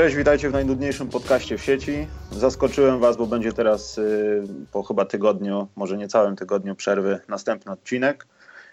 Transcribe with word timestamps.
Cześć, 0.00 0.16
witajcie 0.16 0.48
w 0.50 0.52
najnudniejszym 0.52 1.08
podcaście 1.08 1.58
w 1.58 1.62
sieci. 1.62 2.06
Zaskoczyłem 2.32 3.00
Was, 3.00 3.16
bo 3.16 3.26
będzie 3.26 3.52
teraz 3.52 3.98
y, 3.98 4.42
po 4.72 4.82
chyba 4.82 5.04
tygodniu, 5.04 5.68
może 5.76 5.96
nie 5.96 6.08
całym 6.08 6.36
tygodniu 6.36 6.74
przerwy, 6.74 7.20
następny 7.28 7.72
odcinek. 7.72 8.26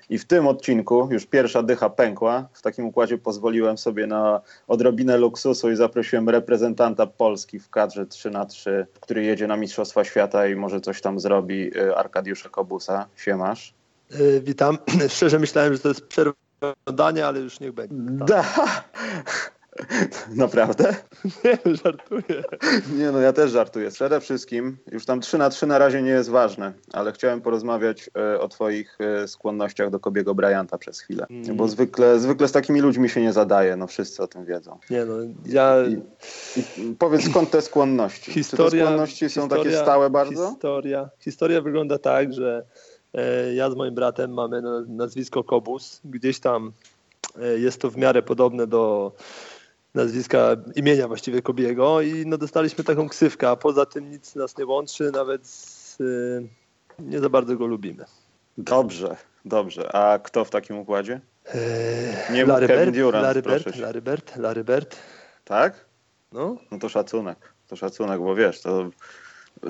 I 0.10 0.18
w 0.18 0.26
tym 0.26 0.48
odcinku 0.48 1.10
już 1.12 1.26
pierwsza 1.26 1.64
dycha 1.64 1.90
pękła. 1.90 2.48
W 2.54 2.62
takim 2.62 2.86
układzie 2.86 3.18
pozwoliłem 3.18 3.78
sobie 3.78 4.08
na 4.08 4.42
odrobinę 4.68 5.18
luksusu 5.18 5.72
i 5.72 5.76
zaprosiłem 5.76 6.30
reprezentanta 6.30 7.08
Polski 7.08 7.60
w 7.60 7.70
kadrze 7.70 8.06
3 8.06 8.30
na 8.30 8.46
3 8.46 8.88
który 9.00 9.24
jedzie 9.24 9.48
na 9.48 9.58
Mistrzostwa 9.58 10.04
Świata 10.04 10.48
i 10.48 10.56
może 10.56 10.82
coś 10.82 11.02
tam 11.02 11.20
zrobi, 11.20 11.78
y, 11.78 11.96
Arkadiusza 11.96 12.50
Kobusa. 12.50 13.06
Siemasz. 13.16 13.74
Yy, 14.20 14.42
witam. 14.42 14.78
Szczerze 15.10 15.40
myślałem, 15.40 15.74
że 15.74 15.80
to 15.80 15.88
jest 15.88 16.08
przerwa 16.08 16.34
dania, 16.94 17.28
ale 17.28 17.40
już 17.40 17.60
niech 17.60 17.72
będzie. 17.72 17.96
Da. 18.26 18.44
Naprawdę? 20.36 20.96
Nie, 21.26 21.76
żartuję. 21.76 22.44
Nie, 22.98 23.12
no 23.12 23.20
ja 23.20 23.34
też 23.34 23.52
żartuję. 23.52 23.92
Przede 23.92 24.20
wszystkim, 24.20 24.78
już 24.92 25.06
tam 25.06 25.22
3 25.22 25.38
na 25.38 25.50
3 25.50 25.68
na 25.68 25.78
razie 25.78 26.02
nie 26.02 26.10
jest 26.10 26.30
ważne, 26.30 26.74
ale 26.94 27.12
chciałem 27.12 27.42
porozmawiać 27.42 28.10
e, 28.18 28.40
o 28.40 28.48
twoich 28.48 28.98
e, 29.00 29.28
skłonnościach 29.28 29.90
do 29.90 30.00
Kobiego 30.00 30.36
Bryanta 30.36 30.78
przez 30.78 31.00
chwilę. 31.00 31.26
Mm. 31.30 31.56
Bo 31.58 31.68
zwykle, 31.68 32.20
zwykle 32.20 32.48
z 32.48 32.52
takimi 32.52 32.82
ludźmi 32.82 33.10
się 33.10 33.22
nie 33.22 33.34
zadaje, 33.34 33.76
no 33.76 33.88
wszyscy 33.88 34.24
o 34.24 34.28
tym 34.28 34.46
wiedzą. 34.46 34.80
Nie 34.90 35.06
no, 35.06 35.16
ja... 35.46 35.76
I, 35.88 36.60
i 36.82 36.96
powiedz 37.00 37.30
skąd 37.30 37.52
te 37.52 37.62
skłonności? 37.62 38.32
Historia, 38.32 38.72
Czy 38.72 38.78
te 38.78 38.84
skłonności 38.84 39.30
są 39.30 39.50
takie 39.50 39.78
stałe 39.78 40.10
bardzo? 40.10 40.50
Historia, 40.50 41.10
historia 41.20 41.62
wygląda 41.62 41.98
tak, 42.00 42.34
że 42.34 42.66
e, 43.14 43.54
ja 43.54 43.72
z 43.72 43.76
moim 43.76 43.96
bratem 43.96 44.34
mamy 44.34 44.62
na- 44.62 44.84
nazwisko 44.88 45.44
Kobus. 45.44 46.02
Gdzieś 46.06 46.40
tam 46.40 46.72
jest 47.58 47.82
to 47.82 47.90
w 47.90 47.98
miarę 47.98 48.22
podobne 48.24 48.68
do 48.68 49.12
nazwiska, 49.98 50.56
imienia 50.76 51.08
właściwie 51.08 51.42
Kobiego 51.42 52.02
i 52.02 52.26
no 52.26 52.38
dostaliśmy 52.38 52.84
taką 52.84 53.10
ksywkę, 53.10 53.50
a 53.50 53.56
poza 53.56 53.86
tym 53.86 54.10
nic 54.12 54.36
nas 54.36 54.58
nie 54.58 54.66
łączy, 54.66 55.12
nawet 55.12 55.42
e, 56.00 56.04
nie 57.00 57.20
za 57.20 57.30
bardzo 57.30 57.56
go 57.56 57.66
lubimy. 57.66 58.06
Dobrze, 58.58 59.16
dobrze. 59.46 59.96
A 59.96 60.20
kto 60.20 60.46
w 60.46 60.50
takim 60.50 60.78
układzie? 60.78 61.22
E, 61.46 62.34
Nie 62.34 62.46
Larry 62.46 62.68
Kevin 62.68 62.86
Bird, 62.86 62.98
Durant, 62.98 63.24
Larry 63.24 63.42
Bird. 63.42 63.78
Larry 63.78 64.02
Bird, 64.02 64.38
Larry 64.38 64.64
Bird. 64.64 64.96
Tak? 65.44 65.86
No, 66.32 66.58
No 66.72 66.80
to 66.80 66.90
szacunek. 66.90 67.54
To 67.68 67.76
szacunek, 67.76 68.20
bo 68.20 68.36
wiesz, 68.36 68.62
to 68.62 68.90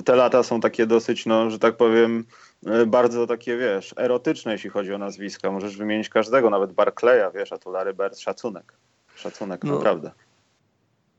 te 0.04 0.16
lata 0.16 0.42
są 0.42 0.60
takie 0.60 0.86
dosyć, 0.86 1.26
no, 1.26 1.50
że 1.50 1.58
tak 1.58 1.76
powiem, 1.76 2.24
e, 2.66 2.86
bardzo 2.86 3.26
takie, 3.26 3.56
wiesz, 3.56 3.94
erotyczne, 3.96 4.52
jeśli 4.52 4.70
chodzi 4.70 4.94
o 4.94 4.98
nazwiska. 4.98 5.50
Możesz 5.50 5.76
wymienić 5.76 6.08
każdego, 6.08 6.50
nawet 6.50 6.72
Barclaya, 6.72 7.30
wiesz, 7.34 7.52
a 7.52 7.58
tu 7.58 7.70
Larry 7.70 7.94
Bird, 7.94 8.18
szacunek. 8.18 8.72
Szacunek, 9.18 9.64
No. 9.64 9.74
naprawdę. 9.74 10.10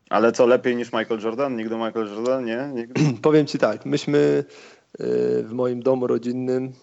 Ale 0.10 0.32
co, 0.32 0.46
lepiej 0.46 0.76
niż 0.76 0.94
Michael 0.94 1.22
Jordan? 1.22 1.56
Nigdy 1.56 1.76
Michael 1.76 2.08
Jordan? 2.08 2.46
Nie? 2.46 2.70
Nigdy? 2.74 3.02
powiem 3.22 3.46
ci 3.46 3.58
tak, 3.58 3.86
myśmy 3.86 4.18
y, 4.18 5.44
w 5.44 5.52
moim 5.52 5.84
domu 5.84 6.08
rodzinnym, 6.08 6.74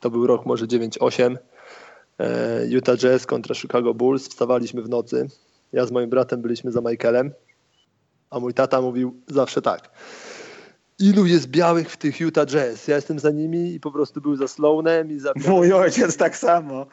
to 0.00 0.10
był 0.10 0.26
rok 0.26 0.46
może 0.46 0.66
9-8, 0.66 1.36
e, 2.18 2.66
Utah 2.68 2.96
Jazz 2.96 3.26
kontra 3.26 3.54
Chicago 3.54 3.94
Bulls, 3.94 4.28
wstawaliśmy 4.28 4.82
w 4.82 4.88
nocy, 4.88 5.28
ja 5.72 5.86
z 5.86 5.90
moim 5.90 6.10
bratem 6.10 6.42
byliśmy 6.42 6.72
za 6.72 6.80
Michaelem, 6.80 7.32
a 8.30 8.40
mój 8.40 8.54
tata 8.54 8.80
mówił 8.80 9.20
zawsze 9.28 9.62
tak, 9.62 9.90
ilu 10.98 11.26
jest 11.26 11.48
białych 11.48 11.90
w 11.90 11.96
tych 11.96 12.20
Utah 12.20 12.46
Jazz, 12.46 12.88
ja 12.88 12.96
jestem 12.96 13.18
za 13.18 13.30
nimi 13.30 13.74
i 13.74 13.80
po 13.80 13.92
prostu 13.92 14.20
był 14.20 14.36
za 14.36 14.48
Sloanem 14.48 15.10
i 15.10 15.18
za... 15.18 15.32
Mój 15.48 15.72
ojciec 15.72 16.16
tak 16.16 16.36
samo. 16.36 16.86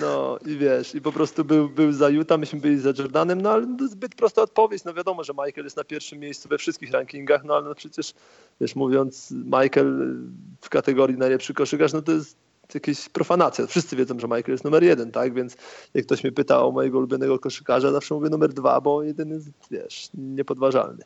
No 0.00 0.38
i 0.46 0.56
wiesz, 0.56 0.94
i 0.94 1.00
po 1.00 1.12
prostu 1.12 1.44
był, 1.44 1.68
był 1.68 1.92
za 1.92 2.08
Utah, 2.08 2.38
myśmy 2.38 2.60
byli 2.60 2.78
za 2.78 2.92
Jordanem, 2.98 3.40
no 3.40 3.50
ale 3.50 3.66
zbyt 3.90 4.14
prosta 4.14 4.42
odpowiedź. 4.42 4.84
No 4.84 4.94
wiadomo, 4.94 5.24
że 5.24 5.32
Michael 5.32 5.64
jest 5.64 5.76
na 5.76 5.84
pierwszym 5.84 6.18
miejscu 6.18 6.48
we 6.48 6.58
wszystkich 6.58 6.92
rankingach, 6.92 7.44
no 7.44 7.54
ale 7.54 7.68
no 7.68 7.74
przecież, 7.74 8.14
wiesz, 8.60 8.76
mówiąc 8.76 9.30
Michael 9.30 10.16
w 10.60 10.68
kategorii 10.68 11.18
najlepszy 11.18 11.54
koszykarz, 11.54 11.92
no 11.92 12.02
to 12.02 12.12
jest 12.12 12.36
jakaś 12.74 13.08
profanacja. 13.08 13.66
Wszyscy 13.66 13.96
wiedzą, 13.96 14.18
że 14.18 14.26
Michael 14.26 14.50
jest 14.50 14.64
numer 14.64 14.82
jeden, 14.82 15.10
tak? 15.10 15.34
Więc 15.34 15.56
jak 15.94 16.06
ktoś 16.06 16.24
mnie 16.24 16.32
pyta 16.32 16.64
o 16.64 16.70
mojego 16.70 16.98
ulubionego 16.98 17.38
koszykarza, 17.38 17.92
zawsze 17.92 18.14
mówię 18.14 18.30
numer 18.30 18.52
dwa, 18.52 18.80
bo 18.80 19.02
jeden 19.02 19.30
jest, 19.30 19.48
wiesz, 19.70 20.10
niepodważalny. 20.14 21.04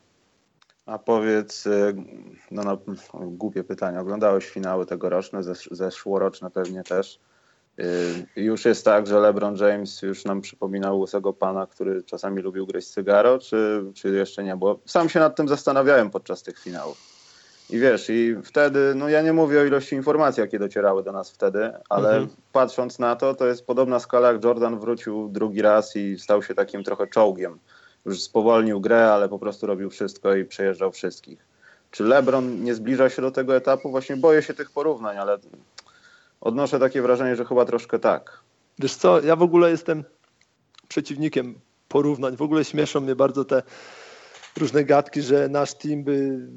A 0.85 0.99
powiedz, 0.99 1.65
y, 1.65 1.95
no, 2.51 2.63
no 2.63 2.77
głupie 3.13 3.63
pytanie, 3.63 3.99
oglądałeś 3.99 4.49
finały 4.49 4.85
tegoroczne, 4.85 5.39
zesz- 5.39 5.75
zeszłoroczne 5.75 6.51
pewnie 6.51 6.83
też. 6.83 7.19
Y, 7.79 8.25
Już 8.35 8.65
jest 8.65 8.85
tak, 8.85 9.07
że 9.07 9.19
LeBron 9.19 9.55
James 9.55 10.01
już 10.01 10.25
nam 10.25 10.41
przypominał 10.41 10.99
łysego 10.99 11.33
pana, 11.33 11.67
który 11.67 12.03
czasami 12.03 12.41
lubił 12.41 12.67
gryźć 12.67 12.87
cygaro, 12.87 13.39
czy, 13.39 13.83
czy 13.95 14.09
jeszcze 14.09 14.43
nie? 14.43 14.55
Bo 14.55 14.79
sam 14.85 15.09
się 15.09 15.19
nad 15.19 15.35
tym 15.35 15.47
zastanawiałem 15.47 16.09
podczas 16.09 16.43
tych 16.43 16.59
finałów. 16.59 16.97
I 17.69 17.79
wiesz, 17.79 18.09
i 18.09 18.35
wtedy, 18.43 18.93
no 18.95 19.09
ja 19.09 19.21
nie 19.21 19.33
mówię 19.33 19.61
o 19.61 19.63
ilości 19.65 19.95
informacji, 19.95 20.41
jakie 20.41 20.59
docierały 20.59 21.03
do 21.03 21.11
nas 21.11 21.31
wtedy, 21.31 21.71
ale 21.89 22.09
Mhm. 22.09 22.27
patrząc 22.51 22.99
na 22.99 23.15
to, 23.15 23.33
to 23.35 23.47
jest 23.47 23.65
podobna 23.65 23.99
skala, 23.99 24.31
jak 24.31 24.43
Jordan 24.43 24.79
wrócił 24.79 25.29
drugi 25.29 25.61
raz 25.61 25.95
i 25.95 26.19
stał 26.19 26.43
się 26.43 26.55
takim 26.55 26.83
trochę 26.83 27.07
czołgiem. 27.07 27.59
Już 28.05 28.21
spowolnił 28.21 28.81
grę, 28.81 29.11
ale 29.13 29.29
po 29.29 29.39
prostu 29.39 29.67
robił 29.67 29.89
wszystko 29.89 30.35
i 30.35 30.45
przejeżdżał 30.45 30.91
wszystkich. 30.91 31.45
Czy 31.91 32.03
LeBron 32.03 32.63
nie 32.63 32.75
zbliża 32.75 33.09
się 33.09 33.21
do 33.21 33.31
tego 33.31 33.55
etapu? 33.55 33.91
Właśnie 33.91 34.17
boję 34.17 34.41
się 34.41 34.53
tych 34.53 34.71
porównań, 34.71 35.17
ale 35.17 35.37
odnoszę 36.43 36.79
takie 36.79 37.01
wrażenie, 37.01 37.35
że 37.35 37.45
chyba 37.45 37.65
troszkę 37.65 37.99
tak. 37.99 38.39
Wiesz 38.79 38.95
co, 38.95 39.21
ja 39.21 39.35
w 39.35 39.41
ogóle 39.41 39.71
jestem 39.71 40.03
przeciwnikiem 40.87 41.55
porównań. 41.87 42.37
W 42.37 42.41
ogóle 42.41 42.65
śmieszą 42.65 43.01
mnie 43.01 43.15
bardzo 43.15 43.45
te 43.45 43.63
różne 44.57 44.83
gadki, 44.83 45.21
że 45.21 45.49
nasz 45.49 45.73
team 45.73 46.03
by, 46.03 46.47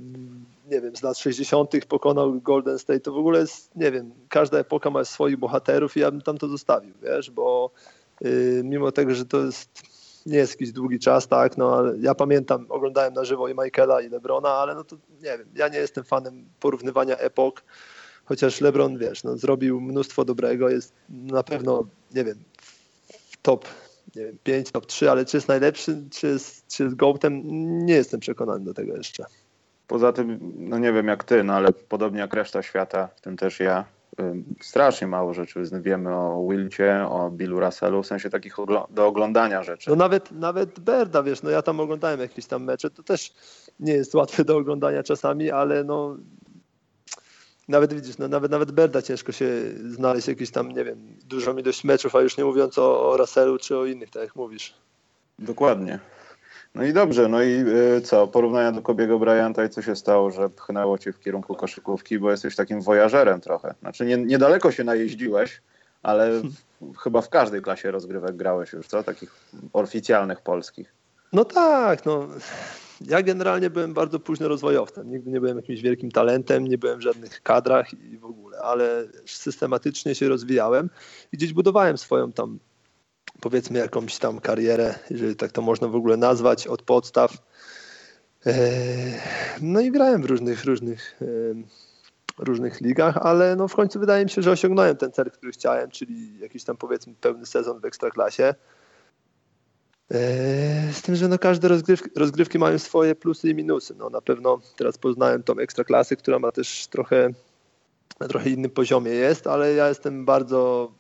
nie 0.71 0.81
wiem, 0.81 0.97
z 0.97 1.03
lat 1.03 1.19
60. 1.19 1.71
pokonał 1.89 2.41
Golden 2.41 2.79
State. 2.79 3.01
To 3.01 3.13
w 3.13 3.19
ogóle 3.19 3.41
jest, 3.41 3.77
nie 3.77 3.93
wiem, 3.93 4.11
każda 4.29 4.59
epoka 4.59 4.91
ma 4.91 5.05
swoich 5.05 5.37
bohaterów 5.37 5.97
i 5.97 6.01
ja 6.01 6.11
bym 6.11 6.21
tam 6.21 6.39
to 6.39 6.49
zostawił, 6.49 6.95
wiesz, 7.03 7.31
bo 7.31 7.71
yy, 8.21 8.63
mimo 8.65 8.93
tego, 8.93 9.15
że 9.15 9.25
to 9.25 9.45
jest, 9.45 9.83
nie 10.27 10.39
jest 10.39 10.53
jakiś 10.53 10.73
długi 10.73 10.99
czas, 10.99 11.29
tak, 11.29 11.57
no 11.57 11.77
ale 11.77 11.99
ja 11.99 12.15
pamiętam, 12.15 12.67
oglądałem 12.69 13.15
na 13.15 13.25
żywo 13.25 13.49
i 13.49 13.55
Michaela 13.55 14.01
i 14.01 14.09
Lebrona, 14.09 14.49
ale 14.49 14.75
no 14.75 14.85
to 14.85 14.97
nie 15.23 15.39
wiem, 15.39 15.49
ja 15.55 15.69
nie 15.69 15.79
jestem 15.79 16.05
fanem 16.05 16.45
porównywania 16.61 17.17
epok, 17.17 17.63
chociaż 18.27 18.61
LeBron, 18.61 18.99
wiesz, 18.99 19.25
no, 19.25 19.37
zrobił 19.37 19.81
mnóstwo 19.81 20.25
dobrego, 20.25 20.69
jest 20.69 20.93
na 21.09 21.43
pewno, 21.43 21.87
nie 22.15 22.25
wiem, 22.25 22.39
w 23.31 23.37
top 23.43 23.65
nie 24.17 24.25
wiem, 24.25 24.39
5, 24.45 24.71
top 24.71 24.87
3, 24.87 25.11
ale 25.11 25.25
czy 25.25 25.37
jest 25.37 25.49
najlepszy, 25.49 26.05
czy 26.11 26.27
jest, 26.27 26.67
czy 26.67 26.83
jest 26.83 26.97
gołtem, 26.97 27.43
nie 27.87 27.95
jestem 27.95 28.21
przekonany 28.21 28.65
do 28.65 28.75
tego 28.75 28.97
jeszcze. 28.97 29.25
Poza 29.87 30.13
tym, 30.13 30.53
no 30.57 30.79
nie 30.79 30.93
wiem 30.93 31.07
jak 31.07 31.25
ty, 31.25 31.45
no 31.45 31.53
ale 31.53 31.73
podobnie 31.73 32.21
jak 32.21 32.35
reszta 32.35 32.63
świata, 32.63 33.09
w 33.17 33.21
tym 33.21 33.37
też 33.37 33.61
ja, 33.61 33.85
strasznie 34.61 35.07
mało 35.07 35.35
rzeczy 35.35 35.63
wiemy 35.81 36.15
o 36.15 36.47
Wilcie, 36.51 37.07
o 37.09 37.31
Billu 37.31 37.61
Russellu, 37.61 38.03
w 38.03 38.07
sensie 38.07 38.31
takich 38.31 38.57
do 38.91 39.07
oglądania 39.07 39.63
rzeczy. 39.63 39.91
No 39.91 39.97
nawet, 39.97 40.33
nawet 40.33 40.81
Berda, 40.81 41.23
wiesz, 41.23 41.43
no 41.43 41.51
ja 41.51 41.63
tam 41.63 41.81
oglądałem 41.81 42.21
jakieś 42.21 42.47
tam 42.47 42.65
mecze, 42.65 42.91
to 42.91 43.03
też 43.03 43.35
nie 43.81 43.93
jest 43.93 44.15
łatwe 44.15 44.45
do 44.45 44.57
oglądania 44.57 45.03
czasami, 45.03 45.51
ale 45.51 45.85
no 45.85 46.17
nawet 47.69 47.95
widzisz, 47.95 48.19
no 48.19 48.29
nawet, 48.29 48.51
nawet 48.51 48.73
Berda 48.73 49.03
ciężko 49.03 49.33
się 49.33 49.49
znaleźć 49.91 50.29
jakieś 50.29 50.51
tam, 50.51 50.69
nie 50.69 50.85
wiem, 50.85 51.17
dużą 51.25 51.57
ilość 51.57 51.85
meczów, 51.85 52.17
a 52.17 52.21
już 52.21 52.37
nie 52.37 52.45
mówiąc 52.45 52.79
o, 52.79 53.11
o 53.11 53.17
Russellu 53.17 53.59
czy 53.59 53.77
o 53.77 53.87
innych, 53.87 54.11
tak 54.11 54.23
jak 54.23 54.37
mówisz. 54.37 54.75
Dokładnie. 55.39 55.99
No 56.75 56.85
i 56.85 56.93
dobrze, 56.93 57.29
no 57.29 57.43
i 57.43 57.65
y, 57.97 58.01
co, 58.01 58.27
porównania 58.27 58.73
do 58.73 58.83
Kobiego 58.83 59.19
Bryanta 59.19 59.65
i 59.65 59.69
co 59.69 59.83
się 59.83 59.97
stało, 59.97 60.31
że 60.31 60.51
pchnęło 60.51 60.99
cię 60.99 61.13
w 61.13 61.21
kierunku 61.21 61.55
koszykówki, 61.55 62.19
bo 62.19 62.31
jesteś 62.31 62.57
takim 62.57 62.81
wojażerem 62.81 63.41
trochę. 63.41 63.75
Znaczy 63.81 64.07
nie, 64.07 64.17
niedaleko 64.17 64.73
się 64.73 64.85
najeździłeś, 64.85 65.63
ale 66.03 66.31
w, 66.81 66.97
chyba 67.03 67.21
w 67.21 67.29
każdej 67.29 67.63
klasie 67.63 67.91
rozgrywek 67.91 68.37
grałeś 68.37 68.73
już, 68.73 68.87
co? 68.87 69.03
Takich 69.03 69.35
oficjalnych 69.73 70.41
polskich. 70.41 70.95
No 71.33 71.45
tak, 71.45 72.07
no. 72.07 72.29
Ja 73.01 73.23
generalnie 73.23 73.71
byłem 73.71 73.95
bardzo 73.95 74.21
późno 74.21 74.49
rozwojowcem. 74.49 75.11
Nigdy 75.11 75.31
nie 75.31 75.41
byłem 75.41 75.57
jakimś 75.57 75.81
wielkim 75.81 76.11
talentem, 76.11 76.67
nie 76.67 76.79
byłem 76.79 76.99
w 76.99 77.03
żadnych 77.03 77.43
kadrach 77.43 77.95
i 77.95 78.19
w 78.19 78.25
ogóle, 78.25 78.59
ale 78.59 79.05
systematycznie 79.27 80.15
się 80.15 80.29
rozwijałem 80.29 80.91
i 81.33 81.37
gdzieś 81.37 81.53
budowałem 81.53 81.99
swoją 81.99 82.33
tam, 82.33 82.59
powiedzmy, 83.41 83.79
jakąś 83.79 84.19
tam 84.19 84.41
karierę, 84.41 84.95
jeżeli 85.11 85.37
tak 85.37 85.53
to 85.53 85.63
można 85.63 85.89
w 85.89 85.95
ogóle 85.95 86.17
nazwać, 86.17 86.67
od 86.67 86.83
podstaw. 86.83 87.33
Eee, 88.47 89.15
No 89.61 89.81
i 89.81 89.91
grałem 89.91 90.23
w 90.23 90.25
różnych, 90.25 90.65
różnych, 90.65 91.17
em, 91.21 91.67
różnych 92.39 92.81
ligach, 92.81 93.17
ale 93.17 93.57
no 93.57 93.69
w 93.69 93.75
końcu 93.75 94.01
wydaje 94.01 94.25
mi 94.25 94.31
się, 94.31 94.43
że 94.43 94.51
osiągnąłem 94.51 94.97
ten 94.97 95.13
cel, 95.13 95.31
który 95.31 95.53
chciałem, 95.53 95.91
czyli 95.91 96.39
jakiś 96.39 96.65
tam 96.65 96.77
powiedzmy 96.77 97.15
pełny 97.21 97.47
sezon 97.47 97.81
w 97.81 97.85
Ekstraklasie. 97.85 98.55
Eee, 100.11 100.93
Z 100.93 101.03
tym, 101.03 101.17
że 101.17 101.29
no 101.29 101.39
każde 101.39 101.69
rozgrywki, 101.69 102.11
rozgrywki 102.17 102.59
mają 102.59 102.79
swoje 102.79 103.15
plusy 103.15 103.51
i 103.51 103.55
minusy. 103.55 103.95
No 103.99 104.11
na 104.11 104.21
pewno 104.21 104.61
teraz 104.77 104.99
poznałem 104.99 105.43
tą 105.43 105.59
ekstraklasę, 105.59 106.17
która 106.17 106.39
ma 106.39 106.53
też 106.53 106.87
trochę 106.87 107.31
na 108.21 108.29
trochę 108.29 108.51
innym 108.51 108.71
poziomie 108.71 109.11
jest, 109.11 109.47
ale 109.47 109.75
ja 109.75 109.89
jestem 109.89 110.25
bardzo 110.25 110.93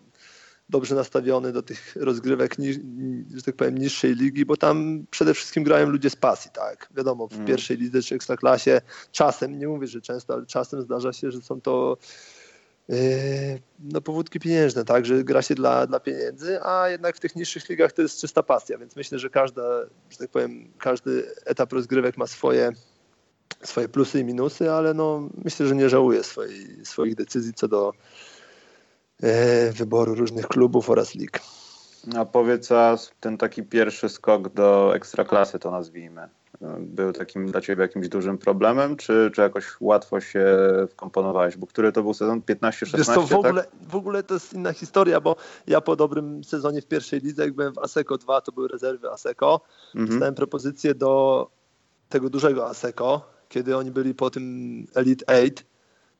dobrze 0.68 0.94
nastawiony 0.94 1.52
do 1.52 1.62
tych 1.62 1.96
rozgrywek, 1.96 2.56
że 3.34 3.42
tak 3.42 3.56
powiem, 3.56 3.78
niższej 3.78 4.14
ligi, 4.14 4.44
bo 4.44 4.56
tam 4.56 5.06
przede 5.10 5.34
wszystkim 5.34 5.64
grają 5.64 5.88
ludzie 5.88 6.10
z 6.10 6.16
pasji, 6.16 6.50
tak? 6.54 6.88
Wiadomo, 6.96 7.28
w 7.28 7.32
mm. 7.32 7.46
pierwszej 7.46 7.76
lidze 7.76 8.02
czy 8.02 8.14
ekstraklasie 8.14 8.80
czasem, 9.12 9.58
nie 9.58 9.68
mówię, 9.68 9.86
że 9.86 10.00
często, 10.00 10.34
ale 10.34 10.46
czasem 10.46 10.82
zdarza 10.82 11.12
się, 11.12 11.30
że 11.30 11.42
są 11.42 11.60
to 11.60 11.96
no, 13.78 14.00
powódki 14.00 14.40
pieniężne, 14.40 14.84
tak, 14.84 15.06
że 15.06 15.24
gra 15.24 15.42
się 15.42 15.54
dla, 15.54 15.86
dla 15.86 16.00
pieniędzy, 16.00 16.62
a 16.62 16.88
jednak 16.88 17.16
w 17.16 17.20
tych 17.20 17.36
niższych 17.36 17.68
ligach 17.68 17.92
to 17.92 18.02
jest 18.02 18.20
czysta 18.20 18.42
pasja, 18.42 18.78
więc 18.78 18.96
myślę, 18.96 19.18
że 19.18 19.30
każda, 19.30 19.62
że 20.10 20.18
tak 20.18 20.30
powiem, 20.30 20.72
każdy 20.78 21.34
etap 21.44 21.72
rozgrywek 21.72 22.16
ma 22.16 22.26
swoje, 22.26 22.72
swoje 23.62 23.88
plusy 23.88 24.20
i 24.20 24.24
minusy, 24.24 24.70
ale 24.70 24.94
no, 24.94 25.28
myślę, 25.44 25.66
że 25.66 25.76
nie 25.76 25.88
żałuję 25.88 26.22
swojej, 26.22 26.86
swoich 26.86 27.14
decyzji 27.14 27.54
co 27.54 27.68
do 27.68 27.92
E, 29.22 29.72
wyboru 29.72 30.14
różnych 30.14 30.46
klubów 30.48 30.90
oraz 30.90 31.14
lig. 31.14 31.40
A 32.16 32.24
powiedz, 32.24 32.72
a 32.72 32.96
ten 33.20 33.38
taki 33.38 33.62
pierwszy 33.62 34.08
skok 34.08 34.48
do 34.48 34.96
ekstraklasy, 34.96 35.58
to 35.58 35.70
nazwijmy, 35.70 36.28
był 36.80 37.12
takim 37.12 37.46
dla 37.46 37.60
Ciebie 37.60 37.82
jakimś 37.82 38.08
dużym 38.08 38.38
problemem, 38.38 38.96
czy, 38.96 39.30
czy 39.34 39.40
jakoś 39.40 39.64
łatwo 39.80 40.20
się 40.20 40.46
wkomponowałeś? 40.90 41.56
Bo 41.56 41.66
który 41.66 41.92
to 41.92 42.02
był 42.02 42.14
sezon? 42.14 42.40
15-16? 42.40 42.96
Wiesz 42.96 43.28
w, 43.28 43.34
ogóle, 43.34 43.64
tak? 43.64 43.72
w 43.88 43.96
ogóle 43.96 44.22
to 44.22 44.34
jest 44.34 44.52
inna 44.52 44.72
historia, 44.72 45.20
bo 45.20 45.36
ja 45.66 45.80
po 45.80 45.96
dobrym 45.96 46.44
sezonie 46.44 46.82
w 46.82 46.86
pierwszej 46.86 47.20
lidze, 47.20 47.44
jak 47.44 47.52
byłem 47.52 47.74
w 47.74 47.78
ASECO 47.78 48.18
2, 48.18 48.40
to 48.40 48.52
były 48.52 48.68
rezerwy 48.68 49.10
ASECO, 49.10 49.60
mhm. 49.94 50.08
dostałem 50.08 50.34
propozycję 50.34 50.94
do 50.94 51.46
tego 52.08 52.30
dużego 52.30 52.68
ASECO, 52.68 53.30
kiedy 53.48 53.76
oni 53.76 53.90
byli 53.90 54.14
po 54.14 54.30
tym 54.30 54.86
Elite 54.94 55.26
8 55.26 55.50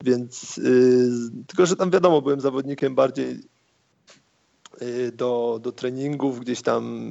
więc 0.05 0.57
yy, 0.57 1.45
tylko, 1.47 1.67
że 1.67 1.77
tam 1.77 1.91
wiadomo, 1.91 2.23
byłem 2.23 2.41
zawodnikiem 2.41 2.95
bardziej 2.95 3.41
do, 5.13 5.59
do 5.63 5.73
treningów, 5.73 6.41
gdzieś 6.41 6.63
tam 6.63 7.09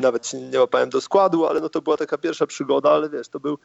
nawet 0.00 0.26
się 0.26 0.40
nie 0.40 0.60
łapałem 0.60 0.90
do 0.90 1.00
składu, 1.00 1.46
ale 1.46 1.60
no 1.60 1.68
to 1.68 1.82
była 1.82 1.96
taka 1.96 2.18
pierwsza 2.18 2.46
przygoda, 2.46 2.90
ale 2.90 3.10
wiesz, 3.10 3.28
to 3.28 3.40
był 3.40 3.58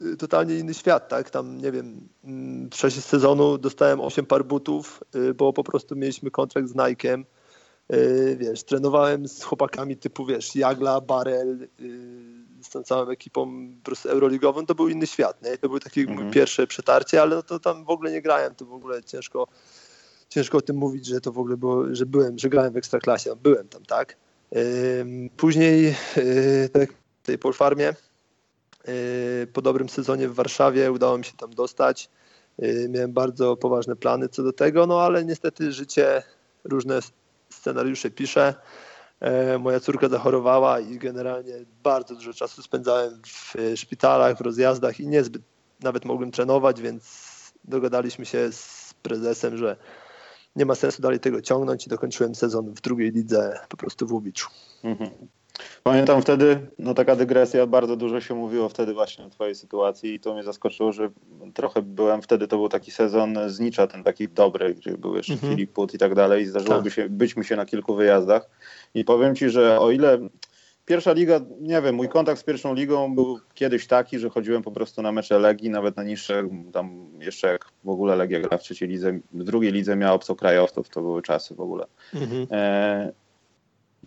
yy, 0.00 0.16
totalnie 0.16 0.58
inny 0.58 0.74
świat, 0.74 1.08
tak? 1.08 1.30
Tam, 1.30 1.58
nie 1.58 1.72
wiem, 1.72 2.08
mm, 2.24 2.70
w 2.70 2.74
czasie 2.74 3.00
sezonu 3.00 3.58
dostałem 3.58 4.00
8 4.00 4.26
par 4.26 4.44
butów, 4.44 5.02
yy, 5.14 5.34
bo 5.34 5.52
po 5.52 5.64
prostu 5.64 5.96
mieliśmy 5.96 6.30
kontrakt 6.30 6.68
z 6.68 6.74
Nike'em. 6.74 7.24
Wiesz, 8.36 8.64
trenowałem 8.64 9.28
z 9.28 9.42
chłopakami 9.42 9.96
typu, 9.96 10.26
wiesz, 10.26 10.56
Jagla, 10.56 11.00
Barel, 11.00 11.68
z 12.62 12.70
tą 12.70 12.82
całą 12.82 13.08
ekipą 13.08 13.68
po 13.78 13.84
prostu 13.84 14.08
euroligową, 14.08 14.66
to 14.66 14.74
był 14.74 14.88
inny 14.88 15.06
świat, 15.06 15.42
nie? 15.42 15.58
To 15.58 15.68
było 15.68 15.80
takie 15.80 16.00
mhm. 16.00 16.30
pierwsze 16.30 16.66
przetarcie, 16.66 17.22
ale 17.22 17.36
no 17.36 17.42
to 17.42 17.58
tam 17.58 17.84
w 17.84 17.90
ogóle 17.90 18.12
nie 18.12 18.22
grałem, 18.22 18.54
to 18.54 18.64
w 18.64 18.72
ogóle 18.72 19.04
ciężko, 19.04 19.48
ciężko 20.28 20.58
o 20.58 20.60
tym 20.60 20.76
mówić, 20.76 21.06
że 21.06 21.20
to 21.20 21.32
w 21.32 21.38
ogóle 21.38 21.56
było, 21.56 21.94
że 21.94 22.06
byłem, 22.06 22.38
że 22.38 22.48
grałem 22.48 22.72
w 22.72 22.76
Ekstraklasie, 22.76 23.30
no, 23.30 23.36
byłem 23.36 23.68
tam, 23.68 23.84
tak? 23.84 24.16
Później 25.36 25.96
tak, 26.72 26.92
w 27.22 27.26
tej 27.26 27.38
Polfarmie 27.38 27.94
yy, 28.88 29.46
po 29.52 29.62
dobrym 29.62 29.88
sezonie 29.88 30.28
w 30.28 30.34
Warszawie 30.34 30.92
udało 30.92 31.18
mi 31.18 31.24
się 31.24 31.36
tam 31.36 31.50
dostać. 31.50 32.10
Yy, 32.58 32.88
miałem 32.88 33.12
bardzo 33.12 33.56
poważne 33.56 33.96
plany 33.96 34.28
co 34.28 34.42
do 34.42 34.52
tego, 34.52 34.86
no 34.86 35.02
ale 35.02 35.24
niestety 35.24 35.72
życie 35.72 36.22
różne 36.64 37.00
scenariusze 37.50 38.10
pisze. 38.10 38.54
Moja 39.58 39.80
córka 39.80 40.08
zachorowała 40.08 40.80
i 40.80 40.98
generalnie 40.98 41.54
bardzo 41.82 42.14
dużo 42.14 42.32
czasu 42.32 42.62
spędzałem 42.62 43.22
w 43.26 43.54
szpitalach, 43.76 44.38
w 44.38 44.40
rozjazdach 44.40 45.00
i 45.00 45.06
niezbyt 45.06 45.42
nawet 45.80 46.04
mogłem 46.04 46.30
trenować, 46.30 46.80
więc 46.80 47.04
dogadaliśmy 47.64 48.26
się 48.26 48.52
z 48.52 48.94
prezesem, 49.02 49.56
że 49.56 49.76
nie 50.56 50.66
ma 50.66 50.74
sensu 50.74 51.02
dalej 51.02 51.20
tego 51.20 51.42
ciągnąć 51.42 51.86
i 51.86 51.90
dokończyłem 51.90 52.34
sezon 52.34 52.74
w 52.74 52.80
drugiej 52.80 53.12
lidze 53.12 53.58
po 53.68 53.76
prostu 53.76 54.06
w 54.06 54.12
Łubiczu. 54.12 54.48
Mhm. 54.84 55.10
Pamiętam 55.82 56.22
wtedy, 56.22 56.66
no 56.78 56.94
taka 56.94 57.16
dygresja, 57.16 57.66
bardzo 57.66 57.96
dużo 57.96 58.20
się 58.20 58.34
mówiło 58.34 58.68
wtedy 58.68 58.94
właśnie 58.94 59.24
o 59.24 59.30
twojej 59.30 59.54
sytuacji 59.54 60.14
i 60.14 60.20
to 60.20 60.34
mnie 60.34 60.42
zaskoczyło, 60.42 60.92
że 60.92 61.10
trochę 61.54 61.82
byłem 61.82 62.22
wtedy, 62.22 62.48
to 62.48 62.56
był 62.56 62.68
taki 62.68 62.90
sezon 62.90 63.38
z 63.46 63.60
Nicza, 63.60 63.86
ten 63.86 64.04
taki 64.04 64.28
dobry, 64.28 64.74
gdzie 64.74 64.98
był 64.98 65.16
jeszcze 65.16 65.32
mhm. 65.32 65.52
Filip 65.52 65.72
Put 65.72 65.94
i 65.94 65.98
tak 65.98 66.14
dalej 66.14 66.42
i 66.42 66.46
zdarzyłoby 66.46 66.84
tak. 66.90 66.92
się, 66.92 67.08
być 67.08 67.36
mi 67.36 67.44
się 67.44 67.56
na 67.56 67.66
kilku 67.66 67.94
wyjazdach 67.94 68.50
i 68.94 69.04
powiem 69.04 69.34
ci, 69.34 69.50
że 69.50 69.80
o 69.80 69.90
ile 69.90 70.18
pierwsza 70.86 71.12
liga, 71.12 71.40
nie 71.60 71.82
wiem, 71.82 71.94
mój 71.94 72.08
kontakt 72.08 72.40
z 72.40 72.44
pierwszą 72.44 72.74
ligą 72.74 73.14
był 73.14 73.38
kiedyś 73.54 73.86
taki, 73.86 74.18
że 74.18 74.30
chodziłem 74.30 74.62
po 74.62 74.70
prostu 74.70 75.02
na 75.02 75.12
mecze 75.12 75.38
Legii, 75.38 75.70
nawet 75.70 75.96
na 75.96 76.02
niższe, 76.02 76.48
tam 76.72 77.08
jeszcze 77.18 77.48
jak 77.48 77.68
w 77.84 77.88
ogóle 77.88 78.16
Legia 78.16 78.40
gra 78.40 78.58
w 78.58 78.62
trzeciej 78.62 78.88
lidze, 78.88 79.18
w 79.32 79.44
drugiej 79.44 79.72
lidze 79.72 79.96
miała 79.96 80.12
obcokrajowców, 80.12 80.88
to 80.88 81.00
były 81.00 81.22
czasy 81.22 81.54
w 81.54 81.60
ogóle. 81.60 81.86
Mhm. 82.14 82.46
E, 82.50 83.12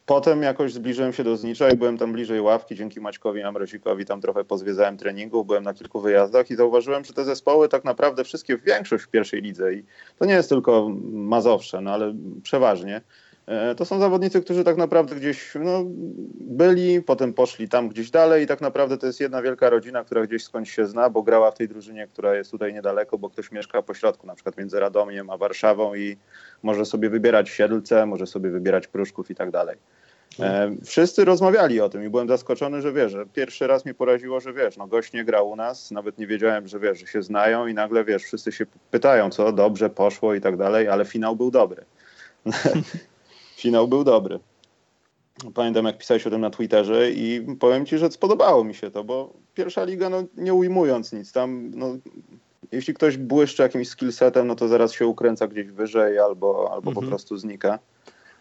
Potem 0.10 0.44
jakoś 0.44 0.74
zbliżyłem 0.74 1.14
się 1.14 1.24
do 1.24 1.38
Znicza 1.38 1.70
i 1.70 1.78
byłem 1.78 1.98
tam 1.98 2.14
bliżej 2.14 2.42
ławki, 2.42 2.76
dzięki 2.76 3.02
Maćkowi 3.02 3.42
Amrozikowi 3.42 4.06
tam 4.06 4.22
trochę 4.22 4.44
pozwiedzałem 4.44 4.98
treningów, 4.98 5.48
byłem 5.48 5.64
na 5.64 5.74
kilku 5.74 6.02
wyjazdach 6.02 6.52
i 6.52 6.56
zauważyłem, 6.56 7.06
że 7.06 7.14
te 7.14 7.24
zespoły 7.24 7.70
tak 7.70 7.84
naprawdę 7.84 8.24
wszystkie, 8.24 8.58
większość 8.58 9.04
w 9.04 9.08
pierwszej 9.08 9.42
lidze 9.42 9.74
i 9.74 9.84
to 10.20 10.26
nie 10.26 10.34
jest 10.34 10.50
tylko 10.50 10.90
Mazowsze, 11.12 11.81
no 11.81 11.92
ale 11.92 12.14
przeważnie, 12.44 13.02
to 13.78 13.86
są 13.86 14.00
zawodnicy, 14.00 14.42
którzy 14.42 14.63
tak 14.63 14.78
naprawdę 14.78 15.16
gdzieś 15.16 15.56
no, 15.56 15.84
byli, 16.36 17.01
potem 17.01 17.34
poszli 17.34 17.69
tam 17.69 17.90
gdzieś 17.90 18.12
dalej 18.12 18.44
i 18.44 18.48
tak 18.48 18.62
naprawdę 18.62 18.98
to 18.98 19.07
jest 19.07 19.19
jedna 19.19 19.42
wielka 19.42 19.69
rodzina, 19.69 20.04
która 20.04 20.28
gdzieś 20.28 20.44
skądś 20.44 20.72
się 20.72 20.86
zna, 20.86 21.10
bo 21.10 21.24
grała 21.24 21.51
w 21.51 21.57
tej 21.57 21.68
drużynie, 21.68 22.07
która 22.07 22.36
jest 22.36 22.51
tutaj 22.51 22.74
niedaleko, 22.74 23.18
bo 23.18 23.30
ktoś 23.30 23.51
mieszka 23.51 23.81
po 23.81 23.94
środku, 23.94 24.28
na 24.28 24.36
przykład 24.36 24.57
między 24.57 24.80
Radomiem 24.80 25.30
a 25.30 25.38
Warszawą 25.38 25.96
i 25.96 26.18
może 26.63 26.85
sobie 26.85 27.09
wybierać 27.09 27.50
Siedlce, 27.50 28.06
może 28.06 28.28
sobie 28.28 28.50
wybierać 28.50 28.88
Pruszków 28.88 29.31
i 29.31 29.35
tak 29.35 29.52
dalej. 29.52 29.78
E, 30.40 30.71
wszyscy 30.85 31.26
rozmawiali 31.26 31.81
o 31.81 31.90
tym 31.90 32.04
i 32.04 32.09
byłem 32.09 32.28
zaskoczony, 32.28 32.81
że 32.81 32.94
wiesz, 32.94 33.12
że 33.12 33.26
pierwszy 33.26 33.68
raz 33.68 33.85
mi 33.85 33.94
poraziło, 33.94 34.40
że 34.40 34.54
wiesz, 34.54 34.78
no 34.78 34.88
gość 34.88 35.14
nie 35.14 35.26
grał 35.26 35.50
u 35.50 35.56
nas, 35.56 35.92
nawet 35.92 36.18
nie 36.18 36.28
wiedziałem, 36.28 36.68
że 36.68 36.80
wiesz, 36.80 37.00
że 37.00 37.07
się 37.07 37.23
znają 37.23 37.68
i 37.68 37.73
nagle 37.73 38.06
wiesz, 38.06 38.23
wszyscy 38.23 38.52
się 38.52 38.66
pytają, 38.92 39.30
co 39.30 39.52
dobrze 39.52 39.90
poszło 39.90 40.33
i 40.33 40.42
tak 40.42 40.57
dalej, 40.57 40.88
ale 40.88 41.06
finał 41.06 41.35
był 41.35 41.52
dobry. 41.52 41.85
finał 43.59 43.87
był 43.87 44.04
dobry. 44.04 44.39
Pamiętam, 45.54 45.85
jak 45.85 45.97
pisałeś 45.97 46.28
o 46.28 46.30
tym 46.30 46.42
na 46.42 46.49
Twitterze 46.49 47.11
i 47.11 47.56
powiem 47.59 47.85
ci, 47.85 47.97
że 47.97 48.11
spodobało 48.11 48.63
mi 48.63 48.75
się 48.75 48.92
to, 48.92 49.04
bo 49.04 49.33
pierwsza 49.54 49.83
liga, 49.83 50.09
no 50.09 50.23
nie 50.37 50.54
ujmując 50.54 51.13
nic, 51.13 51.31
tam 51.31 51.71
no, 51.75 51.97
jeśli 52.71 52.94
ktoś 52.94 53.18
błyszczy 53.18 53.63
jakimś 53.63 53.87
skillsetem, 53.87 54.47
no 54.47 54.56
to 54.56 54.68
zaraz 54.68 54.94
się 54.94 55.07
ukręca 55.07 55.47
gdzieś 55.47 55.68
wyżej 55.68 56.19
albo, 56.19 56.71
albo 56.73 56.89
mhm. 56.89 56.95
po 56.95 57.01
prostu 57.01 57.37
znika. 57.37 57.80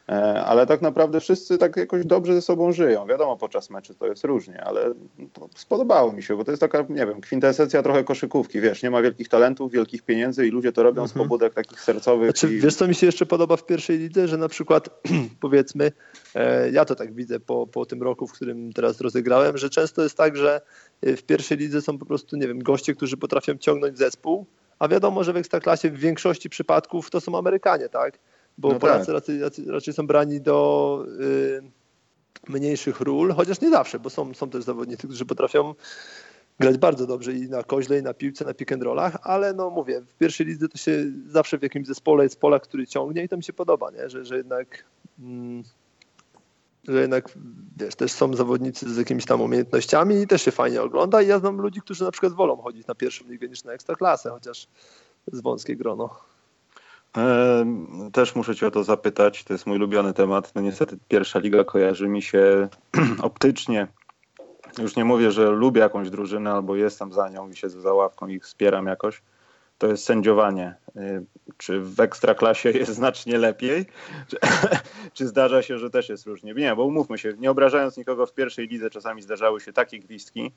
E, 0.09 0.45
ale 0.45 0.67
tak 0.67 0.83
naprawdę 0.83 1.21
wszyscy 1.21 1.59
tak 1.59 1.77
jakoś 1.77 2.05
dobrze 2.07 2.35
ze 2.35 2.43
sobą 2.43 2.73
żyją. 2.73 3.07
Wiadomo, 3.07 3.37
podczas 3.37 3.71
meczu 3.71 3.95
to 3.95 4.07
jest 4.07 4.25
różnie, 4.25 4.65
ale 4.65 4.95
spodobało 5.55 6.13
mi 6.13 6.23
się, 6.23 6.37
bo 6.37 6.45
to 6.45 6.51
jest 6.51 6.61
taka, 6.61 6.85
nie 6.89 7.07
wiem, 7.07 7.21
kwintesencja 7.21 7.83
trochę 7.83 8.05
koszykówki, 8.05 8.61
wiesz, 8.61 8.83
nie 8.83 8.91
ma 8.91 9.03
wielkich 9.03 9.29
talentów, 9.29 9.73
wielkich 9.73 10.03
pieniędzy 10.03 10.47
i 10.47 10.51
ludzie 10.51 10.73
to 10.73 10.83
robią 10.83 11.03
mhm. 11.03 11.09
z 11.09 11.13
pobudek 11.23 11.55
takich 11.55 11.81
sercowych. 11.81 12.31
Znaczy, 12.31 12.55
i... 12.55 12.61
Wiesz, 12.61 12.75
co 12.75 12.89
mi 12.89 12.95
się 12.95 13.07
jeszcze 13.07 13.27
podoba 13.27 13.57
w 13.57 13.67
pierwszej 13.67 13.99
lidze, 13.99 14.29
że 14.29 14.37
na 14.37 14.49
przykład, 14.49 14.89
powiedzmy, 15.41 15.93
e, 16.35 16.71
ja 16.71 16.85
to 16.85 16.95
tak 16.95 17.15
widzę 17.15 17.41
po, 17.41 17.67
po 17.67 17.87
tym 17.87 18.03
roku, 18.03 18.27
w 18.27 18.33
którym 18.33 18.73
teraz 18.73 19.01
rozegrałem, 19.01 19.59
że 19.59 19.71
często 19.71 20.03
jest 20.03 20.17
tak, 20.17 20.37
że 20.37 20.61
e, 21.03 21.17
w 21.17 21.23
pierwszej 21.23 21.59
lidze 21.59 21.83
są 21.83 21.99
po 21.99 22.07
prostu, 22.07 22.37
nie 22.37 22.49
wiem, 22.49 22.63
goście, 22.63 22.95
którzy 22.95 23.17
potrafią 23.17 23.57
ciągnąć 23.57 23.99
zespół, 23.99 24.47
a 24.79 24.89
wiadomo, 24.89 25.25
że 25.25 25.33
w 25.33 25.37
Ekstraklasie 25.37 25.91
w 25.91 25.99
większości 25.99 26.51
przypadków 26.51 27.11
to 27.11 27.21
są 27.21 27.39
Amerykanie, 27.39 27.89
tak? 27.89 28.19
Bo 28.59 28.73
no 28.73 28.79
Polacy 28.79 29.07
tak. 29.07 29.15
raczej, 29.15 29.41
raczej, 29.67 29.95
są 29.95 30.07
brani 30.07 30.41
do 30.41 31.05
y, 31.21 31.63
mniejszych 32.49 33.01
ról, 33.01 33.33
chociaż 33.33 33.61
nie 33.61 33.71
zawsze, 33.71 33.99
bo 33.99 34.11
są, 34.11 34.35
są 34.35 34.51
też 34.51 34.65
zawodnicy, 34.65 35.07
którzy 35.07 35.27
potrafią 35.27 35.75
grać 36.61 36.79
bardzo 36.79 37.07
dobrze 37.07 37.33
i 37.33 37.49
na 37.49 37.63
koźle, 37.63 37.99
i 37.99 38.03
na 38.03 38.15
piłce, 38.15 38.45
na 38.45 38.55
pick 38.55 38.73
and 38.73 38.83
rollach, 38.83 39.19
ale 39.23 39.53
no 39.53 39.71
mówię, 39.71 40.01
w 40.01 40.15
pierwszej 40.15 40.47
lidze 40.47 40.69
to 40.69 40.79
się 40.79 41.05
zawsze 41.27 41.59
w 41.59 41.63
jakimś 41.63 41.87
zespole 41.87 42.25
jest 42.25 42.41
Polak, 42.41 42.63
który 42.63 42.87
ciągnie 42.87 43.25
i 43.25 43.29
to 43.29 43.37
mi 43.37 43.45
się 43.45 43.53
podoba, 43.53 43.91
nie? 43.91 44.11
Że, 44.11 44.25
że 44.25 44.37
jednak 44.37 44.85
mm, 45.19 45.63
że 46.89 47.01
jednak 47.01 47.29
wiesz, 47.77 47.95
też 47.95 48.13
są 48.13 48.35
zawodnicy 48.35 48.95
z 48.95 48.97
jakimiś 48.97 49.25
tam 49.25 49.41
umiejętnościami 49.41 50.17
i 50.17 50.27
też 50.27 50.43
się 50.43 50.51
fajnie 50.51 50.83
ogląda 50.83 51.23
i 51.23 51.27
ja 51.27 51.39
znam 51.39 51.61
ludzi, 51.61 51.81
którzy 51.81 52.05
na 52.05 52.11
przykład 52.11 52.33
wolą 52.33 52.57
chodzić 52.57 52.87
na 52.87 52.95
pierwszą 52.95 53.25
ligę 53.29 53.49
niż 53.49 53.65
na 53.65 53.73
ekstraklasę, 53.73 54.31
chociaż 54.31 54.69
z 55.33 55.41
wąskie 55.41 55.77
grono. 55.77 56.21
Też 58.13 58.35
muszę 58.35 58.57
Cię 58.57 58.67
o 58.67 58.71
to 58.71 58.85
zapytać. 58.85 59.45
To 59.45 59.55
jest 59.55 59.67
mój 59.67 59.77
ulubiony 59.77 60.15
temat. 60.15 60.55
No 60.55 60.61
niestety 60.61 60.99
pierwsza 61.09 61.39
liga 61.39 61.65
kojarzy 61.65 62.09
mi 62.09 62.23
się 62.23 62.69
optycznie. 63.23 63.87
Już 64.79 64.97
nie 64.97 65.05
mówię, 65.05 65.31
że 65.31 65.51
lubię 65.51 65.81
jakąś 65.81 66.11
drużynę 66.11 66.53
albo 66.53 66.77
jestem 66.77 67.13
za 67.13 67.29
nią 67.29 67.51
i 67.51 67.57
siedzę 67.57 67.81
za 67.81 67.93
ławką 67.93 68.29
i 68.29 68.41
wspieram 68.41 68.87
jakoś. 68.87 69.23
To 69.79 69.87
jest 69.87 70.05
sędziowanie. 70.05 70.75
Czy 71.57 71.81
w 71.81 72.01
ekstraklasie 72.01 72.71
jest 72.71 72.95
znacznie 72.95 73.39
lepiej? 73.39 73.87
Czy, 74.29 74.37
czy 75.15 75.27
zdarza 75.27 75.63
się, 75.63 75.79
że 75.79 75.91
też 75.91 76.09
jest 76.09 76.27
różnie? 76.27 76.55
Nie, 76.55 76.77
bo 76.77 76.85
umówmy 76.85 77.19
się, 77.19 77.33
nie 77.39 77.51
obrażając 77.51 77.97
nikogo 77.97 78.27
w 78.27 78.35
pierwszej 78.35 78.69
lidze, 78.69 78.91
czasami 78.91 79.23
zdarzały 79.23 79.61
się 79.61 79.73
takie 79.73 79.99
gwizdki, 79.99 80.53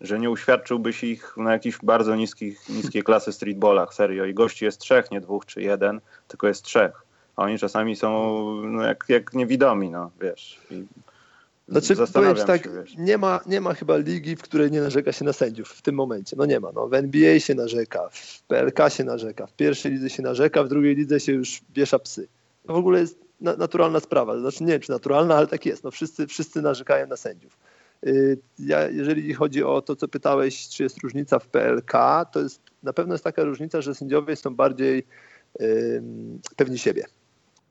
że 0.00 0.18
nie 0.18 0.30
uświadczyłbyś 0.30 1.04
ich 1.04 1.36
na 1.36 1.52
jakichś 1.52 1.78
bardzo 1.82 2.16
niskich, 2.16 2.68
niskiej 2.68 3.02
klasy 3.02 3.32
streetballach, 3.32 3.94
serio. 3.94 4.24
I 4.24 4.34
gości 4.34 4.64
jest 4.64 4.80
trzech, 4.80 5.10
nie 5.10 5.20
dwóch 5.20 5.46
czy 5.46 5.62
jeden, 5.62 6.00
tylko 6.28 6.48
jest 6.48 6.62
trzech. 6.62 7.02
a 7.36 7.42
oni 7.42 7.58
czasami 7.58 7.96
są 7.96 8.36
no, 8.62 8.82
jak, 8.82 9.04
jak 9.08 9.34
niewidomi, 9.34 9.90
no 9.90 10.10
wiesz. 10.20 10.60
I 10.70 10.84
znaczy, 11.68 11.94
powiem 12.12 12.36
tak, 12.36 12.68
nie, 12.98 13.18
ma, 13.18 13.40
nie 13.46 13.60
ma 13.60 13.74
chyba 13.74 13.96
ligi, 13.96 14.36
w 14.36 14.42
której 14.42 14.70
nie 14.70 14.80
narzeka 14.80 15.12
się 15.12 15.24
na 15.24 15.32
sędziów 15.32 15.68
w 15.68 15.82
tym 15.82 15.94
momencie. 15.94 16.36
No 16.36 16.46
nie 16.46 16.60
ma. 16.60 16.72
No, 16.74 16.88
w 16.88 16.94
NBA 16.94 17.40
się 17.40 17.54
narzeka, 17.54 18.08
w 18.12 18.42
PLK 18.42 18.90
się 18.90 19.04
narzeka, 19.04 19.46
w 19.46 19.52
pierwszej 19.52 19.92
lidze 19.92 20.10
się 20.10 20.22
narzeka, 20.22 20.64
w 20.64 20.68
drugiej 20.68 20.94
lidze 20.94 21.20
się 21.20 21.32
już 21.32 21.60
wiesza 21.74 21.98
psy. 21.98 22.28
To 22.66 22.72
w 22.72 22.76
ogóle 22.76 23.00
jest 23.00 23.18
na, 23.40 23.56
naturalna 23.56 24.00
sprawa. 24.00 24.38
Znaczy 24.38 24.64
nie 24.64 24.72
wiem, 24.72 24.80
czy 24.80 24.90
naturalna, 24.90 25.36
ale 25.36 25.46
tak 25.46 25.66
jest. 25.66 25.84
No, 25.84 25.90
wszyscy, 25.90 26.26
wszyscy 26.26 26.62
narzekają 26.62 27.06
na 27.06 27.16
sędziów. 27.16 27.56
Y, 28.06 28.38
ja, 28.58 28.88
jeżeli 28.88 29.34
chodzi 29.34 29.64
o 29.64 29.82
to, 29.82 29.96
co 29.96 30.08
pytałeś, 30.08 30.68
czy 30.68 30.82
jest 30.82 31.02
różnica 31.02 31.38
w 31.38 31.48
PLK, 31.48 31.92
to 32.32 32.40
jest 32.40 32.60
na 32.82 32.92
pewno 32.92 33.14
jest 33.14 33.24
taka 33.24 33.44
różnica, 33.44 33.82
że 33.82 33.94
sędziowie 33.94 34.36
są 34.36 34.54
bardziej 34.54 35.06
yy, 35.60 36.02
pewni 36.56 36.78
siebie. 36.78 37.04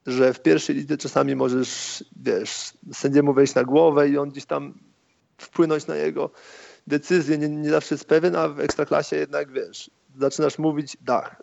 Że 0.06 0.34
w 0.34 0.42
pierwszej 0.42 0.76
lidze 0.76 0.98
czasami 0.98 1.36
możesz, 1.36 2.04
wiesz, 2.24 2.74
sędziemu 2.94 3.34
wejść 3.34 3.56
na 3.56 3.64
głowę 3.64 4.10
i 4.10 4.18
on 4.18 4.30
gdzieś 4.30 4.46
tam 4.46 4.74
wpłynąć 5.38 5.88
na 5.88 5.96
jego 5.96 6.30
decyzję, 6.88 7.38
nie, 7.38 7.50
nie 7.50 7.70
zawsze 7.70 7.96
jest 7.96 8.06
pewien, 8.06 8.36
a 8.36 8.48
w 8.48 8.60
ekstraklasie 8.60 9.16
jednak, 9.16 9.52
wiesz, 9.52 9.92
zaczynasz 10.20 10.60
mówić 10.60 10.98
dach, 11.02 11.42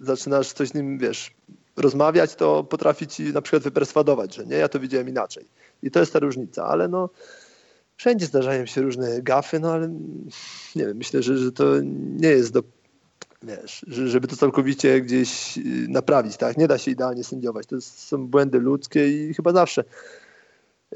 zaczynasz 0.00 0.52
coś 0.52 0.68
z 0.68 0.74
nim, 0.74 0.98
wiesz, 0.98 1.34
rozmawiać, 1.76 2.34
to 2.34 2.64
potrafi 2.64 3.06
ci 3.06 3.32
na 3.32 3.42
przykład 3.42 3.62
wyperswadować, 3.62 4.34
że 4.34 4.46
nie, 4.46 4.56
ja 4.56 4.68
to 4.68 4.80
widziałem 4.80 5.08
inaczej. 5.08 5.46
I 5.82 5.90
to 5.90 6.00
jest 6.00 6.12
ta 6.12 6.18
różnica, 6.18 6.64
ale 6.66 6.88
no 6.88 7.08
wszędzie 8.02 8.26
zdarzają 8.26 8.66
się 8.66 8.82
różne 8.82 9.22
gafy, 9.22 9.60
no 9.60 9.72
ale 9.72 9.88
nie 10.76 10.86
wiem, 10.86 10.96
myślę, 10.96 11.22
że, 11.22 11.38
że 11.38 11.52
to 11.52 11.64
nie 12.16 12.28
jest 12.28 12.52
do 12.52 12.62
wiesz, 13.42 13.84
żeby 13.88 14.28
to 14.28 14.36
całkowicie 14.36 15.00
gdzieś 15.00 15.58
y, 15.58 15.62
naprawić, 15.88 16.36
tak? 16.36 16.56
Nie 16.56 16.68
da 16.68 16.78
się 16.78 16.90
idealnie 16.90 17.24
sędziować. 17.24 17.66
To 17.66 17.80
są 17.80 18.26
błędy 18.26 18.58
ludzkie 18.58 19.08
i 19.08 19.34
chyba 19.34 19.52
zawsze 19.52 19.84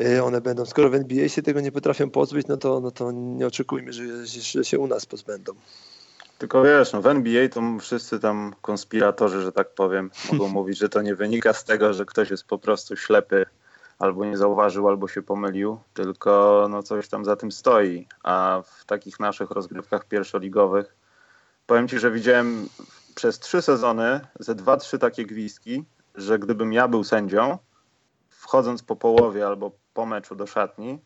y, 0.00 0.22
one 0.22 0.40
będą. 0.40 0.66
Skoro 0.66 0.90
w 0.90 0.94
NBA 0.94 1.28
się 1.28 1.42
tego 1.42 1.60
nie 1.60 1.72
potrafią 1.72 2.10
pozbyć, 2.10 2.46
no 2.46 2.56
to, 2.56 2.80
no 2.80 2.90
to 2.90 3.12
nie 3.12 3.46
oczekujmy, 3.46 3.92
że, 3.92 4.26
że 4.26 4.64
się 4.64 4.78
u 4.78 4.86
nas 4.86 5.06
pozbędą. 5.06 5.52
Tylko 6.38 6.62
wiesz, 6.62 6.92
no 6.92 7.02
w 7.02 7.06
NBA 7.06 7.48
to 7.48 7.62
wszyscy 7.80 8.18
tam 8.20 8.54
konspiratorzy, 8.62 9.42
że 9.42 9.52
tak 9.52 9.74
powiem, 9.74 10.10
mogą 10.32 10.48
mówić, 10.58 10.78
że 10.78 10.88
to 10.88 11.02
nie 11.02 11.14
wynika 11.14 11.52
z 11.52 11.64
tego, 11.64 11.92
że 11.92 12.04
ktoś 12.04 12.30
jest 12.30 12.44
po 12.44 12.58
prostu 12.58 12.96
ślepy 12.96 13.46
albo 13.98 14.24
nie 14.24 14.36
zauważył, 14.36 14.88
albo 14.88 15.08
się 15.08 15.22
pomylił, 15.22 15.78
tylko 15.94 16.66
no 16.70 16.82
coś 16.82 17.08
tam 17.08 17.24
za 17.24 17.36
tym 17.36 17.52
stoi. 17.52 18.06
A 18.22 18.62
w 18.64 18.84
takich 18.84 19.20
naszych 19.20 19.50
rozgrywkach 19.50 20.04
pierwszoligowych 20.04 20.96
powiem 21.66 21.88
Ci, 21.88 21.98
że 21.98 22.10
widziałem 22.10 22.68
przez 23.14 23.38
trzy 23.38 23.62
sezony 23.62 24.20
ze 24.40 24.54
dwa, 24.54 24.76
trzy 24.76 24.98
takie 24.98 25.26
gwizdki, 25.26 25.84
że 26.14 26.38
gdybym 26.38 26.72
ja 26.72 26.88
był 26.88 27.04
sędzią, 27.04 27.58
wchodząc 28.30 28.82
po 28.82 28.96
połowie 28.96 29.46
albo 29.46 29.70
po 29.94 30.06
meczu 30.06 30.36
do 30.36 30.46
szatni, 30.46 30.98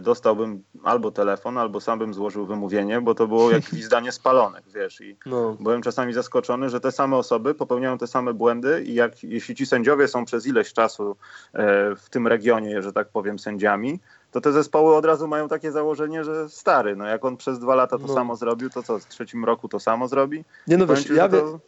dostałbym 0.00 0.62
albo 0.84 1.10
telefon, 1.10 1.58
albo 1.58 1.80
sam 1.80 1.98
bym 1.98 2.14
złożył 2.14 2.46
wymówienie, 2.46 3.00
bo 3.00 3.14
to 3.14 3.26
było 3.26 3.50
jak 3.50 3.62
gwizdanie 3.72 4.12
spalonek, 4.12 4.64
wiesz. 4.74 5.00
I 5.00 5.16
no. 5.26 5.56
byłem 5.60 5.82
czasami 5.82 6.12
zaskoczony, 6.12 6.70
że 6.70 6.80
te 6.80 6.92
same 6.92 7.16
osoby 7.16 7.54
popełniają 7.54 7.98
te 7.98 8.06
same 8.06 8.34
błędy 8.34 8.84
i 8.86 8.94
jak, 8.94 9.24
jeśli 9.24 9.54
ci 9.54 9.66
sędziowie 9.66 10.08
są 10.08 10.24
przez 10.24 10.46
ileś 10.46 10.72
czasu 10.72 11.16
e, 11.52 11.96
w 11.96 12.10
tym 12.10 12.26
regionie, 12.26 12.82
że 12.82 12.92
tak 12.92 13.08
powiem, 13.08 13.38
sędziami, 13.38 14.00
to 14.30 14.40
te 14.40 14.52
zespoły 14.52 14.96
od 14.96 15.04
razu 15.04 15.28
mają 15.28 15.48
takie 15.48 15.72
założenie, 15.72 16.24
że 16.24 16.48
stary, 16.48 16.96
no 16.96 17.06
jak 17.06 17.24
on 17.24 17.36
przez 17.36 17.58
dwa 17.58 17.74
lata 17.74 17.98
to 17.98 18.06
no. 18.06 18.14
samo 18.14 18.36
zrobił, 18.36 18.70
to 18.70 18.82
co, 18.82 18.98
w 18.98 19.06
trzecim 19.06 19.44
roku 19.44 19.68
to 19.68 19.80
samo 19.80 20.08
zrobi? 20.08 20.44
Nie 20.66 20.76
no 20.76 20.86
wiesz, 20.86 21.10
ja, 21.10 21.28
to... 21.28 21.60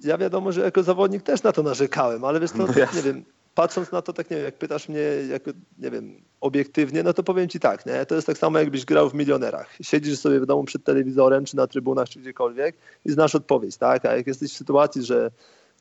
ja 0.00 0.18
wiadomo, 0.18 0.52
że 0.52 0.60
jako 0.60 0.82
zawodnik 0.82 1.22
też 1.22 1.42
na 1.42 1.52
to 1.52 1.62
narzekałem, 1.62 2.24
ale 2.24 2.40
wiesz, 2.40 2.50
to, 2.50 2.58
no 2.58 2.66
nie 2.94 3.02
wiem, 3.02 3.24
patrząc 3.54 3.92
na 3.92 4.02
to, 4.02 4.12
tak 4.12 4.30
nie 4.30 4.36
wiem, 4.36 4.44
jak 4.44 4.58
pytasz 4.58 4.88
mnie, 4.88 5.00
jako, 5.30 5.50
nie 5.78 5.90
wiem, 5.90 6.22
obiektywnie, 6.40 7.02
no 7.02 7.12
to 7.12 7.22
powiem 7.22 7.48
ci 7.48 7.60
tak, 7.60 7.86
nie? 7.86 8.06
To 8.06 8.14
jest 8.14 8.26
tak 8.26 8.38
samo, 8.38 8.58
jakbyś 8.58 8.84
grał 8.84 9.10
w 9.10 9.14
milionerach. 9.14 9.76
Siedzisz 9.82 10.18
sobie 10.18 10.40
w 10.40 10.46
domu 10.46 10.64
przed 10.64 10.84
telewizorem, 10.84 11.44
czy 11.44 11.56
na 11.56 11.66
trybunach, 11.66 12.08
czy 12.08 12.20
gdziekolwiek 12.20 12.76
i 13.04 13.10
znasz 13.12 13.34
odpowiedź, 13.34 13.76
tak? 13.76 14.06
A 14.06 14.16
jak 14.16 14.26
jesteś 14.26 14.52
w 14.52 14.56
sytuacji, 14.56 15.02
że 15.02 15.30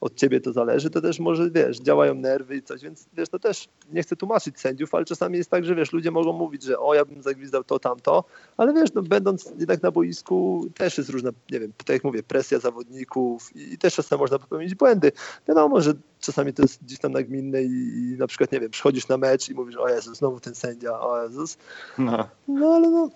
od 0.01 0.15
ciebie 0.15 0.41
to 0.41 0.53
zależy, 0.53 0.89
to 0.89 1.01
też 1.01 1.19
może, 1.19 1.51
wiesz, 1.51 1.79
działają 1.79 2.15
nerwy 2.15 2.55
i 2.55 2.63
coś, 2.63 2.81
więc 2.81 3.05
wiesz, 3.13 3.29
to 3.29 3.39
też 3.39 3.69
nie 3.91 4.03
chcę 4.03 4.15
tłumaczyć 4.15 4.59
sędziów, 4.59 4.95
ale 4.95 5.05
czasami 5.05 5.37
jest 5.37 5.49
tak, 5.49 5.65
że 5.65 5.75
wiesz, 5.75 5.93
ludzie 5.93 6.11
mogą 6.11 6.33
mówić, 6.33 6.63
że 6.63 6.79
o, 6.79 6.93
ja 6.93 7.05
bym 7.05 7.21
zagwizdał 7.21 7.63
to, 7.63 7.79
tamto, 7.79 8.23
ale 8.57 8.73
wiesz, 8.73 8.93
no 8.93 9.01
będąc 9.01 9.51
jednak 9.59 9.83
na 9.83 9.91
boisku 9.91 10.65
też 10.75 10.97
jest 10.97 11.09
różna, 11.09 11.29
nie 11.51 11.59
wiem, 11.59 11.73
tak 11.77 11.89
jak 11.89 12.03
mówię, 12.03 12.23
presja 12.23 12.59
zawodników 12.59 13.55
i, 13.55 13.73
i 13.73 13.77
też 13.77 13.95
czasem 13.95 14.19
można 14.19 14.39
popełnić 14.39 14.75
błędy. 14.75 15.11
Wiadomo, 15.47 15.81
że 15.81 15.93
czasami 16.19 16.53
to 16.53 16.61
jest 16.61 16.83
gdzieś 16.83 16.99
tam 16.99 17.11
nagminne 17.11 17.63
i, 17.63 18.11
i 18.13 18.17
na 18.17 18.27
przykład, 18.27 18.51
nie 18.51 18.59
wiem, 18.59 18.71
przychodzisz 18.71 19.07
na 19.07 19.17
mecz 19.17 19.49
i 19.49 19.53
mówisz, 19.53 19.77
o 19.77 19.89
Jezus, 19.89 20.17
znowu 20.17 20.39
ten 20.39 20.55
sędzia, 20.55 20.99
o 20.99 21.23
Jezus. 21.23 21.57
No, 21.97 22.27
no 22.47 22.75
ale 22.75 22.89
no, 22.89 23.09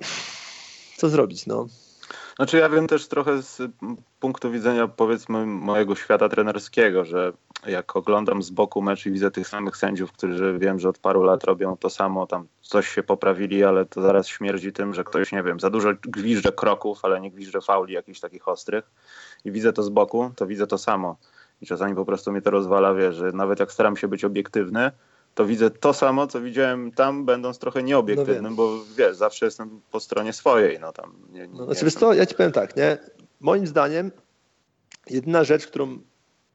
co 0.98 1.10
zrobić, 1.10 1.46
no. 1.46 1.68
Znaczy 2.36 2.58
ja 2.58 2.70
wiem 2.70 2.88
też 2.88 3.08
trochę 3.08 3.42
z 3.42 3.62
punktu 4.20 4.52
widzenia 4.52 4.88
powiedzmy 4.88 5.46
mojego 5.46 5.96
świata 5.96 6.30
trenerskiego, 6.30 7.06
że 7.06 7.34
jak 7.68 7.96
oglądam 7.96 8.44
z 8.44 8.50
boku 8.50 8.82
mecz 8.82 9.06
i 9.06 9.12
widzę 9.12 9.32
tych 9.32 9.48
samych 9.48 9.78
sędziów, 9.78 10.12
którzy 10.12 10.58
wiem, 10.60 10.80
że 10.80 10.90
od 10.90 11.00
paru 11.00 11.24
lat 11.24 11.44
robią 11.44 11.78
to 11.78 11.90
samo, 11.90 12.28
tam 12.28 12.48
coś 12.62 12.88
się 12.88 13.04
poprawili, 13.04 13.64
ale 13.64 13.86
to 13.86 14.02
zaraz 14.02 14.28
śmierdzi 14.28 14.74
tym, 14.74 14.94
że 14.94 15.04
ktoś, 15.04 15.32
nie 15.32 15.44
wiem, 15.44 15.60
za 15.60 15.70
dużo 15.70 15.90
gwizdże 16.04 16.52
kroków, 16.52 17.00
ale 17.04 17.22
nie 17.22 17.32
gwizdże 17.32 17.62
fauli 17.62 17.94
jakichś 17.94 18.20
takich 18.20 18.48
ostrych 18.48 18.92
i 19.46 19.52
widzę 19.52 19.74
to 19.74 19.84
z 19.84 19.90
boku, 19.90 20.32
to 20.36 20.48
widzę 20.48 20.68
to 20.68 20.78
samo. 20.78 21.18
I 21.62 21.66
czasami 21.66 21.96
po 21.96 22.06
prostu 22.06 22.32
mnie 22.32 22.42
to 22.42 22.52
rozwala, 22.52 22.94
wie, 22.94 23.14
że 23.14 23.32
nawet 23.32 23.60
jak 23.60 23.72
staram 23.72 23.98
się 23.98 24.08
być 24.08 24.26
obiektywny, 24.26 24.92
to 25.36 25.46
widzę 25.46 25.72
to 25.72 25.94
samo, 25.94 26.28
co 26.28 26.42
widziałem 26.42 26.92
tam, 26.92 27.26
będąc 27.26 27.60
trochę 27.60 27.84
nieobiektywnym, 27.84 28.44
no 28.44 28.52
bo 28.52 28.84
wiesz, 28.98 29.16
zawsze 29.16 29.46
jestem 29.46 29.82
po 29.92 30.00
stronie 30.00 30.34
swojej. 30.34 30.80
No, 30.80 30.94
tam 30.94 31.14
nie, 31.32 31.48
nie, 31.48 31.48
no, 31.54 31.66
znaczy, 31.66 31.92
co, 31.92 32.14
ja 32.14 32.26
ci 32.26 32.36
powiem 32.36 32.52
tak, 32.52 32.78
nie? 32.78 32.98
Moim 33.40 33.68
zdaniem 33.68 34.12
jedyna 35.10 35.44
rzecz, 35.44 35.68
którą 35.68 35.98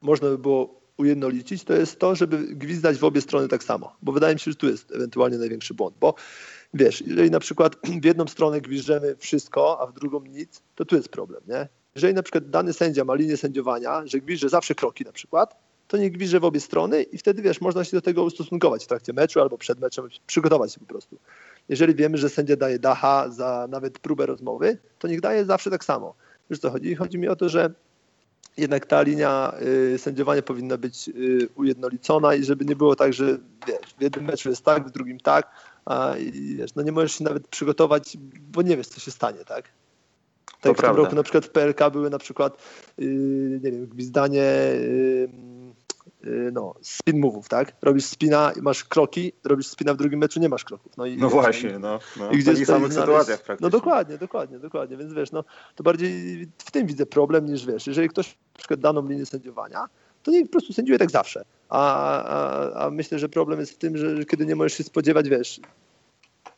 można 0.00 0.28
by 0.28 0.38
było 0.38 0.80
ujednolicić, 0.96 1.64
to 1.64 1.72
jest 1.72 1.98
to, 1.98 2.14
żeby 2.14 2.38
gwizdać 2.38 2.98
w 2.98 3.04
obie 3.04 3.20
strony 3.20 3.48
tak 3.48 3.64
samo, 3.64 3.96
bo 4.02 4.12
wydaje 4.12 4.34
mi 4.34 4.40
się, 4.40 4.50
że 4.50 4.56
tu 4.56 4.68
jest 4.68 4.92
ewentualnie 4.92 5.38
największy 5.38 5.74
błąd, 5.74 5.96
bo 6.00 6.14
wiesz, 6.74 7.00
jeżeli 7.06 7.30
na 7.30 7.40
przykład 7.40 7.76
w 8.00 8.04
jedną 8.04 8.26
stronę 8.26 8.60
gwizdżemy 8.60 9.16
wszystko, 9.16 9.80
a 9.80 9.86
w 9.86 9.92
drugą 9.92 10.20
nic, 10.20 10.62
to 10.74 10.84
tu 10.84 10.96
jest 10.96 11.08
problem, 11.08 11.40
nie? 11.48 11.68
Jeżeli 11.94 12.14
na 12.14 12.22
przykład 12.22 12.50
dany 12.50 12.72
sędzia 12.72 13.04
ma 13.04 13.14
linię 13.14 13.36
sędziowania, 13.36 14.06
że 14.06 14.18
gwizdże 14.18 14.48
zawsze 14.48 14.74
kroki 14.74 15.04
na 15.04 15.12
przykład, 15.12 15.69
to 15.90 15.96
niech 15.96 16.12
gwizdże 16.12 16.40
w 16.40 16.44
obie 16.44 16.60
strony 16.60 17.02
i 17.02 17.18
wtedy 17.18 17.42
wiesz, 17.42 17.60
można 17.60 17.84
się 17.84 17.96
do 17.96 18.02
tego 18.02 18.22
ustosunkować 18.22 18.84
w 18.84 18.86
trakcie 18.86 19.12
meczu 19.12 19.40
albo 19.40 19.58
przed 19.58 19.80
meczem, 19.80 20.08
przygotować 20.26 20.74
się 20.74 20.80
po 20.80 20.86
prostu. 20.86 21.16
Jeżeli 21.68 21.94
wiemy, 21.94 22.18
że 22.18 22.28
sędzia 22.28 22.56
daje 22.56 22.78
dacha 22.78 23.28
za 23.30 23.66
nawet 23.70 23.98
próbę 23.98 24.26
rozmowy, 24.26 24.78
to 24.98 25.08
niech 25.08 25.20
daje 25.20 25.44
zawsze 25.44 25.70
tak 25.70 25.84
samo. 25.84 26.14
Wiesz 26.50 26.58
co 26.58 26.70
chodzi? 26.70 26.94
Chodzi 26.94 27.18
mi 27.18 27.28
o 27.28 27.36
to, 27.36 27.48
że 27.48 27.70
jednak 28.56 28.86
ta 28.86 29.02
linia 29.02 29.52
y, 29.94 29.98
sędziowania 29.98 30.42
powinna 30.42 30.76
być 30.76 31.08
y, 31.08 31.48
ujednolicona 31.54 32.34
i 32.34 32.44
żeby 32.44 32.64
nie 32.64 32.76
było 32.76 32.96
tak, 32.96 33.12
że 33.12 33.38
wiesz, 33.66 33.94
w 33.98 34.02
jednym 34.02 34.24
meczu 34.24 34.50
jest 34.50 34.64
tak, 34.64 34.88
w 34.88 34.90
drugim 34.90 35.20
tak, 35.20 35.50
a 35.84 36.14
wiesz, 36.56 36.74
no 36.74 36.82
nie 36.82 36.92
możesz 36.92 37.18
się 37.18 37.24
nawet 37.24 37.48
przygotować, 37.48 38.16
bo 38.52 38.62
nie 38.62 38.76
wiesz, 38.76 38.86
co 38.86 39.00
się 39.00 39.10
stanie, 39.10 39.38
tak? 39.38 39.64
Tak 40.46 40.60
to 40.60 40.74
w 40.74 40.76
prawda. 40.76 40.96
tym 40.96 41.04
roku 41.04 41.16
na 41.16 41.22
przykład 41.22 41.46
w 41.46 41.50
PLK 41.50 41.90
były 41.92 42.10
na 42.10 42.18
przykład, 42.18 42.56
yy, 42.98 43.06
nie 43.62 43.70
wiem, 43.70 43.86
gwizdanie 43.86 44.42
Y, 44.42 45.59
no, 46.52 46.74
spin 46.82 47.22
move'ów, 47.22 47.48
tak? 47.48 47.72
Robisz 47.82 48.04
spina 48.04 48.52
i 48.56 48.60
masz 48.60 48.84
kroki, 48.84 49.32
robisz 49.44 49.66
spina 49.66 49.94
w 49.94 49.96
drugim 49.96 50.18
meczu, 50.18 50.40
nie 50.40 50.48
masz 50.48 50.64
kroków. 50.64 50.96
No, 50.96 51.06
i, 51.06 51.16
no 51.16 51.28
właśnie, 51.28 51.78
no, 51.78 51.98
no. 52.16 52.30
I 52.30 52.38
gdzie 52.38 52.42
w 52.42 52.54
takich 52.54 52.66
samych 52.66 52.92
sytuacjach 52.92 53.42
praktycznie. 53.42 53.66
No 53.66 53.70
dokładnie, 53.70 54.18
dokładnie, 54.18 54.58
dokładnie, 54.58 54.96
więc 54.96 55.12
wiesz, 55.12 55.32
no, 55.32 55.44
to 55.74 55.82
bardziej 55.82 56.46
w 56.58 56.70
tym 56.70 56.86
widzę 56.86 57.06
problem 57.06 57.46
niż 57.46 57.66
wiesz, 57.66 57.86
jeżeli 57.86 58.08
ktoś 58.08 58.28
na 58.28 58.58
przykład 58.58 58.80
daną 58.80 59.08
linię 59.08 59.26
sędziowania, 59.26 59.86
to 60.22 60.30
niech 60.30 60.44
po 60.44 60.52
prostu 60.52 60.72
sędziuje 60.72 60.98
tak 60.98 61.10
zawsze. 61.10 61.44
A, 61.68 62.22
a, 62.22 62.84
a 62.86 62.90
myślę, 62.90 63.18
że 63.18 63.28
problem 63.28 63.60
jest 63.60 63.72
w 63.72 63.76
tym, 63.76 63.96
że 63.96 64.24
kiedy 64.24 64.46
nie 64.46 64.56
możesz 64.56 64.72
się 64.72 64.84
spodziewać, 64.84 65.28
wiesz, 65.28 65.60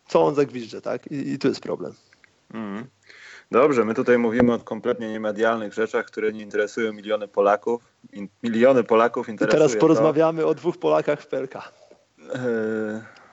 co 0.08 0.22
on 0.22 0.34
zagwizdże, 0.34 0.80
tak? 0.80 1.06
I, 1.06 1.32
i 1.32 1.38
tu 1.38 1.48
jest 1.48 1.60
problem. 1.60 1.92
Mm. 2.54 2.86
Dobrze, 3.52 3.84
my 3.84 3.94
tutaj 3.94 4.18
mówimy 4.18 4.54
o 4.54 4.58
kompletnie 4.58 5.08
niemedialnych 5.08 5.74
rzeczach, 5.74 6.06
które 6.06 6.32
nie 6.32 6.42
interesują 6.42 6.92
miliony 6.92 7.28
Polaków. 7.28 7.82
In, 8.12 8.28
miliony 8.42 8.84
Polaków 8.84 9.28
interesują. 9.28 9.62
Teraz 9.62 9.80
porozmawiamy 9.80 10.42
to... 10.42 10.48
o 10.48 10.54
dwóch 10.54 10.78
Polakach 10.78 11.20
w 11.20 11.26
PLK. 11.26 11.54
Eee, 11.54 12.40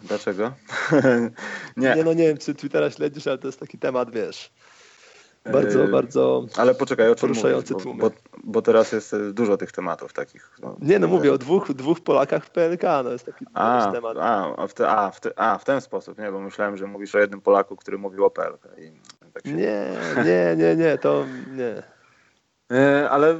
dlaczego? 0.01 0.51
nie. 1.77 1.95
nie, 1.95 2.03
no 2.03 2.13
nie 2.13 2.27
wiem, 2.27 2.37
czy 2.37 2.55
Twittera 2.55 2.91
śledzisz, 2.91 3.27
ale 3.27 3.37
to 3.37 3.47
jest 3.47 3.59
taki 3.59 3.77
temat, 3.77 4.11
wiesz. 4.11 4.51
Bardzo, 5.45 5.79
yy, 5.79 5.87
bardzo. 5.87 6.45
Ale 6.57 6.75
poczekaj, 6.75 7.09
o 7.09 7.15
czym 7.15 7.29
poruszający 7.29 7.73
mówisz, 7.73 7.85
bo, 7.85 7.93
bo, 7.93 8.11
bo, 8.43 8.61
teraz 8.61 8.91
jest 8.91 9.13
e, 9.13 9.33
dużo 9.33 9.57
tych 9.57 9.71
tematów 9.71 10.13
takich. 10.13 10.51
No, 10.61 10.75
nie, 10.81 10.99
no 10.99 11.07
mówię 11.07 11.33
o 11.33 11.37
dwóch, 11.37 11.73
dwóch 11.73 11.99
Polakach 11.99 12.45
w 12.45 12.49
PLK, 12.49 12.83
no 13.03 13.11
jest 13.11 13.25
taki 13.25 13.45
a, 13.53 13.89
temat. 13.93 14.17
A, 14.19 14.67
w 14.67 14.73
te, 14.73 14.89
a, 14.89 15.11
w 15.11 15.19
te, 15.19 15.39
a, 15.39 15.57
w 15.57 15.65
ten 15.65 15.81
sposób, 15.81 16.17
nie, 16.17 16.31
bo 16.31 16.39
myślałem, 16.39 16.77
że 16.77 16.87
mówisz 16.87 17.15
o 17.15 17.19
jednym 17.19 17.41
Polaku, 17.41 17.75
który 17.75 17.97
mówił 17.97 18.25
o 18.25 18.29
PLK. 18.29 18.67
I 18.77 18.91
tak 19.41 19.51
się... 19.51 19.57
Nie, 19.57 19.85
nie, 20.25 20.55
nie, 20.57 20.75
nie, 20.75 20.97
to 20.97 21.25
nie. 21.51 21.83
E, 22.77 23.09
ale 23.09 23.31
e, 23.31 23.37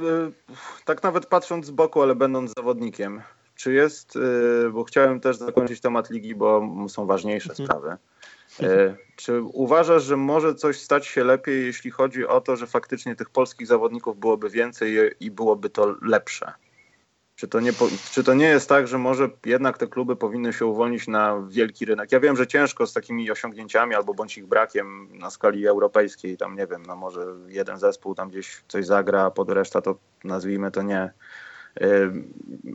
tak 0.84 1.02
nawet 1.02 1.26
patrząc 1.26 1.66
z 1.66 1.70
boku, 1.70 2.02
ale 2.02 2.14
będąc 2.14 2.52
zawodnikiem, 2.56 3.22
czy 3.54 3.72
jest, 3.72 4.16
y, 4.16 4.70
bo 4.72 4.84
chciałem 4.84 5.20
też 5.20 5.36
zakończyć 5.36 5.80
temat 5.80 6.10
ligi, 6.10 6.34
bo 6.34 6.68
są 6.88 7.06
ważniejsze 7.06 7.50
mhm. 7.50 7.66
sprawy. 7.66 7.96
Czy 9.16 9.42
uważasz, 9.42 10.02
że 10.02 10.16
może 10.16 10.54
coś 10.54 10.80
stać 10.80 11.06
się 11.06 11.24
lepiej, 11.24 11.66
jeśli 11.66 11.90
chodzi 11.90 12.26
o 12.26 12.40
to, 12.40 12.56
że 12.56 12.66
faktycznie 12.66 13.16
tych 13.16 13.30
polskich 13.30 13.66
zawodników 13.66 14.18
byłoby 14.18 14.50
więcej 14.50 14.96
i 15.20 15.30
byłoby 15.30 15.70
to 15.70 15.94
lepsze? 16.02 16.52
Czy 17.40 17.48
to, 17.48 17.60
nie, 17.60 17.72
czy 18.10 18.24
to 18.24 18.34
nie 18.34 18.46
jest 18.46 18.68
tak, 18.68 18.88
że 18.88 18.98
może 18.98 19.28
jednak 19.46 19.78
te 19.78 19.86
kluby 19.86 20.16
powinny 20.16 20.52
się 20.52 20.66
uwolnić 20.66 21.08
na 21.08 21.42
wielki 21.48 21.84
rynek? 21.84 22.12
Ja 22.12 22.20
wiem, 22.20 22.36
że 22.36 22.46
ciężko 22.46 22.86
z 22.86 22.92
takimi 22.92 23.30
osiągnięciami 23.30 23.94
albo 23.94 24.14
bądź 24.14 24.38
ich 24.38 24.46
brakiem 24.46 25.08
na 25.18 25.30
skali 25.30 25.66
europejskiej, 25.66 26.36
tam 26.36 26.56
nie 26.56 26.66
wiem, 26.66 26.82
no 26.86 26.96
może 26.96 27.26
jeden 27.48 27.78
zespół 27.78 28.14
tam 28.14 28.28
gdzieś 28.28 28.62
coś 28.68 28.86
zagra, 28.86 29.22
a 29.22 29.30
pod 29.30 29.50
reszta 29.50 29.80
to 29.80 29.98
nazwijmy 30.24 30.70
to 30.70 30.82
nie, 30.82 31.12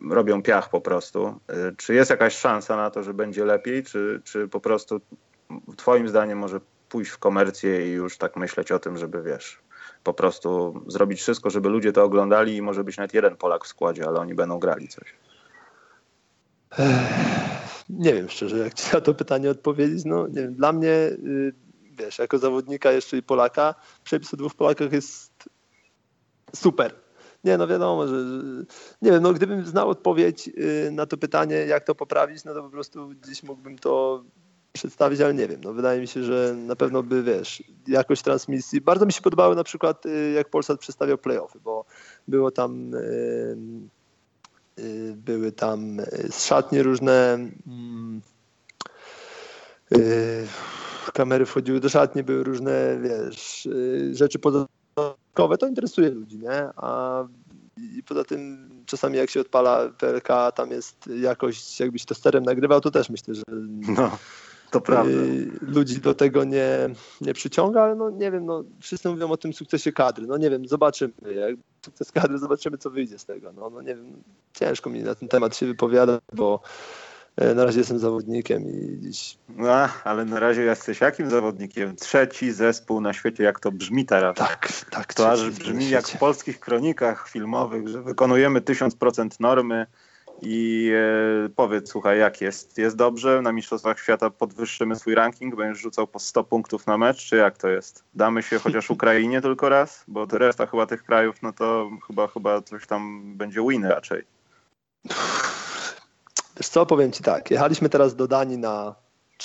robią 0.09 0.41
piach 0.41 0.69
po 0.69 0.81
prostu. 0.81 1.39
Yy, 1.49 1.75
czy 1.77 1.93
jest 1.93 2.09
jakaś 2.09 2.35
szansa 2.37 2.75
na 2.75 2.89
to, 2.89 3.03
że 3.03 3.13
będzie 3.13 3.45
lepiej, 3.45 3.83
czy, 3.83 4.21
czy 4.23 4.47
po 4.47 4.59
prostu 4.59 5.01
twoim 5.77 6.09
zdaniem 6.09 6.37
może 6.37 6.59
pójść 6.89 7.11
w 7.11 7.17
komercję 7.17 7.87
i 7.87 7.91
już 7.91 8.17
tak 8.17 8.35
myśleć 8.35 8.71
o 8.71 8.79
tym, 8.79 8.97
żeby 8.97 9.23
wiesz, 9.23 9.61
po 10.05 10.13
prostu 10.13 10.81
zrobić 10.87 11.21
wszystko, 11.21 11.49
żeby 11.49 11.69
ludzie 11.69 11.91
to 11.91 12.03
oglądali 12.03 12.55
i 12.55 12.61
może 12.61 12.83
być 12.83 12.97
nawet 12.97 13.13
jeden 13.13 13.37
Polak 13.37 13.65
w 13.65 13.67
składzie, 13.67 14.07
ale 14.07 14.19
oni 14.19 14.33
będą 14.33 14.59
grali 14.59 14.87
coś. 14.87 15.15
Nie 17.89 18.13
wiem 18.13 18.29
szczerze, 18.29 18.57
jak 18.57 18.73
ci 18.73 18.93
na 18.93 19.01
to 19.01 19.13
pytanie 19.13 19.49
odpowiedzieć. 19.49 20.05
No, 20.05 20.27
nie 20.27 20.41
wiem, 20.41 20.53
dla 20.53 20.71
mnie, 20.71 20.89
y, 20.89 21.53
wiesz, 21.91 22.19
jako 22.19 22.37
zawodnika 22.37 22.91
jeszcze 22.91 23.17
i 23.17 23.23
Polaka, 23.23 23.75
przepis 24.03 24.33
o 24.33 24.37
dwóch 24.37 24.55
Polakach 24.55 24.91
jest 24.91 25.49
super. 26.55 26.95
Nie, 27.43 27.57
no 27.57 27.67
wiadomo, 27.67 28.07
że, 28.07 28.27
że, 28.27 28.65
nie 29.01 29.11
wiem, 29.11 29.23
no 29.23 29.33
gdybym 29.33 29.65
znał 29.65 29.89
odpowiedź 29.89 30.47
y, 30.47 30.89
na 30.91 31.05
to 31.05 31.17
pytanie, 31.17 31.55
jak 31.55 31.83
to 31.83 31.95
poprawić, 31.95 32.43
no 32.43 32.53
to 32.53 32.63
po 32.63 32.69
prostu 32.69 33.09
gdzieś 33.09 33.43
mógłbym 33.43 33.79
to 33.79 34.23
przedstawić, 34.75 35.21
ale 35.21 35.33
nie 35.33 35.47
wiem. 35.47 35.61
No, 35.63 35.73
wydaje 35.73 36.01
mi 36.01 36.07
się, 36.07 36.23
że 36.23 36.55
na 36.57 36.75
pewno 36.75 37.03
by, 37.03 37.23
wiesz, 37.23 37.63
jakość 37.87 38.21
transmisji. 38.21 38.81
Bardzo 38.81 39.05
mi 39.05 39.13
się 39.13 39.21
podobały 39.21 39.55
na 39.55 39.63
przykład, 39.63 40.05
y, 40.05 40.31
jak 40.31 40.49
Polsat 40.49 40.79
przedstawiał 40.79 41.17
playoffy, 41.17 41.59
bo 41.63 41.85
było 42.27 42.51
tam, 42.51 42.93
y, 42.93 43.57
y, 44.79 45.13
były 45.15 45.51
tam 45.51 45.97
z 46.29 46.45
szatni 46.45 46.83
różne 46.83 47.33
mm, 47.67 48.21
kamery 51.13 51.45
wchodziły 51.45 51.79
do 51.79 51.89
szatni, 51.89 52.23
były 52.23 52.43
różne, 52.43 52.99
wiesz, 53.01 53.67
rzeczy 54.11 54.39
podatkowe. 54.39 55.57
To 55.59 55.67
interesuje 55.67 56.09
ludzi, 56.09 56.37
nie? 56.39 56.69
A 56.75 57.23
i 57.77 58.03
poza 58.03 58.23
tym 58.23 58.69
czasami 58.85 59.17
jak 59.17 59.29
się 59.29 59.41
odpala 59.41 59.89
PLK, 59.89 60.27
tam 60.55 60.71
jest 60.71 61.07
jakość, 61.07 61.79
jakbyś 61.79 62.05
to 62.05 62.15
sterem 62.15 62.43
nagrywał, 62.43 62.81
to 62.81 62.91
też 62.91 63.09
myślę, 63.09 63.33
że 63.33 63.43
no. 63.97 64.17
To 64.71 64.81
prawda. 64.81 65.11
Y, 65.11 65.49
ludzi 65.61 66.01
do 66.01 66.13
tego 66.13 66.43
nie, 66.43 66.89
nie 67.21 67.33
przyciąga, 67.33 67.83
ale 67.83 67.95
no 67.95 68.09
nie 68.09 68.31
wiem, 68.31 68.45
no 68.45 68.63
wszyscy 68.81 69.09
mówią 69.09 69.31
o 69.31 69.37
tym 69.37 69.53
sukcesie 69.53 69.91
kadry. 69.91 70.27
No 70.27 70.37
nie 70.37 70.49
wiem, 70.49 70.67
zobaczymy. 70.67 71.13
Jak 71.35 71.55
sukces 71.85 72.11
kadry, 72.11 72.39
zobaczymy, 72.39 72.77
co 72.77 72.89
wyjdzie 72.89 73.19
z 73.19 73.25
tego. 73.25 73.53
No, 73.53 73.69
no 73.69 73.81
nie 73.81 73.95
wiem, 73.95 74.23
ciężko 74.53 74.89
mi 74.89 75.03
na 75.03 75.15
ten 75.15 75.29
temat 75.29 75.57
się 75.57 75.65
wypowiadać, 75.65 76.21
bo 76.33 76.59
e, 77.35 77.55
na 77.55 77.65
razie 77.65 77.79
jestem 77.79 77.99
zawodnikiem 77.99 78.63
i 78.67 78.99
dziś. 78.99 79.37
No, 79.49 79.89
ale 80.03 80.25
na 80.25 80.39
razie 80.39 80.61
jesteś 80.61 81.01
jakim 81.01 81.29
zawodnikiem? 81.29 81.95
Trzeci 81.95 82.51
zespół 82.51 83.01
na 83.01 83.13
świecie, 83.13 83.43
jak 83.43 83.59
to 83.59 83.71
brzmi 83.71 84.05
teraz. 84.05 84.37
Tak, 84.37 84.69
tak. 84.91 85.13
To 85.13 85.31
aż 85.31 85.49
brzmi 85.49 85.89
jak 85.89 86.07
w 86.07 86.17
polskich 86.17 86.59
kronikach 86.59 87.29
filmowych, 87.29 87.87
że 87.87 88.01
wykonujemy 88.01 88.61
1000% 88.61 89.29
normy 89.39 89.87
i 90.41 90.91
e, 91.45 91.49
powiedz, 91.49 91.91
słuchaj, 91.91 92.19
jak 92.19 92.41
jest? 92.41 92.77
Jest 92.77 92.95
dobrze? 92.95 93.41
Na 93.41 93.51
Mistrzostwach 93.51 93.99
Świata 93.99 94.29
podwyższymy 94.29 94.95
swój 94.95 95.15
ranking? 95.15 95.55
Będziesz 95.55 95.81
rzucał 95.81 96.07
po 96.07 96.19
100 96.19 96.43
punktów 96.43 96.87
na 96.87 96.97
mecz, 96.97 97.17
czy 97.17 97.35
jak 97.35 97.57
to 97.57 97.67
jest? 97.67 98.03
Damy 98.13 98.43
się 98.43 98.59
chociaż 98.59 98.89
Ukrainie 98.95 99.41
tylko 99.41 99.69
raz? 99.69 100.03
Bo 100.07 100.25
reszta 100.31 100.65
chyba 100.65 100.85
tych 100.85 101.03
krajów, 101.03 101.35
no 101.41 101.53
to 101.53 101.89
chyba, 102.07 102.27
chyba 102.27 102.61
coś 102.61 102.87
tam 102.87 103.33
będzie 103.37 103.61
win 103.69 103.85
raczej. 103.85 104.23
Wiesz 106.57 106.69
co, 106.69 106.85
powiem 106.85 107.11
Ci 107.11 107.23
tak. 107.23 107.51
Jechaliśmy 107.51 107.89
teraz 107.89 108.15
do 108.15 108.27
Danii 108.27 108.57
na 108.57 108.95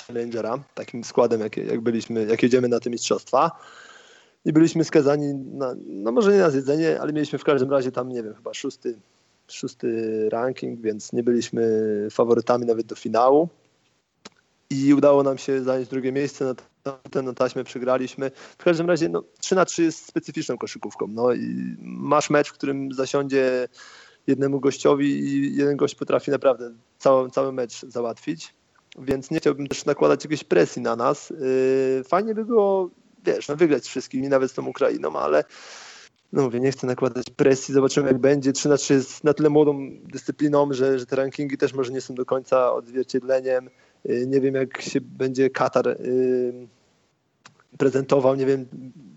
Challengera, 0.06 0.58
takim 0.74 1.04
składem, 1.04 1.40
jak, 1.40 1.56
jak 1.56 1.80
byliśmy, 1.80 2.24
jak 2.24 2.42
jedziemy 2.42 2.68
na 2.68 2.80
te 2.80 2.90
mistrzostwa. 2.90 3.50
I 4.44 4.52
byliśmy 4.52 4.84
skazani 4.84 5.34
na, 5.34 5.74
no 5.86 6.12
może 6.12 6.32
nie 6.32 6.38
na 6.38 6.50
zjedzenie, 6.50 7.00
ale 7.00 7.12
mieliśmy 7.12 7.38
w 7.38 7.44
każdym 7.44 7.70
razie 7.70 7.92
tam, 7.92 8.08
nie 8.08 8.22
wiem, 8.22 8.34
chyba 8.34 8.54
szósty, 8.54 8.98
szósty 9.52 10.28
ranking, 10.32 10.80
więc 10.80 11.12
nie 11.12 11.22
byliśmy 11.22 11.62
faworytami 12.10 12.66
nawet 12.66 12.86
do 12.86 12.94
finału. 12.94 13.48
I 14.70 14.94
udało 14.94 15.22
nam 15.22 15.38
się 15.38 15.62
zająć 15.62 15.88
drugie 15.88 16.12
miejsce 16.12 16.44
na 16.44 16.54
ten 17.10 17.24
na 17.24 17.32
taśmę 17.32 17.64
przegraliśmy. 17.64 18.30
W 18.58 18.64
każdym 18.64 18.88
razie 18.88 19.08
no, 19.08 19.24
3 19.40 19.54
na 19.54 19.64
3 19.64 19.82
jest 19.82 20.06
specyficzną 20.06 20.58
koszykówką. 20.58 21.06
No, 21.08 21.32
i 21.32 21.76
masz 21.82 22.30
mecz, 22.30 22.48
w 22.48 22.52
którym 22.52 22.92
zasiądzie 22.92 23.68
jednemu 24.26 24.60
gościowi 24.60 25.20
i 25.20 25.56
jeden 25.56 25.76
gość 25.76 25.94
potrafi 25.94 26.30
naprawdę 26.30 26.70
cały, 26.98 27.30
cały 27.30 27.52
mecz 27.52 27.86
załatwić. 27.86 28.54
Więc 28.98 29.30
nie 29.30 29.38
chciałbym 29.38 29.66
też 29.66 29.84
nakładać 29.84 30.24
jakiejś 30.24 30.44
presji 30.44 30.82
na 30.82 30.96
nas. 30.96 31.30
Yy, 31.30 32.04
fajnie 32.04 32.34
by 32.34 32.44
było, 32.44 32.90
wiesz, 33.24 33.48
no, 33.48 33.56
wygrać 33.56 33.84
z 33.84 33.88
wszystkimi, 33.88 34.28
nawet 34.28 34.50
z 34.50 34.54
tą 34.54 34.66
Ukrainą, 34.66 35.16
ale 35.16 35.44
no 36.32 36.42
mówię, 36.42 36.60
nie 36.60 36.72
chcę 36.72 36.86
nakładać 36.86 37.30
presji, 37.36 37.74
zobaczymy 37.74 38.06
jak 38.06 38.18
będzie. 38.18 38.52
3 38.52 38.68
na 38.68 38.76
3 38.76 38.94
jest 38.94 39.24
na 39.24 39.34
tyle 39.34 39.50
młodą 39.50 39.90
dyscypliną, 40.04 40.72
że, 40.72 40.98
że 40.98 41.06
te 41.06 41.16
rankingi 41.16 41.58
też 41.58 41.74
może 41.74 41.92
nie 41.92 42.00
są 42.00 42.14
do 42.14 42.24
końca 42.24 42.72
odzwierciedleniem. 42.72 43.70
Y, 44.10 44.26
nie 44.26 44.40
wiem 44.40 44.54
jak 44.54 44.82
się 44.82 45.00
będzie 45.00 45.50
Katar 45.50 45.88
y, 45.88 46.68
prezentował, 47.78 48.34
nie 48.34 48.46
wiem, 48.46 48.66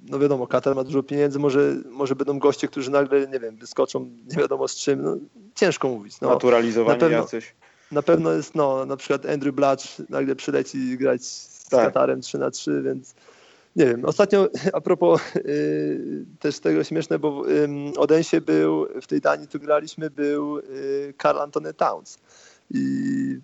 no 0.10 0.19
wiadomo, 0.19 0.47
Katar 0.47 0.76
ma 0.76 0.84
dużo 0.84 1.04
pieniędzy, 1.04 1.39
może, 1.39 1.76
może 1.91 2.15
będą 2.15 2.39
goście, 2.39 2.67
którzy 2.67 2.91
nagle, 2.91 3.28
nie 3.28 3.39
wiem, 3.39 3.56
wyskoczą 3.56 3.99
nie 3.99 4.38
wiadomo 4.38 4.67
z 4.67 4.76
czym, 4.76 5.02
no 5.02 5.17
ciężko 5.56 5.89
mówić. 5.89 6.21
No, 6.21 6.30
Naturalizowani 6.30 6.99
na 6.99 6.99
pewno, 6.99 7.17
jacyś. 7.17 7.56
Na 7.91 8.02
pewno 8.02 8.32
jest, 8.32 8.56
no, 8.56 8.86
na 8.86 8.97
przykład 8.97 9.26
Andrew 9.26 9.56
Blatch 9.56 9.86
nagle 10.10 10.36
przyleci 10.36 10.97
grać 10.97 11.26
z 11.26 11.65
tak. 11.69 11.86
Katarem 11.86 12.21
3 12.21 12.38
na 12.38 12.52
3, 12.52 12.82
więc 12.86 13.15
nie 13.75 13.86
wiem, 13.86 14.05
ostatnio 14.05 14.49
a 14.73 14.81
propos 14.81 15.21
y, 15.36 16.25
też 16.39 16.59
tego 16.59 16.83
śmieszne, 16.83 17.19
bo 17.19 17.49
y, 17.49 17.67
Odensie 17.97 18.41
był, 18.41 18.88
w 19.01 19.07
tej 19.07 19.21
Danii, 19.21 19.47
tu 19.47 19.59
graliśmy, 19.59 20.09
był 20.09 20.57
y, 20.57 21.13
Carl 21.21 21.39
Antony 21.39 21.73
Towns. 21.73 22.17
I 22.71 22.81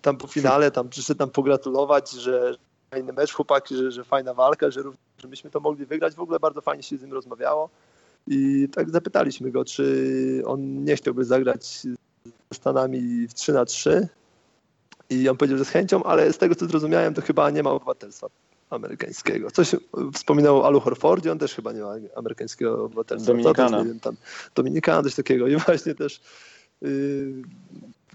tam 0.02 0.16
po 0.16 0.26
finale 0.26 0.70
tam 0.70 0.88
przyszedł 0.88 1.18
nam 1.18 1.30
pogratulować, 1.30 2.10
że 2.10 2.54
fajny 2.90 3.12
mecz 3.12 3.32
chłopaki, 3.32 3.76
że, 3.76 3.92
że 3.92 4.04
fajna 4.04 4.34
walka, 4.34 4.70
że, 4.70 4.82
że 5.18 5.28
myśmy 5.28 5.50
to 5.50 5.60
mogli 5.60 5.86
wygrać. 5.86 6.14
W 6.14 6.20
ogóle 6.20 6.40
bardzo 6.40 6.60
fajnie 6.60 6.82
się 6.82 6.96
z 6.96 7.02
nim 7.02 7.12
rozmawiało. 7.12 7.70
I 8.26 8.68
tak 8.74 8.90
zapytaliśmy 8.90 9.50
go, 9.50 9.64
czy 9.64 10.42
on 10.46 10.84
nie 10.84 10.96
chciałby 10.96 11.24
zagrać 11.24 11.66
z 11.66 11.86
Stanami 12.54 13.28
w 13.28 13.34
3 13.34 13.52
na 13.52 13.64
3 13.64 14.08
I 15.10 15.28
on 15.28 15.36
powiedział, 15.36 15.58
że 15.58 15.64
z 15.64 15.68
chęcią, 15.68 16.02
ale 16.02 16.32
z 16.32 16.38
tego 16.38 16.54
co 16.54 16.66
zrozumiałem, 16.66 17.14
to 17.14 17.22
chyba 17.22 17.50
nie 17.50 17.62
ma 17.62 17.70
obywatelstwa 17.70 18.28
amerykańskiego. 18.70 19.50
Coś 19.50 19.76
wspominał 20.14 20.58
o 20.58 20.66
Alu 20.66 20.80
Horfordzie, 20.80 21.32
on 21.32 21.38
też 21.38 21.54
chyba 21.54 21.72
nie 21.72 21.80
ma 21.80 21.94
amerykańskiego 22.16 22.84
obywatelstwa. 22.84 23.32
Dominikana. 23.32 23.78
To, 23.78 23.84
wiem, 23.84 24.00
tam, 24.00 24.16
Dominikana, 24.54 25.02
coś 25.02 25.14
takiego. 25.14 25.48
I 25.48 25.56
właśnie 25.56 25.94
też 25.94 26.20
yy, 26.80 27.42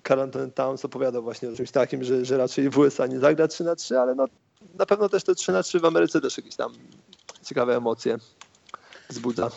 Carl 0.08 0.22
Anthony 0.22 0.52
Towns 0.52 0.86
opowiadał 0.86 1.24
właśnie 1.24 1.50
o 1.50 1.56
czymś 1.56 1.72
takim, 1.72 2.04
że, 2.04 2.26
że 2.26 2.38
raczej 2.38 2.70
w 2.70 2.78
USA 2.78 3.08
nie 3.08 3.20
zagra 3.20 3.48
3 3.48 3.64
na 3.64 3.76
3, 3.76 4.00
ale 4.00 4.16
no, 4.16 4.26
na 4.76 4.86
pewno 4.86 5.10
też 5.10 5.24
te 5.24 5.36
3 5.36 5.52
na 5.52 5.64
3 5.64 5.80
w 5.80 5.86
Ameryce 5.86 6.22
też 6.22 6.38
jakieś 6.38 6.56
tam 6.56 6.72
ciekawe 7.44 7.76
emocje 7.78 8.18
wzbudza. 9.10 9.50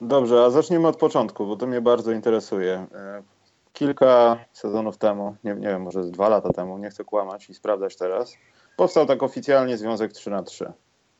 Dobrze, 0.00 0.44
a 0.44 0.50
zaczniemy 0.50 0.88
od 0.88 0.96
początku, 0.96 1.46
bo 1.46 1.56
to 1.56 1.66
mnie 1.66 1.80
bardzo 1.80 2.12
interesuje. 2.12 2.86
E, 2.94 3.22
kilka 3.72 4.38
sezonów 4.52 4.98
temu, 4.98 5.36
nie, 5.44 5.54
nie 5.54 5.68
wiem, 5.68 5.82
może 5.82 6.04
z 6.04 6.10
dwa 6.10 6.28
lata 6.28 6.52
temu, 6.52 6.78
nie 6.78 6.90
chcę 6.90 7.04
kłamać 7.04 7.50
i 7.50 7.54
sprawdzać 7.54 7.96
teraz, 7.96 8.34
powstał 8.78 9.06
tak 9.06 9.22
oficjalnie 9.22 9.76
Związek 9.76 10.12
3 10.12 10.30
na 10.30 10.42
3 10.42 10.72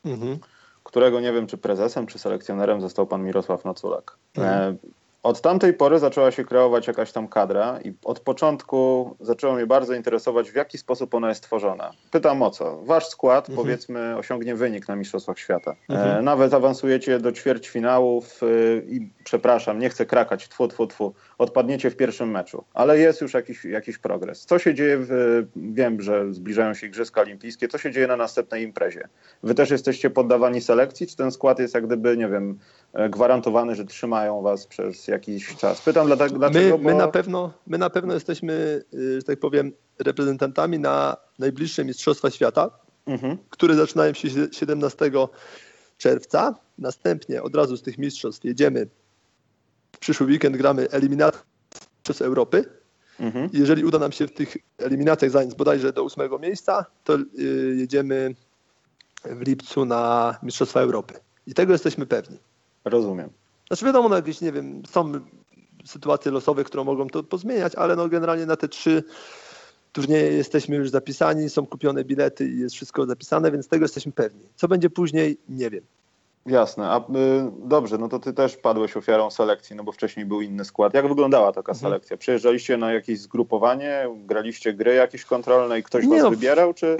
mhm. 0.05 0.39
którego 0.83 1.19
nie 1.19 1.33
wiem, 1.33 1.47
czy 1.47 1.57
prezesem, 1.57 2.07
czy 2.07 2.19
selekcjonerem 2.19 2.81
został 2.81 3.07
pan 3.07 3.23
Mirosław 3.23 3.65
Noculak. 3.65 4.17
Mhm. 4.35 4.77
E, 5.25 5.29
od 5.29 5.41
tamtej 5.41 5.73
pory 5.73 5.99
zaczęła 5.99 6.31
się 6.31 6.45
kreować 6.45 6.87
jakaś 6.87 7.11
tam 7.11 7.27
kadra 7.27 7.79
i 7.83 7.93
od 8.05 8.19
początku 8.19 9.15
zaczęło 9.19 9.53
mnie 9.55 9.67
bardzo 9.67 9.93
interesować, 9.93 10.51
w 10.51 10.55
jaki 10.55 10.77
sposób 10.77 11.13
ona 11.13 11.29
jest 11.29 11.43
tworzona. 11.43 11.91
Pytam 12.11 12.41
o 12.41 12.51
co? 12.51 12.81
Wasz 12.83 13.07
skład, 13.07 13.49
mhm. 13.49 13.65
powiedzmy, 13.65 14.17
osiągnie 14.17 14.55
wynik 14.55 14.87
na 14.87 14.95
Mistrzostwach 14.95 15.39
Świata. 15.39 15.71
E, 15.71 15.93
mhm. 15.93 16.25
nawet 16.25 16.53
awansujecie 16.53 17.19
do 17.19 17.31
ćwierćfinałów 17.31 18.43
y, 18.43 18.85
i 18.89 19.09
przepraszam, 19.23 19.79
nie 19.79 19.89
chcę 19.89 20.05
krakać, 20.05 20.47
tfu, 20.47 20.67
tfu, 20.67 20.87
tfu, 20.87 21.13
odpadniecie 21.37 21.89
w 21.91 21.95
pierwszym 21.95 22.31
meczu, 22.31 22.63
ale 22.73 22.99
jest 22.99 23.21
już 23.21 23.33
jakiś, 23.33 23.65
jakiś 23.65 23.97
progres. 23.97 24.45
Co 24.45 24.59
się 24.59 24.73
dzieje, 24.73 24.97
w, 24.99 25.45
wiem, 25.55 26.01
że 26.01 26.33
zbliżają 26.33 26.73
się 26.73 26.87
Igrzyska 26.87 27.21
Olimpijskie, 27.21 27.67
co 27.67 27.77
się 27.77 27.91
dzieje 27.91 28.07
na 28.07 28.15
następnej 28.15 28.63
imprezie? 28.63 29.07
Wy 29.43 29.55
też 29.55 29.69
jesteście 29.69 30.09
poddawani 30.09 30.61
selekcji, 30.61 31.07
czy 31.07 31.15
ten 31.15 31.31
skład 31.31 31.59
jest 31.59 31.73
jak 31.73 31.85
gdyby, 31.85 32.17
nie 32.17 32.27
wiem, 32.27 32.59
e, 32.93 33.09
gwarantowany, 33.09 33.75
że 33.75 33.85
trzymają 33.85 34.41
was 34.41 34.67
przez 34.67 35.08
jakiś 35.09 35.55
czas. 35.55 35.81
Pytam 35.81 36.07
dlatego, 36.07 36.49
my, 36.49 36.77
my, 36.77 36.95
na 36.95 37.07
pewno, 37.07 37.53
my 37.67 37.77
na 37.77 37.89
pewno 37.89 38.13
jesteśmy, 38.13 38.83
y, 38.93 39.15
że 39.15 39.23
tak 39.23 39.39
powiem, 39.39 39.71
reprezentantami 39.99 40.79
na 40.79 41.17
najbliższe 41.39 41.85
Mistrzostwa 41.85 42.29
Świata, 42.29 42.69
mhm. 43.05 43.37
które 43.49 43.75
zaczynają 43.75 44.13
się 44.13 44.29
17 44.51 45.11
czerwca. 45.97 46.55
Następnie 46.77 47.43
od 47.43 47.55
razu 47.55 47.77
z 47.77 47.81
tych 47.81 47.97
mistrzostw 47.97 48.45
jedziemy. 48.45 48.87
W 49.91 49.97
przyszły 49.99 50.27
weekend 50.27 50.57
gramy 50.57 50.89
eliminację 50.89 51.41
przez 52.03 52.21
Europy. 52.21 52.65
Mhm. 53.19 53.49
Jeżeli 53.53 53.85
uda 53.85 53.99
nam 53.99 54.11
się 54.11 54.27
w 54.27 54.33
tych 54.33 54.57
eliminacjach 54.77 55.31
zająć 55.31 55.55
bodajże 55.55 55.93
do 55.93 56.03
ósmego 56.03 56.39
miejsca, 56.39 56.85
to 57.03 57.15
y, 57.15 57.75
jedziemy 57.77 58.35
w 59.25 59.41
lipcu 59.41 59.85
na 59.85 60.35
Mistrzostwa 60.43 60.79
Europy. 60.79 61.13
I 61.47 61.53
tego 61.53 61.73
jesteśmy 61.73 62.05
pewni. 62.05 62.39
Rozumiem. 62.85 63.29
Znaczy 63.69 63.85
wiadomo, 63.85 64.09
no 64.09 64.15
jakieś, 64.15 64.41
nie 64.41 64.51
wiem, 64.51 64.81
są 64.89 65.11
sytuacje 65.85 66.31
losowe, 66.31 66.63
które 66.63 66.83
mogą 66.83 67.07
to 67.07 67.23
pozmieniać, 67.23 67.75
ale 67.75 67.95
no 67.95 68.09
generalnie 68.09 68.45
na 68.45 68.55
te 68.55 68.67
trzy 68.67 69.03
turnieje 69.91 70.31
jesteśmy 70.31 70.75
już 70.75 70.89
zapisani, 70.89 71.49
są 71.49 71.65
kupione 71.65 72.03
bilety 72.03 72.49
i 72.49 72.59
jest 72.59 72.75
wszystko 72.75 73.05
zapisane, 73.05 73.51
więc 73.51 73.67
tego 73.67 73.83
jesteśmy 73.83 74.11
pewni. 74.11 74.41
Co 74.55 74.67
będzie 74.67 74.89
później, 74.89 75.37
nie 75.49 75.69
wiem. 75.69 75.83
Jasne, 76.45 76.89
a 76.89 76.99
y, 76.99 77.01
dobrze, 77.65 77.97
no 77.97 78.09
to 78.09 78.19
ty 78.19 78.33
też 78.33 78.57
padłeś 78.57 78.97
ofiarą 78.97 79.31
selekcji, 79.31 79.75
no 79.75 79.83
bo 79.83 79.91
wcześniej 79.91 80.25
był 80.25 80.41
inny 80.41 80.65
skład. 80.65 80.93
Jak 80.93 81.07
wyglądała 81.07 81.51
taka 81.51 81.71
mhm. 81.71 81.77
selekcja? 81.77 82.17
Przyjeżdżaliście 82.17 82.77
na 82.77 82.93
jakieś 82.93 83.19
zgrupowanie, 83.19 84.09
graliście 84.15 84.73
gry 84.73 84.93
jakieś 84.93 85.25
kontrolne 85.25 85.79
i 85.79 85.83
ktoś 85.83 86.03
nie 86.03 86.09
was 86.09 86.23
no, 86.23 86.29
wybierał, 86.29 86.73
czy... 86.73 86.97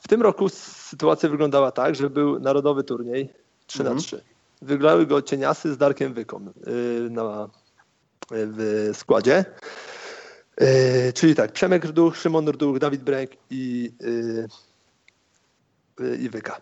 W 0.00 0.08
tym 0.08 0.22
roku 0.22 0.48
sytuacja 0.48 1.28
wyglądała 1.28 1.72
tak, 1.72 1.94
że 1.94 2.10
był 2.10 2.40
narodowy 2.40 2.84
turniej 2.84 3.28
3 3.66 3.78
mhm. 3.78 3.96
na 3.96 4.02
3 4.02 4.33
Wygrały 4.64 5.06
go 5.06 5.22
cieniasy 5.22 5.74
z 5.74 5.76
Darkiem 5.76 6.14
Wykom 6.14 6.48
y, 6.48 7.10
na, 7.10 7.48
w 8.30 8.90
składzie. 8.92 9.44
Y, 10.62 11.12
czyli 11.12 11.34
tak, 11.34 11.52
Przemek 11.52 11.84
Rduch, 11.84 12.16
Szymon 12.16 12.48
Rduch, 12.48 12.78
Dawid 12.78 13.02
Bręk 13.02 13.30
i, 13.50 13.92
y, 16.00 16.16
i 16.16 16.28
Wyka. 16.28 16.60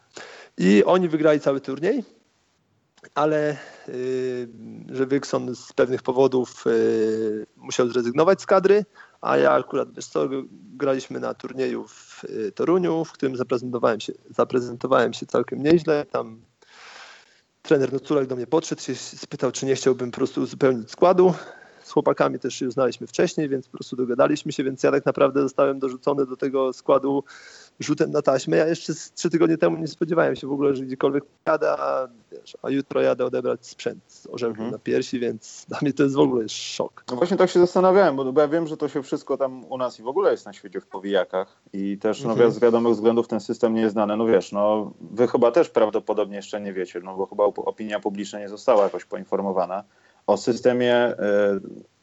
I 0.58 0.84
oni 0.84 1.08
wygrali 1.08 1.40
cały 1.40 1.60
turniej, 1.60 2.04
ale 3.14 3.56
że 4.92 5.06
Wykson 5.06 5.54
z 5.54 5.72
pewnych 5.72 6.02
powodów 6.02 6.64
musiał 7.56 7.88
zrezygnować 7.88 8.42
z 8.42 8.46
kadry, 8.46 8.84
a 9.20 9.36
ja 9.36 9.52
akurat, 9.52 9.94
wiesz 9.94 10.06
co, 10.06 10.28
graliśmy 10.76 11.20
na 11.20 11.34
turnieju 11.34 11.84
w 11.88 12.22
Toruniu, 12.54 13.04
w 13.04 13.12
którym 13.12 13.36
zaprezentowałem 13.36 14.00
się, 14.00 14.12
zaprezentowałem 14.30 15.12
się 15.12 15.26
całkiem 15.26 15.62
nieźle. 15.62 16.06
Tam 16.06 16.40
trener 17.62 17.92
Noculek 17.92 18.26
do 18.26 18.36
mnie 18.36 18.46
podszedł, 18.46 18.82
się 18.82 18.94
spytał, 18.94 19.52
czy 19.52 19.66
nie 19.66 19.74
chciałbym 19.74 20.10
po 20.10 20.16
prostu 20.16 20.40
uzupełnić 20.40 20.90
składu. 20.90 21.34
Chłopakami 21.92 22.38
też 22.38 22.54
się 22.54 22.70
znaliśmy 22.70 23.06
wcześniej, 23.06 23.48
więc 23.48 23.68
po 23.68 23.78
prostu 23.78 23.96
dogadaliśmy 23.96 24.52
się, 24.52 24.64
więc 24.64 24.82
ja 24.82 24.90
tak 24.90 25.06
naprawdę 25.06 25.42
zostałem 25.42 25.78
dorzucony 25.78 26.26
do 26.26 26.36
tego 26.36 26.72
składu 26.72 27.24
rzutem 27.80 28.10
na 28.10 28.22
taśmę. 28.22 28.56
Ja 28.56 28.66
jeszcze 28.66 28.92
trzy 29.14 29.30
tygodnie 29.30 29.58
temu 29.58 29.76
nie 29.76 29.88
spodziewałem 29.88 30.36
się 30.36 30.46
w 30.46 30.52
ogóle, 30.52 30.76
że 30.76 30.84
gdziekolwiek 30.84 31.24
jadę, 31.46 31.72
a, 31.72 32.08
wiesz, 32.32 32.56
a 32.62 32.70
jutro 32.70 33.00
jadę 33.00 33.26
odebrać 33.26 33.66
sprzęt 33.66 34.02
z 34.06 34.26
mhm. 34.42 34.70
na 34.70 34.78
piersi, 34.78 35.20
więc 35.20 35.66
dla 35.68 35.78
mnie 35.82 35.92
to 35.92 36.02
jest 36.02 36.14
w 36.14 36.18
ogóle 36.18 36.48
szok. 36.48 37.04
No 37.10 37.16
właśnie 37.16 37.36
tak 37.36 37.50
się 37.50 37.60
zastanawiałem, 37.60 38.16
bo, 38.16 38.32
bo 38.32 38.40
ja 38.40 38.48
wiem, 38.48 38.66
że 38.66 38.76
to 38.76 38.88
się 38.88 39.02
wszystko 39.02 39.36
tam 39.36 39.64
u 39.64 39.78
nas 39.78 40.00
i 40.00 40.02
w 40.02 40.08
ogóle 40.08 40.30
jest 40.30 40.46
na 40.46 40.52
świecie 40.52 40.80
w 40.80 40.86
powijakach 40.86 41.56
i 41.72 41.98
też 41.98 42.22
no, 42.22 42.32
mhm. 42.32 42.52
z 42.52 42.58
wiadomych 42.58 42.92
względów 42.92 43.28
ten 43.28 43.40
system 43.40 43.74
nie 43.74 43.80
jest 43.80 43.92
znany. 43.92 44.16
No 44.16 44.26
wiesz, 44.26 44.52
no 44.52 44.92
wy 45.00 45.28
chyba 45.28 45.50
też 45.50 45.68
prawdopodobnie 45.68 46.36
jeszcze 46.36 46.60
nie 46.60 46.72
wiecie, 46.72 47.00
no 47.04 47.16
bo 47.16 47.26
chyba 47.26 47.44
opinia 47.44 48.00
publiczna 48.00 48.38
nie 48.38 48.48
została 48.48 48.84
jakoś 48.84 49.04
poinformowana 49.04 49.84
o 50.26 50.36
systemie 50.36 51.08
y, 51.08 51.16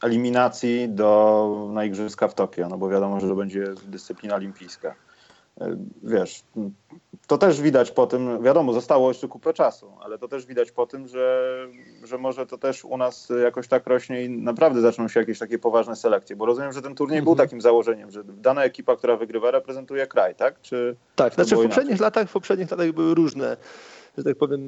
eliminacji 0.03 0.89
do, 0.89 1.69
na 1.73 1.85
Igrzyska 1.85 2.27
w 2.27 2.33
Tokio, 2.33 2.69
no 2.69 2.77
bo 2.77 2.89
wiadomo, 2.89 3.19
że 3.19 3.27
to 3.27 3.35
będzie 3.35 3.65
dyscyplina 3.87 4.35
olimpijska. 4.35 4.95
E, 5.61 5.77
wiesz, 6.03 6.43
to 7.27 7.37
też 7.37 7.61
widać 7.61 7.91
po 7.91 8.07
tym, 8.07 8.43
wiadomo, 8.43 8.73
zostało 8.73 9.07
jeszcze 9.07 9.27
kupę 9.27 9.53
czasu, 9.53 9.91
ale 10.01 10.17
to 10.17 10.27
też 10.27 10.45
widać 10.45 10.71
po 10.71 10.87
tym, 10.87 11.07
że, 11.07 11.67
że 12.03 12.17
może 12.17 12.45
to 12.45 12.57
też 12.57 12.85
u 12.85 12.97
nas 12.97 13.31
jakoś 13.43 13.67
tak 13.67 13.87
rośnie 13.87 14.23
i 14.23 14.29
naprawdę 14.29 14.81
zaczną 14.81 15.07
się 15.07 15.19
jakieś 15.19 15.39
takie 15.39 15.59
poważne 15.59 15.95
selekcje, 15.95 16.35
bo 16.35 16.45
rozumiem, 16.45 16.73
że 16.73 16.81
ten 16.81 16.95
turniej 16.95 17.21
był 17.21 17.31
mhm. 17.31 17.47
takim 17.47 17.61
założeniem, 17.61 18.11
że 18.11 18.23
dana 18.23 18.63
ekipa, 18.63 18.95
która 18.95 19.17
wygrywa, 19.17 19.51
reprezentuje 19.51 20.07
kraj, 20.07 20.35
tak? 20.35 20.61
Czy 20.61 20.95
tak, 21.15 21.33
znaczy 21.33 21.55
w 21.55 21.61
poprzednich 21.61 21.99
latach, 21.99 22.29
w 22.29 22.33
poprzednich 22.33 22.71
latach 22.71 22.91
były 22.91 23.15
różne 23.15 23.57
że 24.19 24.23
tak 24.23 24.37
powiem, 24.37 24.61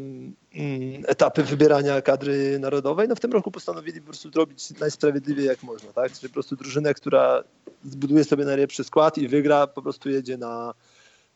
mm, 0.55 1.03
etapy 1.07 1.43
wybierania 1.43 2.01
kadry 2.01 2.59
narodowej. 2.59 3.07
No 3.07 3.15
w 3.15 3.19
tym 3.19 3.31
roku 3.31 3.51
postanowili 3.51 3.99
po 3.99 4.05
prostu 4.05 4.31
zrobić 4.31 4.79
najsprawiedliwiej 4.79 5.45
jak 5.45 5.63
można, 5.63 5.93
tak? 5.93 6.11
Czyli 6.11 6.29
po 6.29 6.33
prostu 6.33 6.55
drużynę, 6.55 6.93
która 6.93 7.43
zbuduje 7.83 8.23
sobie 8.23 8.45
najlepszy 8.45 8.83
skład 8.83 9.17
i 9.17 9.27
wygra, 9.27 9.67
po 9.67 9.81
prostu 9.81 10.09
jedzie 10.09 10.37
na 10.37 10.73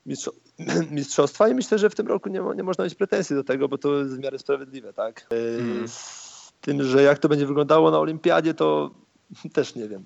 mistrzostwa 0.91 1.49
i 1.49 1.54
myślę, 1.54 1.80
że 1.80 1.89
w 1.89 1.95
tym 1.95 2.08
roku 2.08 2.30
nie, 2.30 2.41
nie 2.56 2.63
można 2.63 2.84
mieć 2.84 2.95
pretensji 2.95 3.36
do 3.36 3.43
tego, 3.43 3.67
bo 3.67 3.78
to 3.78 3.95
jest 3.95 4.15
w 4.15 4.19
miarę 4.19 4.39
sprawiedliwe, 4.39 4.93
tak? 4.93 5.28
Mm. 5.30 5.88
Z 5.88 6.54
tym, 6.62 6.84
że 6.84 7.04
jak 7.04 7.19
to 7.19 7.30
będzie 7.30 7.45
wyglądało 7.45 7.91
na 7.91 7.99
olimpiadzie, 7.99 8.54
to 8.54 8.91
też 9.54 9.75
nie 9.75 9.88
wiem. 9.88 10.04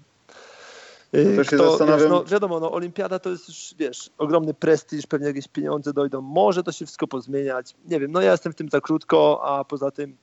To 1.11 1.43
się 1.43 1.55
Kto, 1.55 1.85
wiesz, 1.85 2.09
no, 2.09 2.23
wiadomo, 2.23 2.59
no, 2.59 2.71
olimpiada 2.71 3.19
to 3.19 3.29
jest 3.29 3.47
już, 3.47 3.75
wiesz, 3.79 4.09
ogromny 4.17 4.53
prestiż, 4.53 5.07
pewnie 5.07 5.27
jakieś 5.27 5.47
pieniądze 5.47 5.93
dojdą, 5.93 6.21
może 6.21 6.63
to 6.63 6.71
się 6.71 6.85
wszystko 6.85 7.07
pozmieniać, 7.07 7.75
nie 7.85 7.99
wiem, 7.99 8.11
no 8.11 8.21
ja 8.21 8.31
jestem 8.31 8.53
w 8.53 8.55
tym 8.55 8.69
za 8.69 8.81
krótko, 8.81 9.41
a 9.43 9.63
poza 9.63 9.91
tym 9.91 10.17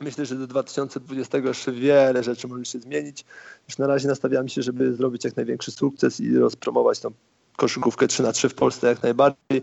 myślę, 0.00 0.26
że 0.26 0.34
do 0.34 0.46
2020 0.46 1.38
jeszcze 1.38 1.72
wiele 1.72 2.22
rzeczy 2.22 2.48
może 2.48 2.64
się 2.64 2.78
zmienić. 2.78 3.24
Już 3.68 3.78
na 3.78 3.86
razie 3.86 4.08
nastawiam 4.08 4.48
się, 4.48 4.62
żeby 4.62 4.94
zrobić 4.94 5.24
jak 5.24 5.36
największy 5.36 5.70
sukces 5.70 6.20
i 6.20 6.36
rozpromować 6.38 7.00
tą 7.00 7.10
koszykówkę 7.56 8.08
3 8.08 8.22
na 8.22 8.32
3 8.32 8.48
w 8.48 8.54
Polsce 8.54 8.86
jak 8.86 9.02
najbardziej. 9.02 9.62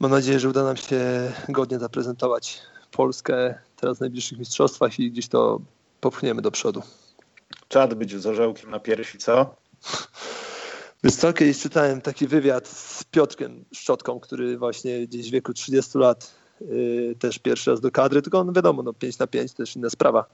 Mam 0.00 0.10
nadzieję, 0.10 0.40
że 0.40 0.48
uda 0.48 0.64
nam 0.64 0.76
się 0.76 1.32
godnie 1.48 1.78
zaprezentować 1.78 2.60
Polskę 2.90 3.54
teraz 3.76 3.98
w 3.98 4.00
najbliższych 4.00 4.38
mistrzostwach 4.38 5.00
i 5.00 5.10
gdzieś 5.10 5.28
to 5.28 5.60
popchniemy 6.00 6.42
do 6.42 6.50
przodu. 6.50 6.82
Czad 7.68 7.94
być 7.94 8.16
z 8.16 8.26
orzełkiem 8.26 8.70
na 8.70 8.80
piersi, 8.80 9.18
co? 9.18 9.54
Wiesz 11.04 11.14
co, 11.14 11.32
kiedyś 11.32 11.58
czytałem 11.58 12.00
taki 12.00 12.26
wywiad 12.26 12.68
z 12.68 13.04
Piotrkiem 13.04 13.64
Szczotką, 13.74 14.20
który 14.20 14.58
właśnie 14.58 15.06
gdzieś 15.06 15.28
w 15.28 15.32
wieku 15.32 15.52
30 15.52 15.98
lat 15.98 16.34
yy, 16.60 17.16
też 17.18 17.38
pierwszy 17.38 17.70
raz 17.70 17.80
do 17.80 17.90
kadry, 17.90 18.22
tylko 18.22 18.38
on 18.38 18.52
wiadomo, 18.52 18.82
no 18.82 18.92
5 18.92 19.18
na 19.18 19.26
5 19.26 19.52
to 19.52 19.56
też 19.56 19.76
inna 19.76 19.90
sprawa. 19.90 20.24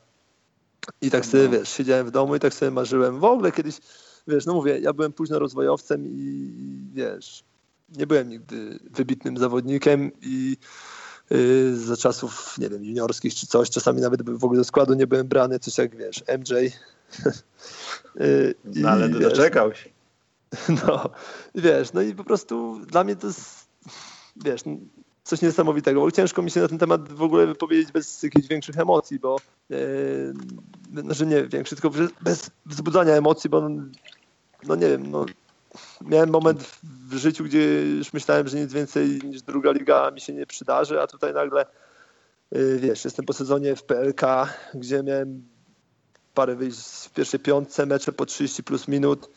I 1.01 1.11
tak 1.11 1.27
sobie, 1.27 1.45
no. 1.45 1.51
wiesz, 1.51 1.69
siedziałem 1.69 2.07
w 2.07 2.11
domu 2.11 2.37
i 2.37 2.41
tak 2.41 2.55
sobie 2.55 2.71
marzyłem. 2.71 3.21
W 3.21 3.25
ogóle 3.25 3.53
kiedyś, 3.53 3.79
wiesz, 4.29 4.47
no 4.47 4.55
mówię, 4.55 4.79
ja 4.79 4.93
byłem 4.93 5.13
późno 5.13 5.39
rozwojowcem 5.39 6.07
i 6.07 6.51
wiesz, 6.95 7.45
nie 7.99 8.07
byłem 8.07 8.29
nigdy 8.29 8.79
wybitnym 8.91 9.39
zawodnikiem 9.39 10.11
i 10.23 10.57
yy, 11.31 11.77
za 11.77 11.97
czasów, 11.97 12.59
nie 12.59 12.69
wiem, 12.69 12.85
juniorskich 12.85 13.35
czy 13.35 13.47
coś, 13.47 13.71
czasami 13.71 14.01
nawet 14.01 14.31
w 14.31 14.45
ogóle 14.45 14.59
do 14.59 14.65
składu 14.65 14.95
nie 14.95 15.07
byłem 15.07 15.29
brany, 15.29 15.59
coś 15.59 15.79
jak, 15.79 15.97
wiesz, 15.97 16.25
MJ 16.39 16.55
no 18.65 18.89
ale 18.89 19.09
wiesz, 19.09 19.21
doczekał 19.21 19.75
się. 19.75 19.91
No, 20.87 21.11
wiesz, 21.55 21.93
no 21.93 22.03
i 22.03 22.15
po 22.15 22.25
prostu 22.25 22.81
dla 22.87 23.05
mnie 23.05 23.17
to 23.17 23.27
jest, 23.27 23.69
wiesz, 24.45 24.61
coś 25.25 25.43
niesamowitego, 25.43 26.01
bo 26.01 26.11
ciężko 26.11 26.43
mi 26.43 26.51
się 26.51 26.61
na 26.61 26.69
ten 26.69 26.79
temat 26.79 27.13
w 27.13 27.23
ogóle 27.23 27.47
wypowiedzieć 27.47 27.93
bez 27.93 28.23
jakichś 28.23 28.49
większych 28.49 28.79
emocji, 28.79 29.19
bo 29.19 29.37
yy, 29.69 30.35
znaczy 31.03 31.27
nie 31.27 31.45
większych, 31.45 31.81
tylko 31.81 31.99
bez 32.21 32.51
wzbudzania 32.67 33.13
emocji, 33.13 33.51
bo 33.51 33.69
no 34.67 34.77
nie 34.77 34.89
wiem, 34.89 35.11
no 35.11 35.27
miałem 36.01 36.31
moment 36.31 36.79
w 37.09 37.17
życiu, 37.17 37.45
gdzie 37.45 37.87
już 37.87 38.13
myślałem, 38.13 38.49
że 38.49 38.57
nic 38.57 38.73
więcej 38.73 39.21
niż 39.25 39.43
druga 39.43 39.73
liga 39.73 40.11
mi 40.11 40.21
się 40.21 40.33
nie 40.33 40.47
przydarzy, 40.47 41.01
a 41.01 41.07
tutaj 41.07 41.35
nagle 41.35 41.67
yy, 42.53 42.79
wiesz, 42.79 43.05
jestem 43.05 43.25
po 43.25 43.33
sezonie 43.33 43.77
w 43.77 43.83
PLK, 43.83 44.23
gdzie 44.75 45.03
miałem 45.03 45.56
parę 46.37 46.57
wyjść 46.57 46.79
w 47.07 47.11
pierwszej 47.11 47.41
piątce, 47.41 47.87
mecze 47.87 48.13
po 48.13 48.27
30 48.27 48.63
plus 48.63 48.89
minut 48.89 49.31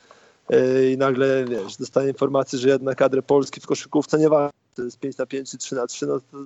e, 0.50 0.92
i 0.92 0.98
nagle, 0.98 1.46
wiesz, 1.46 1.78
dostaję 1.78 2.08
informację, 2.08 2.60
że 2.60 2.70
jedna 2.70 2.96
kadrę 2.96 3.22
Polski 3.22 3.62
w 3.62 3.68
koszykówce 3.68 4.20
nie 4.20 4.30
ma, 4.30 4.50
to 4.76 4.84
jest 4.84 5.00
5 5.00 5.18
na 5.18 5.26
5 5.26 5.52
czy 5.52 5.58
3 5.58 5.76
na 5.76 5.88
3, 5.88 6.08
no 6.08 6.20
to 6.20 6.38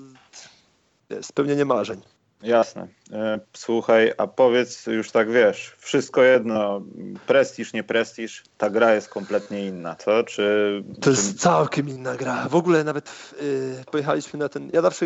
jest 1.15 1.29
spełnienie 1.29 1.65
marzeń. 1.65 2.01
Jasne. 2.43 2.87
E, 3.11 3.39
słuchaj, 3.53 4.13
a 4.17 4.27
powiedz 4.27 4.87
już 4.87 5.11
tak, 5.11 5.31
wiesz, 5.31 5.75
wszystko 5.77 6.23
jedno, 6.23 6.81
prestiż, 7.27 7.73
nie 7.73 7.83
prestiż, 7.83 8.43
ta 8.57 8.69
gra 8.69 8.93
jest 8.93 9.09
kompletnie 9.09 9.67
inna, 9.67 9.95
co? 9.95 10.23
Czy... 10.23 10.83
To 11.01 11.09
jest 11.09 11.39
całkiem 11.39 11.89
inna 11.89 12.15
gra. 12.15 12.49
W 12.49 12.55
ogóle 12.55 12.83
nawet 12.83 13.11
yy, 13.41 13.83
pojechaliśmy 13.91 14.39
na 14.39 14.49
ten, 14.49 14.69
ja 14.73 14.81
zawsze, 14.81 15.05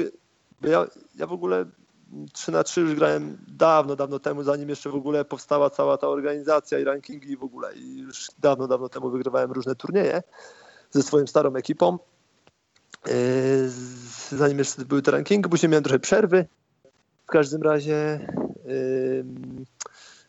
ja, 0.62 0.88
ja 1.16 1.28
w 1.28 1.34
ogóle 1.34 1.66
3 2.34 2.52
na 2.52 2.64
3 2.64 2.82
już 2.82 2.96
grałem 2.96 3.38
dawno, 3.48 3.96
dawno 3.96 4.20
temu, 4.20 4.44
zanim 4.44 4.70
jeszcze 4.70 4.90
w 4.90 4.96
ogóle 4.96 5.26
powstała 5.26 5.70
cała 5.70 5.98
ta 5.98 6.08
organizacja 6.08 6.80
i 6.80 6.84
rankingi 6.84 7.38
w 7.38 7.44
ogóle. 7.44 7.76
I 7.76 7.98
już 7.98 8.28
dawno, 8.40 8.68
dawno 8.68 8.90
temu 8.90 9.10
wygrywałem 9.10 9.52
różne 9.52 9.76
turnieje 9.76 10.24
ze 10.92 11.04
swoją 11.04 11.28
starą 11.28 11.56
ekipą. 11.56 12.00
Yy, 13.08 13.14
zanim 14.32 14.58
jeszcze 14.58 14.86
były 14.86 15.02
te 15.02 15.12
rankingi, 15.12 15.50
później 15.50 15.70
miałem 15.70 15.84
trochę 15.84 16.00
przerwy 16.00 16.46
W 17.24 17.28
każdym 17.28 17.62
razie 17.62 18.28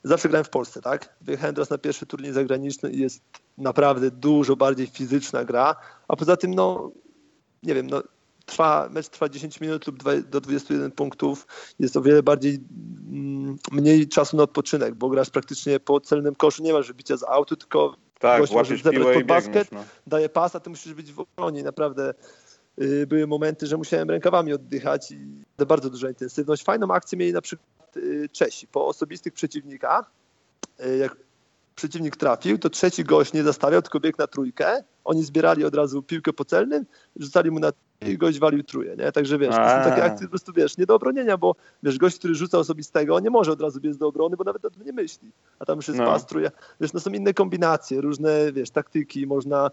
zawsze 0.04 0.28
grałem 0.28 0.44
w 0.44 0.50
Polsce, 0.50 0.82
tak? 0.82 1.16
Wyjechałem 1.20 1.54
teraz 1.54 1.70
na 1.70 1.78
pierwszy 1.78 2.06
turniej 2.06 2.32
zagraniczny 2.32 2.90
i 2.90 3.00
jest 3.00 3.22
naprawdę 3.58 4.10
dużo 4.10 4.56
bardziej 4.56 4.86
fizyczna 4.86 5.44
gra, 5.44 5.76
a 6.08 6.16
poza 6.16 6.36
tym, 6.36 6.54
no, 6.54 6.90
nie 7.62 7.74
wiem, 7.74 7.86
no, 7.90 8.02
trwa, 8.48 8.88
mecz 8.90 9.08
trwa 9.08 9.28
10 9.28 9.60
minut 9.60 9.86
lub 9.86 9.98
2, 9.98 10.10
do 10.30 10.40
21 10.40 10.90
punktów, 10.90 11.46
jest 11.78 11.96
o 11.96 12.02
wiele 12.02 12.22
bardziej 12.22 12.58
mm, 13.10 13.56
mniej 13.72 14.08
czasu 14.08 14.36
na 14.36 14.42
odpoczynek, 14.42 14.94
bo 14.94 15.08
grasz 15.08 15.30
praktycznie 15.30 15.80
po 15.80 16.00
celnym 16.00 16.34
koszu, 16.34 16.62
nie 16.62 16.72
masz 16.72 16.88
wybicia 16.88 17.16
z 17.16 17.22
autu, 17.22 17.56
tylko 17.56 17.96
tak, 18.18 18.40
gość 18.40 18.52
może 18.52 18.76
zebrać 18.76 19.16
pod 19.16 19.24
basket, 19.24 19.72
no. 19.72 19.84
daje 20.06 20.28
pas, 20.28 20.56
a 20.56 20.60
ty 20.60 20.70
musisz 20.70 20.94
być 20.94 21.12
w 21.12 21.20
obronie. 21.20 21.62
Naprawdę 21.62 22.14
y, 22.82 23.06
były 23.06 23.26
momenty, 23.26 23.66
że 23.66 23.76
musiałem 23.76 24.10
rękawami 24.10 24.52
oddychać 24.52 25.10
i 25.10 25.44
bardzo 25.68 25.90
duża 25.90 26.08
intensywność. 26.08 26.64
Fajną 26.64 26.90
akcję 26.90 27.18
mieli 27.18 27.32
na 27.32 27.40
przykład 27.40 27.96
y, 27.96 28.28
Czesi 28.32 28.66
po 28.66 28.86
osobistych 28.86 29.32
przeciwnikach. 29.32 30.10
Y, 30.86 30.96
jak 30.96 31.16
przeciwnik 31.78 32.16
trafił, 32.16 32.58
to 32.58 32.70
trzeci 32.70 33.04
gość 33.04 33.32
nie 33.32 33.42
zastawiał, 33.42 33.82
tylko 33.82 34.00
biegł 34.00 34.18
na 34.18 34.26
trójkę. 34.26 34.84
Oni 35.04 35.24
zbierali 35.24 35.64
od 35.64 35.74
razu 35.74 36.02
piłkę 36.02 36.32
po 36.32 36.44
celnym, 36.44 36.86
rzucali 37.16 37.50
mu 37.50 37.58
na 37.58 37.72
i 38.06 38.18
gość 38.18 38.38
walił 38.38 38.62
truje, 38.62 38.96
nie? 38.96 39.12
Także 39.12 39.38
wiesz, 39.38 39.50
to 39.50 39.56
są 39.56 39.90
takie 39.90 40.04
akcje 40.04 40.26
po 40.26 40.30
prostu, 40.30 40.52
wiesz, 40.52 40.78
nie 40.78 40.86
do 40.86 40.94
obronienia, 40.94 41.36
bo 41.36 41.54
wiesz, 41.82 41.98
gość, 41.98 42.18
który 42.18 42.34
rzuca 42.34 42.58
osobistego, 42.58 43.20
nie 43.20 43.30
może 43.30 43.52
od 43.52 43.60
razu 43.60 43.80
biec 43.80 43.96
do 43.96 44.08
obrony, 44.08 44.36
bo 44.36 44.44
nawet 44.44 44.64
o 44.64 44.70
tym 44.70 44.84
nie 44.84 44.92
myśli. 44.92 45.30
A 45.58 45.64
tam 45.64 45.76
już 45.76 45.88
jest 45.88 46.00
no. 46.00 46.06
pas, 46.06 46.26
truje. 46.26 46.50
Wiesz, 46.80 46.92
no 46.92 47.00
są 47.00 47.10
inne 47.10 47.34
kombinacje, 47.34 48.00
różne, 48.00 48.52
wiesz, 48.52 48.70
taktyki, 48.70 49.26
można 49.26 49.70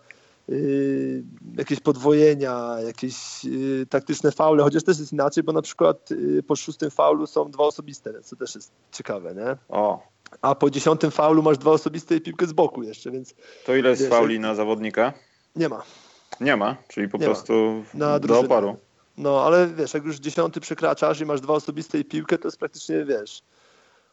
Yy, 0.50 1.24
jakieś 1.58 1.80
podwojenia, 1.80 2.76
jakieś 2.86 3.44
yy, 3.44 3.86
taktyczne 3.86 4.32
faule, 4.32 4.64
chociaż 4.64 4.84
też 4.84 5.00
jest 5.00 5.14
inaczej, 5.14 5.44
bo 5.44 5.52
na 5.52 5.62
przykład 5.62 6.10
yy, 6.12 6.44
po 6.44 6.56
szóstym 6.56 6.92
faulu 6.92 7.28
są 7.28 7.52
dwa 7.52 7.64
osobiste, 7.64 8.14
więc 8.14 8.30
to 8.30 8.36
też 8.36 8.56
jest 8.56 8.72
ciekawe, 8.92 9.36
nie? 9.36 9.58
O. 9.70 10.15
A 10.42 10.56
po 10.56 10.70
dziesiątym 10.70 11.12
faulu 11.12 11.44
masz 11.44 11.58
dwa 11.58 11.72
osobiste 11.72 12.16
i 12.16 12.22
piłkę 12.22 12.48
z 12.48 12.54
boku 12.54 12.84
jeszcze, 12.84 13.12
więc... 13.12 13.36
To 13.66 13.76
ile 13.76 13.90
jest 13.90 14.10
fauli 14.10 14.40
na 14.40 14.56
zawodnika? 14.56 15.14
Nie 15.56 15.70
ma. 15.70 15.84
Nie 16.42 16.56
ma, 16.56 16.76
czyli 16.88 17.10
po 17.10 17.18
nie 17.18 17.26
prostu 17.26 17.84
na 17.94 18.20
do 18.20 18.40
oparu. 18.40 18.78
No, 19.18 19.44
ale 19.44 19.68
wiesz, 19.68 19.94
jak 19.94 20.04
już 20.04 20.18
dziesiąty 20.18 20.60
przekraczasz 20.60 21.22
i 21.22 21.26
masz 21.26 21.42
dwa 21.42 21.54
osobiste 21.54 22.00
i 22.00 22.06
piłkę, 22.06 22.38
to 22.38 22.48
jest 22.48 22.58
praktycznie, 22.58 23.06
wiesz, 23.06 23.44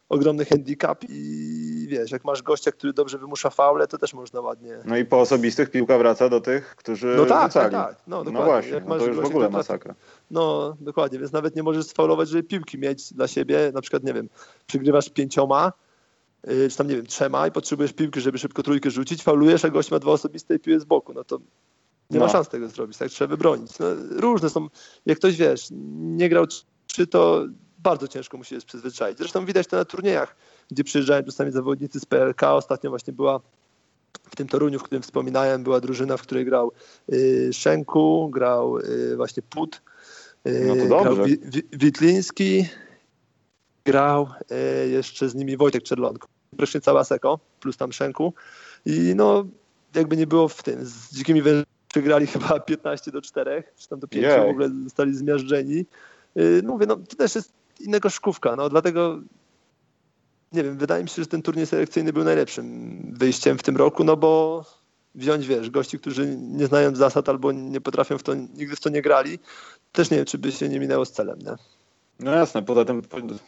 ogromny 0.09 0.45
handicap 0.45 1.03
i 1.09 1.87
wiesz, 1.89 2.11
jak 2.11 2.25
masz 2.25 2.41
gościa, 2.41 2.71
który 2.71 2.93
dobrze 2.93 3.17
wymusza 3.17 3.49
faule, 3.49 3.87
to 3.87 3.97
też 3.97 4.13
można 4.13 4.41
ładnie... 4.41 4.77
No 4.85 4.97
i 4.97 5.05
po 5.05 5.21
osobistych 5.21 5.71
piłka 5.71 5.97
wraca 5.97 6.29
do 6.29 6.41
tych, 6.41 6.75
którzy 6.75 7.15
No 7.17 7.25
tak, 7.25 7.53
tak, 7.53 7.71
tak, 7.71 7.95
no, 8.07 8.17
no 8.17 8.23
dokładnie. 8.23 8.39
No 8.39 8.45
właśnie, 8.45 8.71
jak 8.71 8.85
no 8.85 8.97
to 8.97 9.05
już 9.05 9.17
w 9.17 9.25
ogóle 9.25 9.49
masakra. 9.49 9.95
No, 10.31 10.75
dokładnie, 10.79 11.19
więc 11.19 11.31
nawet 11.31 11.55
nie 11.55 11.63
możesz 11.63 11.85
sfaulować, 11.85 12.29
żeby 12.29 12.43
piłki 12.43 12.77
mieć 12.77 13.13
dla 13.13 13.27
siebie, 13.27 13.71
na 13.73 13.81
przykład, 13.81 14.03
nie 14.03 14.13
wiem, 14.13 14.29
przygrywasz 14.67 15.09
pięcioma, 15.09 15.73
czy 16.69 16.77
tam, 16.77 16.87
nie 16.87 16.95
wiem, 16.95 17.05
trzema 17.05 17.47
i 17.47 17.51
potrzebujesz 17.51 17.93
piłki, 17.93 18.21
żeby 18.21 18.37
szybko 18.37 18.63
trójkę 18.63 18.91
rzucić, 18.91 19.23
faulujesz, 19.23 19.65
a 19.65 19.69
gość 19.69 19.91
ma 19.91 19.99
dwa 19.99 20.11
osobiste 20.11 20.55
i 20.55 20.59
piłę 20.59 20.79
z 20.79 20.85
boku, 20.85 21.13
no 21.13 21.23
to 21.23 21.39
nie 22.09 22.19
no. 22.19 22.25
ma 22.25 22.31
szans 22.31 22.49
tego 22.49 22.67
zrobić, 22.67 22.97
tak 22.97 23.09
trzeba 23.09 23.29
wybronić. 23.29 23.79
No, 23.79 23.85
różne 24.09 24.49
są, 24.49 24.67
jak 25.05 25.17
ktoś, 25.17 25.35
wiesz, 25.35 25.67
nie 26.01 26.29
grał 26.29 26.45
czy 26.87 27.07
to 27.07 27.45
bardzo 27.77 28.07
ciężko 28.07 28.37
musi 28.37 28.55
się 28.55 28.61
przyzwyczaić. 28.61 29.17
Zresztą 29.17 29.45
widać 29.45 29.67
to 29.67 29.77
na 29.77 29.85
turniejach, 29.85 30.35
gdzie 30.71 30.83
przyjeżdżają 30.83 31.23
czasami 31.23 31.51
zawodnicy 31.51 31.99
z 31.99 32.05
PLK. 32.05 32.43
Ostatnio 32.43 32.89
właśnie 32.89 33.13
była 33.13 33.39
w 34.29 34.35
tym 34.35 34.47
Toruniu, 34.47 34.79
w 34.79 34.83
którym 34.83 35.01
wspominałem, 35.01 35.63
była 35.63 35.79
drużyna, 35.79 36.17
w 36.17 36.21
której 36.21 36.45
grał 36.45 36.71
y, 37.13 37.49
Szenku, 37.53 38.29
grał 38.29 38.77
y, 38.77 39.15
właśnie 39.15 39.43
Put, 39.43 39.81
y, 40.47 40.65
no 40.67 40.75
to 40.75 40.87
dobrze. 40.87 41.15
grał 41.15 41.27
Witliński, 41.73 42.65
grał 43.85 44.27
jeszcze 44.91 45.29
z 45.29 45.35
nimi 45.35 45.57
Wojtek 45.57 45.83
Czerlonko. 45.83 46.32
Praktycznie 46.53 46.81
cała 46.81 47.03
Seko, 47.03 47.39
plus 47.59 47.77
tam 47.77 47.91
Szenku. 47.91 48.33
I 48.85 49.13
no, 49.15 49.45
jakby 49.95 50.17
nie 50.17 50.27
było 50.27 50.47
w 50.47 50.63
tym, 50.63 50.85
z 50.85 51.15
dzikimi 51.15 51.41
wężami 51.41 51.65
przegrali 51.87 52.27
chyba 52.27 52.59
15 52.73 53.11
do 53.11 53.21
4, 53.21 53.63
czy 53.77 53.89
tam 53.89 53.99
do 53.99 54.07
5 54.07 54.23
yeah. 54.23 54.47
w 54.47 54.49
ogóle 54.49 54.69
zostali 54.83 55.15
zmiażdżeni. 55.15 55.85
No 56.63 56.71
mówię, 56.73 56.85
no 56.85 56.95
to 56.95 57.15
też 57.15 57.35
jest 57.35 57.53
inna 57.79 57.99
koszkówka, 57.99 58.55
no 58.55 58.69
dlatego 58.69 59.19
nie 60.53 60.63
wiem, 60.63 60.77
wydaje 60.77 61.03
mi 61.03 61.09
się, 61.09 61.21
że 61.21 61.27
ten 61.27 61.41
turniej 61.41 61.65
selekcyjny 61.65 62.13
był 62.13 62.23
najlepszym 62.23 62.99
wyjściem 63.17 63.57
w 63.57 63.63
tym 63.63 63.77
roku, 63.77 64.03
no 64.03 64.17
bo 64.17 64.63
wziąć, 65.15 65.47
wiesz, 65.47 65.69
gości, 65.69 65.99
którzy 65.99 66.35
nie 66.37 66.67
znają 66.67 66.95
zasad 66.95 67.29
albo 67.29 67.51
nie 67.51 67.81
potrafią 67.81 68.17
w 68.17 68.23
to, 68.23 68.33
nigdy 68.35 68.75
w 68.75 68.79
to 68.79 68.89
nie 68.89 69.01
grali, 69.01 69.39
też 69.91 70.11
nie 70.11 70.17
wiem, 70.17 70.25
czy 70.25 70.37
by 70.37 70.51
się 70.51 70.69
nie 70.69 70.79
minęło 70.79 71.05
z 71.05 71.11
celem, 71.11 71.39
nie? 71.39 71.55
No 72.19 72.31
jasne, 72.31 72.63
poza 72.63 72.85
tym 72.85 73.01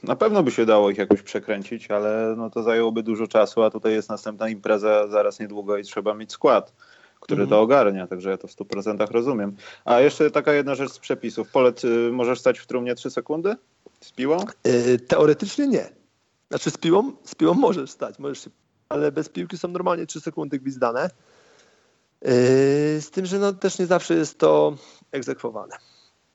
na 0.03 0.15
pewno 0.15 0.43
by 0.43 0.51
się 0.51 0.65
dało 0.65 0.89
ich 0.89 0.97
jakoś 0.97 1.21
przekręcić, 1.21 1.91
ale 1.91 2.33
no 2.37 2.49
to 2.49 2.63
zajęłoby 2.63 3.03
dużo 3.03 3.27
czasu, 3.27 3.63
a 3.63 3.69
tutaj 3.69 3.93
jest 3.93 4.09
następna 4.09 4.49
impreza 4.49 5.07
zaraz 5.07 5.39
niedługo 5.39 5.77
i 5.77 5.83
trzeba 5.83 6.13
mieć 6.13 6.31
skład, 6.31 6.73
który 7.19 7.41
mm. 7.41 7.49
to 7.49 7.61
ogarnia, 7.61 8.07
także 8.07 8.29
ja 8.29 8.37
to 8.37 8.47
w 8.47 8.51
100% 8.51 9.11
rozumiem. 9.11 9.55
A 9.85 9.99
jeszcze 9.99 10.31
taka 10.31 10.53
jedna 10.53 10.75
rzecz 10.75 10.91
z 10.91 10.99
przepisów. 10.99 11.51
Polet, 11.51 11.83
y, 11.83 12.11
możesz 12.11 12.39
stać 12.39 12.59
w 12.59 12.67
trumnie 12.67 12.95
3 12.95 13.09
sekundy? 13.09 13.55
Z 14.01 14.11
piłą? 14.11 14.37
E, 14.63 14.97
teoretycznie 14.97 15.67
nie. 15.67 15.89
Znaczy 16.49 16.71
z 16.71 16.77
piłą, 16.77 17.11
z 17.23 17.35
piłą 17.35 17.53
możesz 17.53 17.91
stać, 17.91 18.19
możesz 18.19 18.43
się, 18.43 18.49
ale 18.89 19.11
bez 19.11 19.29
piłki 19.29 19.57
są 19.57 19.67
normalnie 19.67 20.05
3 20.05 20.21
sekundy 20.21 20.59
gwizdane. 20.59 21.09
E, 22.21 22.31
z 23.01 23.11
tym, 23.11 23.25
że 23.25 23.39
no, 23.39 23.53
też 23.53 23.79
nie 23.79 23.85
zawsze 23.85 24.15
jest 24.15 24.37
to 24.37 24.75
egzekwowane. 25.11 25.77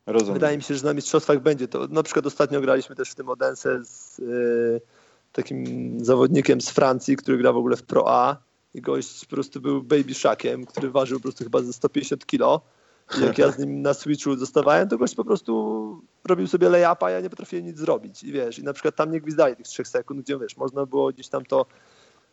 Rozumiem. 0.07 0.35
Wydaje 0.35 0.57
mi 0.57 0.63
się, 0.63 0.75
że 0.75 0.87
na 0.87 0.95
mistrzostwach 0.95 1.41
będzie 1.41 1.69
to. 1.69 1.87
Na 1.87 2.03
przykład 2.03 2.27
ostatnio 2.27 2.61
graliśmy 2.61 2.97
też 2.97 3.11
w 3.11 3.15
tym 3.15 3.29
Odense 3.29 3.85
z 3.85 4.19
y, 4.19 4.81
takim 5.33 5.97
zawodnikiem 6.05 6.61
z 6.61 6.71
Francji, 6.71 7.17
który 7.17 7.39
gra 7.39 7.53
w 7.53 7.57
ogóle 7.57 7.77
w 7.77 7.83
Pro 7.83 8.05
A 8.09 8.37
i 8.75 8.81
gość 8.81 9.25
po 9.25 9.31
prostu 9.31 9.61
był 9.61 9.83
baby 9.83 10.15
szakiem, 10.15 10.67
który 10.67 10.91
ważył 10.91 11.19
po 11.19 11.23
prostu 11.23 11.45
chyba 11.45 11.63
ze 11.63 11.73
150 11.73 12.27
kilo 12.27 12.63
jak 13.19 13.39
ja 13.39 13.53
z 13.53 13.59
nim 13.59 13.83
na 13.83 13.95
switchu 13.95 14.37
zostawałem, 14.37 14.89
to 14.89 14.99
gość 14.99 15.15
po 15.15 15.25
prostu 15.25 16.03
robił 16.29 16.47
sobie 16.47 16.69
layupa, 16.69 17.11
ja 17.11 17.21
nie 17.21 17.31
potrafiłem 17.31 17.67
nic 17.67 17.79
zrobić. 17.79 18.23
I 18.23 18.33
wiesz, 18.33 18.59
i 18.59 18.63
na 18.63 18.73
przykład 18.73 18.97
tam 18.97 19.13
nie 19.13 19.21
gwizdali 19.21 19.57
tych 19.57 19.67
trzech 19.67 19.89
sekund, 19.89 20.21
gdzie 20.21 20.39
wiesz, 20.39 20.57
można 20.57 20.87
było 20.87 21.13
gdzieś 21.13 21.29
tam 21.29 21.45
to 21.45 21.67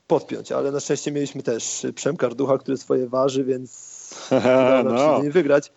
podpiąć, 0.07 0.51
ale 0.51 0.71
na 0.71 0.79
szczęście 0.79 1.11
mieliśmy 1.11 1.43
też 1.43 1.87
Przemkar 1.95 2.35
Ducha, 2.35 2.57
który 2.57 2.77
swoje 2.77 3.09
waży, 3.09 3.43
więc 3.43 4.09
udało 4.81 5.17
no. 5.17 5.23
się 5.23 5.31
wygrać. 5.31 5.71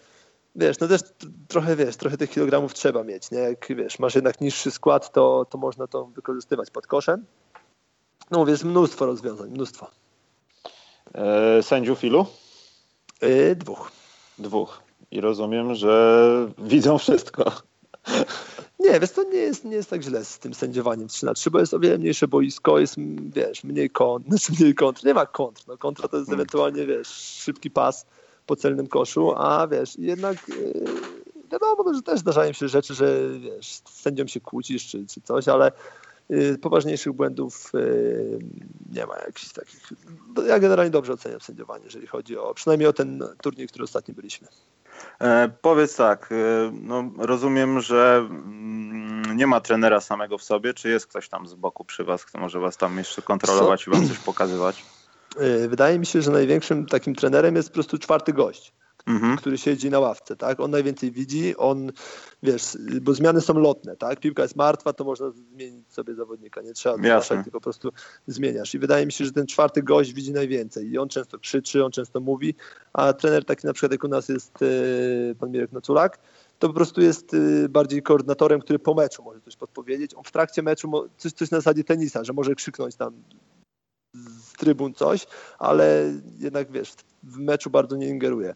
Wiesz, 0.56 0.78
no 0.78 0.88
też 0.88 1.00
trochę, 1.48 1.76
wiesz, 1.76 1.96
trochę 1.96 2.16
tych 2.16 2.30
kilogramów 2.30 2.74
trzeba 2.74 3.04
mieć, 3.04 3.30
nie? 3.30 3.38
Jak, 3.38 3.66
wiesz, 3.76 3.98
masz 3.98 4.14
jednak 4.14 4.40
niższy 4.40 4.70
skład, 4.70 5.12
to, 5.12 5.46
to 5.50 5.58
można 5.58 5.86
to 5.86 6.06
wykorzystywać 6.06 6.70
pod 6.70 6.86
koszem. 6.86 7.24
No 8.30 8.46
wiesz, 8.46 8.64
mnóstwo 8.64 9.06
rozwiązań, 9.06 9.50
mnóstwo. 9.50 9.90
E, 11.14 11.62
sędziów 11.62 12.04
ilu? 12.04 12.26
E, 13.20 13.54
dwóch. 13.54 13.90
Dwóch 14.38 14.82
i 15.10 15.20
rozumiem, 15.20 15.74
że 15.74 16.48
widzą 16.58 16.98
wszystko. 16.98 17.52
Nie, 18.78 19.00
wiesz, 19.00 19.10
to 19.10 19.22
nie 19.22 19.38
jest, 19.38 19.64
nie 19.64 19.76
jest 19.76 19.90
tak 19.90 20.02
źle 20.02 20.24
z 20.24 20.38
tym 20.38 20.54
sędziowaniem 20.54 21.08
3 21.08 21.26
na 21.26 21.34
3, 21.34 21.50
bo 21.50 21.60
jest 21.60 21.74
o 21.74 21.78
wiele 21.78 21.98
mniejsze 21.98 22.28
boisko, 22.28 22.78
jest, 22.78 22.94
wiesz, 23.34 23.64
mniej 23.64 23.90
kont, 23.90 24.26
znaczy 24.26 24.52
mniej 24.60 24.74
kontr, 24.74 25.04
nie 25.04 25.14
ma 25.14 25.26
kontr, 25.26 25.62
no 25.68 25.78
kontra 25.78 26.08
to 26.08 26.16
jest 26.16 26.28
hmm. 26.28 26.40
ewentualnie, 26.40 26.86
wiesz, 26.86 27.08
szybki 27.08 27.70
pas 27.70 28.06
po 28.50 28.56
celnym 28.56 28.86
koszu, 28.86 29.32
a 29.36 29.66
wiesz, 29.66 29.98
jednak 29.98 30.48
yy, 30.48 30.84
wiadomo, 31.52 31.94
że 31.94 32.02
też 32.02 32.20
zdarzają 32.20 32.52
się 32.52 32.68
rzeczy, 32.68 32.94
że 32.94 33.20
wiesz, 33.40 33.66
z 33.66 34.02
sędzią 34.02 34.26
się 34.26 34.40
kłócisz 34.40 34.86
czy, 34.86 35.06
czy 35.06 35.20
coś, 35.20 35.48
ale 35.48 35.72
yy, 36.28 36.58
poważniejszych 36.58 37.12
błędów 37.12 37.72
yy, 37.74 38.38
nie 38.92 39.06
ma 39.06 39.18
jakichś 39.18 39.52
takich. 39.52 39.92
Ja 40.46 40.58
generalnie 40.58 40.90
dobrze 40.90 41.12
oceniam 41.12 41.40
sędziowanie, 41.40 41.84
jeżeli 41.84 42.06
chodzi 42.06 42.36
o 42.36 42.54
przynajmniej 42.54 42.88
o 42.88 42.92
ten 42.92 43.24
turniej, 43.42 43.68
który 43.68 43.84
ostatnio 43.84 44.14
byliśmy. 44.14 44.48
E, 45.20 45.50
powiedz 45.62 45.96
tak, 45.96 46.30
no, 46.72 47.10
rozumiem, 47.18 47.80
że 47.80 48.26
mm, 48.30 49.36
nie 49.36 49.46
ma 49.46 49.60
trenera 49.60 50.00
samego 50.00 50.38
w 50.38 50.42
sobie, 50.42 50.74
czy 50.74 50.88
jest 50.88 51.06
ktoś 51.06 51.28
tam 51.28 51.46
z 51.46 51.54
boku 51.54 51.84
przy 51.84 52.04
was, 52.04 52.24
kto 52.24 52.38
może 52.38 52.60
was 52.60 52.76
tam 52.76 52.98
jeszcze 52.98 53.22
kontrolować 53.22 53.84
Co? 53.84 53.90
i 53.90 53.94
wam 53.94 54.08
coś 54.08 54.18
pokazywać? 54.18 54.84
E, 55.36 55.68
wydaje 55.68 55.98
mi 55.98 56.06
się, 56.06 56.22
że 56.22 56.30
największym 56.30 56.86
takim 56.86 57.14
trenerem 57.14 57.56
jest 57.56 57.68
po 57.68 57.74
prostu 57.74 57.98
czwarty 57.98 58.32
gość 58.32 58.72
mhm. 59.06 59.36
który 59.36 59.58
siedzi 59.58 59.90
na 59.90 59.98
ławce, 59.98 60.36
tak? 60.36 60.60
On 60.60 60.70
najwięcej 60.70 61.10
widzi, 61.10 61.56
on, 61.56 61.92
wiesz, 62.42 62.78
bo 63.02 63.14
zmiany 63.14 63.40
są 63.40 63.54
lotne, 63.54 63.96
tak? 63.96 64.20
Piłka 64.20 64.42
jest 64.42 64.56
martwa, 64.56 64.92
to 64.92 65.04
można 65.04 65.30
zmienić 65.30 65.92
sobie 65.92 66.14
zawodnika, 66.14 66.62
nie 66.62 66.72
trzeba 66.72 66.96
zapraszać, 66.96 67.44
tylko 67.44 67.60
po 67.60 67.64
prostu 67.64 67.92
zmieniasz. 68.26 68.74
I 68.74 68.78
wydaje 68.78 69.06
mi 69.06 69.12
się, 69.12 69.24
że 69.24 69.32
ten 69.32 69.46
czwarty 69.46 69.82
gość 69.82 70.12
widzi 70.12 70.32
najwięcej 70.32 70.90
i 70.90 70.98
on 70.98 71.08
często 71.08 71.38
krzyczy, 71.38 71.84
on 71.84 71.92
często 71.92 72.20
mówi, 72.20 72.54
a 72.92 73.12
trener 73.12 73.44
taki 73.44 73.66
na 73.66 73.72
przykład 73.72 73.92
jak 73.92 74.04
u 74.04 74.08
nas 74.08 74.28
jest 74.28 74.58
e, 74.62 75.34
pan 75.34 75.50
Mirek 75.50 75.72
Noculak, 75.72 76.18
to 76.58 76.68
po 76.68 76.74
prostu 76.74 77.00
jest 77.00 77.34
e, 77.34 77.68
bardziej 77.68 78.02
koordynatorem, 78.02 78.60
który 78.60 78.78
po 78.78 78.94
meczu 78.94 79.22
może 79.22 79.40
coś 79.40 79.56
podpowiedzieć. 79.56 80.14
On 80.14 80.24
w 80.24 80.32
trakcie 80.32 80.62
meczu 80.62 81.08
coś, 81.16 81.32
coś 81.32 81.50
na 81.50 81.58
zasadzie 81.58 81.84
tenisa, 81.84 82.24
że 82.24 82.32
może 82.32 82.54
krzyknąć 82.54 82.96
tam 82.96 83.12
trybun 84.60 84.94
coś, 84.94 85.26
ale 85.58 86.12
jednak 86.38 86.70
wiesz, 86.70 86.94
w 87.22 87.38
meczu 87.38 87.70
bardzo 87.70 87.96
nie 87.96 88.08
ingeruje. 88.08 88.54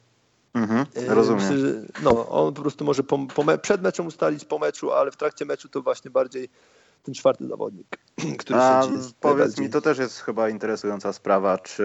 Mhm, 0.55 0.87
rozumiem. 1.09 1.43
Myślę, 1.43 1.59
że, 1.59 1.75
no, 2.03 2.29
on 2.29 2.55
po 2.55 2.63
prostu 2.63 2.85
może 2.85 3.03
po, 3.03 3.19
po, 3.19 3.59
przed 3.59 3.83
meczem 3.83 4.07
ustalić 4.07 4.45
po 4.45 4.59
meczu, 4.59 4.93
ale 4.93 5.11
w 5.11 5.17
trakcie 5.17 5.45
meczu 5.45 5.69
to 5.69 5.83
właśnie 5.83 6.11
bardziej 6.11 6.49
ten 7.03 7.15
czwarty 7.15 7.47
zawodnik, 7.47 7.99
który 8.39 8.61
A 8.61 8.85
jest 8.93 9.15
powiedz 9.15 9.59
mi, 9.59 9.71
to 9.71 9.81
też 9.81 9.99
jest 9.99 10.21
chyba 10.21 10.49
interesująca 10.49 11.13
sprawa, 11.13 11.59
czy 11.59 11.85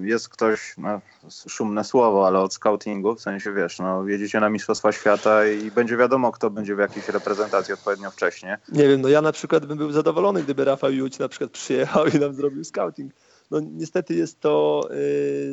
jest 0.00 0.28
ktoś, 0.28 0.74
no, 0.78 1.00
szumne 1.48 1.84
słowo, 1.84 2.26
ale 2.26 2.38
od 2.40 2.54
scoutingu, 2.54 3.14
w 3.14 3.20
sensie 3.20 3.52
wiesz, 3.52 3.78
no, 3.78 4.08
jedziecie 4.08 4.40
na 4.40 4.50
Mistrzostwa 4.50 4.92
Świata 4.92 5.46
i 5.46 5.70
będzie 5.70 5.96
wiadomo, 5.96 6.32
kto 6.32 6.50
będzie 6.50 6.76
w 6.76 6.78
jakiejś 6.78 7.08
reprezentacji 7.08 7.74
odpowiednio 7.74 8.10
wcześnie. 8.10 8.58
Nie 8.72 8.88
wiem, 8.88 9.00
no 9.00 9.08
ja 9.08 9.22
na 9.22 9.32
przykład 9.32 9.66
bym 9.66 9.78
był 9.78 9.92
zadowolony, 9.92 10.42
gdyby 10.42 10.64
Rafał 10.64 10.92
Juć 10.92 11.18
na 11.18 11.28
przykład 11.28 11.50
przyjechał 11.50 12.06
i 12.06 12.18
nam 12.18 12.34
zrobił 12.34 12.64
scouting. 12.64 13.12
No 13.50 13.60
niestety 13.60 14.14
jest 14.14 14.40
to 14.40 14.88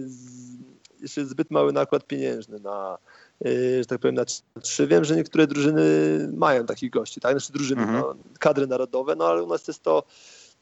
z, 0.05 0.47
jeszcze 1.01 1.25
zbyt 1.25 1.51
mały 1.51 1.73
nakład 1.73 2.07
pieniężny 2.07 2.59
na, 2.59 2.97
że 3.79 3.85
tak 3.87 3.99
powiem, 3.99 4.15
na 4.15 4.25
trzy. 4.61 4.87
Wiem, 4.87 5.05
że 5.05 5.15
niektóre 5.15 5.47
drużyny 5.47 5.83
mają 6.33 6.65
takich 6.65 6.89
gości, 6.89 7.19
tak? 7.19 7.31
Znaczy 7.31 7.53
drużyny, 7.53 7.81
mhm. 7.81 7.99
no, 7.99 8.15
kadry 8.39 8.67
narodowe, 8.67 9.15
no 9.15 9.27
ale 9.27 9.43
u 9.43 9.47
nas 9.47 9.67
jest 9.67 9.83
to 9.83 10.03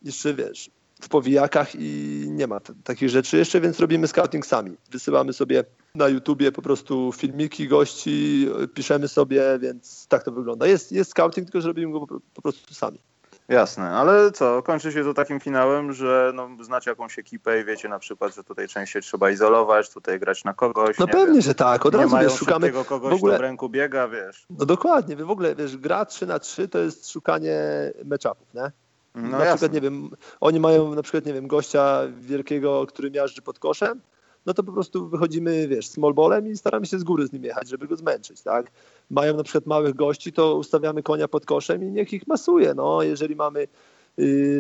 jeszcze, 0.02 0.34
wiesz, 0.34 0.70
w 1.02 1.10
powijakach 1.10 1.76
i 1.80 2.26
nie 2.30 2.48
ma 2.48 2.60
takich 2.84 3.10
rzeczy 3.10 3.38
jeszcze, 3.38 3.62
więc 3.62 3.80
robimy 3.80 4.08
scouting 4.08 4.46
sami. 4.46 4.78
Wysyłamy 4.92 5.34
sobie 5.34 5.64
na 5.96 6.08
YouTubie 6.08 6.52
po 6.52 6.62
prostu 6.62 7.12
filmiki 7.12 7.68
gości, 7.68 8.48
piszemy 8.74 9.08
sobie, 9.08 9.60
więc 9.62 10.08
tak 10.08 10.24
to 10.24 10.32
wygląda. 10.32 10.68
Jest, 10.68 10.92
jest 10.92 11.12
scouting, 11.12 11.48
tylko 11.48 11.62
że 11.62 11.68
robimy 11.68 11.92
go 11.92 12.08
po, 12.08 12.20
po 12.34 12.42
prostu 12.42 12.74
sami. 12.74 13.00
Jasne, 13.48 13.90
ale 13.90 14.32
co, 14.32 14.64
kończy 14.64 14.92
się 14.92 15.04
to 15.04 15.14
takim 15.14 15.40
finałem, 15.40 15.94
że 15.94 16.32
no, 16.36 16.50
znacie 16.62 16.92
jakąś 16.92 17.20
ekipę 17.20 17.62
i 17.62 17.66
wiecie 17.66 17.90
na 17.90 18.00
przykład, 18.00 18.36
że 18.36 18.44
tutaj 18.44 18.68
częściej 18.68 19.02
trzeba 19.02 19.30
izolować, 19.30 19.90
tutaj 19.90 20.20
grać 20.20 20.44
na 20.44 20.54
kogoś. 20.54 20.98
No 20.98 21.08
pewnie, 21.08 21.34
wiem. 21.34 21.42
że 21.42 21.56
tak, 21.56 21.86
od 21.86 21.94
nie 21.94 22.00
razu 22.00 22.16
mają 22.16 22.30
wiesz, 22.30 22.40
szukamy 22.40 22.72
kogoś, 22.72 23.12
w 23.12 23.16
ogóle... 23.16 23.38
w 23.38 23.42
ręku 23.42 23.70
biega, 23.70 24.08
wiesz. 24.08 24.46
No 24.50 24.66
dokładnie, 24.66 25.16
w 25.16 25.32
ogóle 25.32 25.56
wiesz, 25.56 25.78
gra 25.78 26.06
3 26.06 26.26
na 26.26 26.40
3 26.40 26.68
to 26.68 26.80
jest 26.80 27.12
szukanie 27.12 27.60
matchupów, 28.06 28.54
nie? 28.54 28.72
No 29.16 29.22
na 29.22 29.38
jasne. 29.38 29.48
przykład, 29.48 29.74
nie 29.74 29.82
wiem, 29.82 30.10
oni 30.40 30.60
mają 30.60 30.96
na 30.96 31.02
przykład, 31.02 31.26
nie 31.26 31.34
wiem, 31.34 31.48
gościa 31.48 32.02
wielkiego, 32.18 32.86
który 32.86 33.12
miażdży 33.12 33.42
pod 33.42 33.60
koszem, 33.60 34.02
no 34.46 34.54
to 34.54 34.64
po 34.64 34.72
prostu 34.72 35.10
wychodzimy, 35.10 35.68
wiesz, 35.68 35.88
small 35.88 36.14
ballem 36.14 36.48
i 36.48 36.58
staramy 36.58 36.86
się 36.86 37.00
z 37.00 37.04
góry 37.04 37.28
z 37.28 37.34
nim 37.34 37.44
jechać, 37.44 37.70
żeby 37.70 37.88
go 37.88 37.96
zmęczyć, 37.96 38.42
tak? 38.42 38.72
Mają 39.12 39.38
na 39.38 39.44
przykład 39.44 39.66
małych 39.66 39.96
gości, 39.96 40.34
to 40.34 40.56
ustawiamy 40.56 41.04
konia 41.04 41.28
pod 41.28 41.46
koszem 41.46 41.84
i 41.84 41.92
niech 41.92 42.14
ich 42.14 42.28
masuje, 42.28 42.74
no, 42.74 43.04
jeżeli 43.04 43.36
mamy 43.36 43.68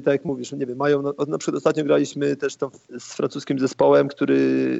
tak 0.03 0.11
jak 0.11 0.25
mówisz, 0.25 0.51
nie 0.51 0.65
wiem, 0.65 0.77
mają, 0.77 1.01
no, 1.01 1.13
na 1.27 1.37
przykład 1.37 1.57
ostatnio 1.57 1.83
graliśmy 1.83 2.35
też 2.35 2.55
tam 2.55 2.69
z 2.99 3.13
francuskim 3.13 3.59
zespołem, 3.59 4.07
który, 4.07 4.37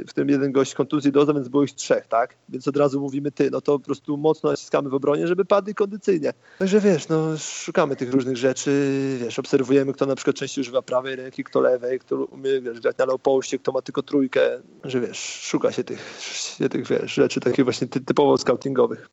w 0.08 0.10
którym 0.10 0.30
jeden 0.30 0.52
gość 0.52 0.74
kontuzji 0.74 1.12
dostał, 1.12 1.36
więc 1.36 1.48
było 1.48 1.64
ich 1.64 1.74
trzech, 1.74 2.08
tak? 2.08 2.36
Więc 2.50 2.68
od 2.68 2.78
razu 2.78 3.02
mówimy 3.02 3.32
ty, 3.32 3.52
no 3.52 3.62
to 3.62 3.80
po 3.80 3.86
prostu 3.86 4.18
mocno 4.18 4.50
naciskamy 4.50 4.90
w 4.90 4.94
obronie, 4.94 5.28
żeby 5.28 5.46
padli 5.46 5.76
kondycyjnie. 5.76 6.34
Także 6.60 6.80
wiesz, 6.80 7.08
no 7.08 7.38
szukamy 7.38 7.96
tych 7.96 8.12
różnych 8.12 8.38
rzeczy, 8.38 8.92
wiesz, 9.22 9.40
obserwujemy, 9.40 9.94
kto 9.94 10.06
na 10.06 10.16
przykład 10.16 10.36
częściej 10.36 10.62
używa 10.62 10.82
prawej 10.82 11.16
ręki, 11.16 11.44
kto 11.44 11.62
lewej, 11.62 12.00
kto 12.00 12.16
umie, 12.26 12.62
wiesz, 12.62 12.80
grać 12.80 12.98
na 12.98 13.06
low 13.06 13.22
kto 13.62 13.72
ma 13.72 13.82
tylko 13.82 14.04
trójkę, 14.04 14.42
że 14.84 15.02
wiesz, 15.02 15.20
szuka 15.20 15.72
się 15.72 15.84
tych, 15.84 16.20
się 16.60 16.70
tych 16.70 16.88
wiesz, 16.88 17.14
rzeczy 17.14 17.40
takich 17.40 17.66
właśnie 17.66 17.88
typowo 17.88 18.38
scoutingowych. 18.38 19.10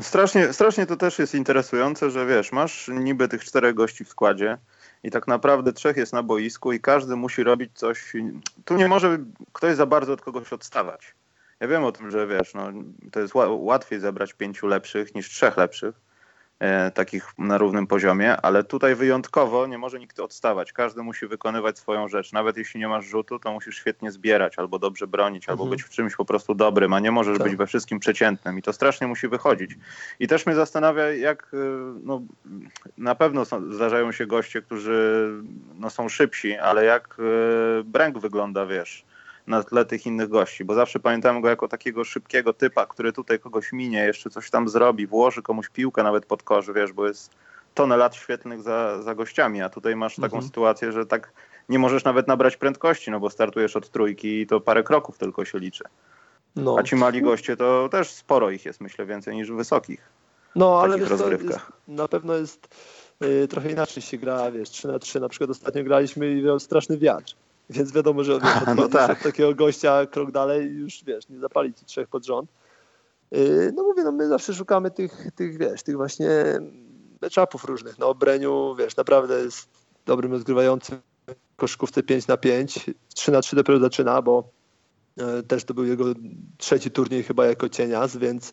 Strasznie, 0.00 0.52
strasznie 0.52 0.86
to 0.86 0.96
też 0.96 1.18
jest 1.18 1.34
interesujące, 1.34 2.10
że 2.10 2.26
wiesz, 2.26 2.52
masz 2.52 2.90
niby 2.94 3.28
tych 3.28 3.44
czterech 3.44 3.74
gości 3.74 4.04
w 4.04 4.08
składzie, 4.08 4.58
i 5.02 5.10
tak 5.10 5.28
naprawdę 5.28 5.72
trzech 5.72 5.96
jest 5.96 6.12
na 6.12 6.22
boisku 6.22 6.72
i 6.72 6.80
każdy 6.80 7.16
musi 7.16 7.42
robić 7.42 7.70
coś. 7.74 8.12
Tu 8.64 8.76
nie 8.76 8.88
może 8.88 9.18
ktoś 9.52 9.76
za 9.76 9.86
bardzo 9.86 10.12
od 10.12 10.22
kogoś 10.22 10.52
odstawać. 10.52 11.14
Ja 11.60 11.68
wiem 11.68 11.84
o 11.84 11.92
tym, 11.92 12.10
że 12.10 12.26
wiesz, 12.26 12.54
no, 12.54 12.72
to 13.12 13.20
jest 13.20 13.34
łatwiej 13.48 14.00
zebrać 14.00 14.32
pięciu 14.32 14.66
lepszych 14.66 15.14
niż 15.14 15.28
trzech 15.28 15.56
lepszych. 15.56 16.00
E, 16.60 16.90
takich 16.90 17.32
na 17.38 17.58
równym 17.58 17.86
poziomie, 17.86 18.36
ale 18.36 18.64
tutaj 18.64 18.94
wyjątkowo 18.94 19.66
nie 19.66 19.78
może 19.78 19.98
nikt 19.98 20.20
odstawać. 20.20 20.72
Każdy 20.72 21.02
musi 21.02 21.26
wykonywać 21.26 21.78
swoją 21.78 22.08
rzecz. 22.08 22.32
Nawet 22.32 22.56
jeśli 22.56 22.80
nie 22.80 22.88
masz 22.88 23.06
rzutu, 23.06 23.38
to 23.38 23.52
musisz 23.52 23.76
świetnie 23.76 24.10
zbierać, 24.10 24.58
albo 24.58 24.78
dobrze 24.78 25.06
bronić, 25.06 25.48
albo 25.48 25.62
mhm. 25.62 25.70
być 25.70 25.82
w 25.82 25.90
czymś 25.90 26.16
po 26.16 26.24
prostu 26.24 26.54
dobrym, 26.54 26.92
a 26.92 27.00
nie 27.00 27.10
możesz 27.10 27.38
tak. 27.38 27.46
być 27.46 27.56
we 27.56 27.66
wszystkim 27.66 27.98
przeciętnym. 27.98 28.58
I 28.58 28.62
to 28.62 28.72
strasznie 28.72 29.06
musi 29.06 29.28
wychodzić. 29.28 29.70
I 30.18 30.28
też 30.28 30.46
mnie 30.46 30.54
zastanawia, 30.54 31.12
jak 31.12 31.50
e, 31.54 31.56
no, 32.04 32.22
na 32.98 33.14
pewno 33.14 33.44
są, 33.44 33.72
zdarzają 33.72 34.12
się 34.12 34.26
goście, 34.26 34.62
którzy 34.62 35.28
no, 35.78 35.90
są 35.90 36.08
szybsi, 36.08 36.54
ale 36.54 36.84
jak 36.84 37.16
e, 37.18 37.84
Bręk 37.84 38.18
wygląda, 38.18 38.66
wiesz 38.66 39.04
na 39.46 39.62
tle 39.62 39.84
tych 39.84 40.06
innych 40.06 40.28
gości, 40.28 40.64
bo 40.64 40.74
zawsze 40.74 41.00
pamiętam 41.00 41.40
go 41.40 41.48
jako 41.48 41.68
takiego 41.68 42.04
szybkiego 42.04 42.52
typa, 42.52 42.86
który 42.86 43.12
tutaj 43.12 43.38
kogoś 43.38 43.72
minie, 43.72 44.04
jeszcze 44.04 44.30
coś 44.30 44.50
tam 44.50 44.68
zrobi, 44.68 45.06
włoży 45.06 45.42
komuś 45.42 45.68
piłkę 45.68 46.02
nawet 46.02 46.26
pod 46.26 46.42
korzy, 46.42 46.72
wiesz, 46.72 46.92
bo 46.92 47.06
jest 47.06 47.30
tonę 47.74 47.96
lat 47.96 48.14
świetnych 48.14 48.62
za, 48.62 49.02
za 49.02 49.14
gościami, 49.14 49.62
a 49.62 49.68
tutaj 49.68 49.96
masz 49.96 50.16
taką 50.16 50.24
mhm. 50.24 50.42
sytuację, 50.42 50.92
że 50.92 51.06
tak 51.06 51.32
nie 51.68 51.78
możesz 51.78 52.04
nawet 52.04 52.28
nabrać 52.28 52.56
prędkości, 52.56 53.10
no 53.10 53.20
bo 53.20 53.30
startujesz 53.30 53.76
od 53.76 53.90
trójki 53.90 54.40
i 54.40 54.46
to 54.46 54.60
parę 54.60 54.82
kroków 54.82 55.18
tylko 55.18 55.44
się 55.44 55.58
liczy. 55.58 55.84
No. 56.56 56.76
A 56.78 56.82
ci 56.82 56.96
mali 56.96 57.22
goście 57.22 57.56
to 57.56 57.88
też 57.88 58.10
sporo 58.10 58.50
ich 58.50 58.64
jest, 58.64 58.80
myślę, 58.80 59.06
więcej 59.06 59.36
niż 59.36 59.52
wysokich. 59.52 60.00
No, 60.54 60.80
ale 60.80 60.98
wiesz, 60.98 61.10
jest, 61.10 61.58
na 61.88 62.08
pewno 62.08 62.34
jest 62.34 62.68
y, 63.24 63.48
trochę 63.48 63.70
inaczej 63.70 64.02
się 64.02 64.18
gra, 64.18 64.50
wiesz, 64.50 64.70
3 64.70 64.88
na 64.88 64.98
3 64.98 65.20
na 65.20 65.28
przykład 65.28 65.50
ostatnio 65.50 65.84
graliśmy 65.84 66.30
i 66.30 66.42
miał 66.42 66.60
straszny 66.60 66.98
wiatr. 66.98 67.34
Więc 67.70 67.92
wiadomo, 67.92 68.24
że 68.24 68.32
wiesz, 68.40 68.52
no 68.76 68.88
tak. 68.88 69.10
od 69.10 69.22
takiego 69.22 69.54
gościa 69.54 70.06
krok 70.06 70.30
dalej 70.30 70.70
już 70.70 71.04
wiesz, 71.04 71.28
nie 71.28 71.38
zapali 71.38 71.74
ci 71.74 71.84
trzech 71.84 72.08
pod 72.08 72.26
rząd. 72.26 72.50
Yy, 73.30 73.72
no 73.76 73.82
mówię, 73.82 74.02
no 74.02 74.12
my 74.12 74.28
zawsze 74.28 74.54
szukamy 74.54 74.90
tych, 74.90 75.26
tych 75.34 75.58
wiesz, 75.58 75.82
tych 75.82 75.96
właśnie 75.96 76.28
matchupów 77.22 77.64
różnych. 77.64 77.98
No 77.98 78.14
Breniu, 78.14 78.74
wiesz, 78.78 78.96
naprawdę 78.96 79.40
jest 79.40 79.68
dobrym 80.06 80.32
rozgrywającym 80.32 80.98
koszykówce 81.56 82.02
5 82.02 82.26
na 82.26 82.36
5 82.36 82.90
3 83.14 83.32
na 83.32 83.40
3 83.40 83.56
dopiero 83.56 83.78
zaczyna, 83.78 84.22
bo 84.22 84.50
yy, 85.16 85.42
też 85.42 85.64
to 85.64 85.74
był 85.74 85.84
jego 85.84 86.04
trzeci 86.58 86.90
turniej 86.90 87.22
chyba 87.22 87.46
jako 87.46 87.68
cienias, 87.68 88.16
więc 88.16 88.52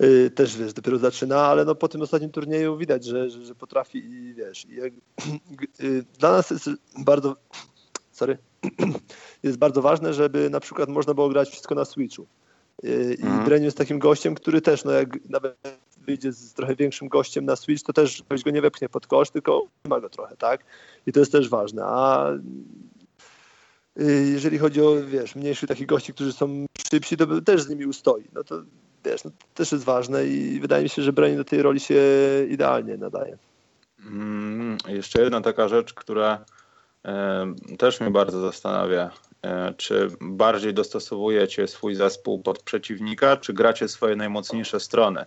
yy, 0.00 0.30
też 0.30 0.56
wiesz, 0.56 0.72
dopiero 0.72 0.98
zaczyna, 0.98 1.40
ale 1.40 1.64
no 1.64 1.74
po 1.74 1.88
tym 1.88 2.02
ostatnim 2.02 2.30
turnieju 2.30 2.76
widać, 2.76 3.04
że, 3.04 3.30
że, 3.30 3.44
że 3.44 3.54
potrafi 3.54 3.98
i 3.98 4.34
wiesz, 4.34 4.66
i 4.66 4.74
jak, 4.74 4.92
dla 6.20 6.32
nas 6.32 6.50
jest 6.50 6.70
bardzo 6.98 7.36
sorry, 8.18 8.38
jest 9.42 9.58
bardzo 9.58 9.82
ważne, 9.82 10.14
żeby 10.14 10.50
na 10.50 10.60
przykład 10.60 10.88
można 10.88 11.14
było 11.14 11.28
grać 11.28 11.48
wszystko 11.48 11.74
na 11.74 11.84
Switchu. 11.84 12.26
I 12.82 13.22
mhm. 13.22 13.64
Jest 13.64 13.78
takim 13.78 13.98
gościem, 13.98 14.34
który 14.34 14.60
też, 14.60 14.84
no 14.84 14.92
jak 14.92 15.08
nawet 15.28 15.56
wyjdzie 16.06 16.32
z 16.32 16.52
trochę 16.52 16.76
większym 16.76 17.08
gościem 17.08 17.44
na 17.44 17.56
Switch, 17.56 17.84
to 17.84 17.92
też 17.92 18.22
ktoś 18.22 18.42
go 18.42 18.50
nie 18.50 18.62
wepchnie 18.62 18.88
pod 18.88 19.06
kosz, 19.06 19.30
tylko 19.30 19.62
ma 19.88 20.00
go 20.00 20.08
trochę, 20.08 20.36
tak? 20.36 20.64
I 21.06 21.12
to 21.12 21.20
jest 21.20 21.32
też 21.32 21.48
ważne. 21.48 21.82
A 21.84 22.32
y, 24.00 24.30
jeżeli 24.32 24.58
chodzi 24.58 24.82
o, 24.82 24.96
wiesz, 25.06 25.34
mniejszych 25.34 25.68
takich 25.68 25.86
gości, 25.86 26.14
którzy 26.14 26.32
są 26.32 26.66
szybsi, 26.90 27.16
to 27.16 27.40
też 27.40 27.62
z 27.62 27.68
nimi 27.68 27.86
ustoi. 27.86 28.24
No 28.32 28.44
to, 28.44 28.62
wiesz, 29.04 29.24
no, 29.24 29.30
to 29.30 29.46
też 29.54 29.72
jest 29.72 29.84
ważne 29.84 30.26
i 30.26 30.60
wydaje 30.60 30.82
mi 30.82 30.88
się, 30.88 31.02
że 31.02 31.12
Breniu 31.12 31.36
do 31.36 31.44
tej 31.44 31.62
roli 31.62 31.80
się 31.80 32.02
idealnie 32.48 32.96
nadaje. 32.96 33.38
Mm, 34.06 34.78
jeszcze 34.88 35.22
jedna 35.22 35.40
taka 35.40 35.68
rzecz, 35.68 35.94
która 35.94 36.44
też 37.78 38.00
mnie 38.00 38.10
bardzo 38.10 38.40
zastanawia, 38.40 39.10
e, 39.42 39.74
czy 39.76 40.08
bardziej 40.20 40.74
dostosowujecie 40.74 41.68
swój 41.68 41.94
zespół 41.94 42.42
pod 42.42 42.62
przeciwnika, 42.62 43.36
czy 43.36 43.52
gracie 43.52 43.88
swoje 43.88 44.16
najmocniejsze 44.16 44.80
strony. 44.80 45.24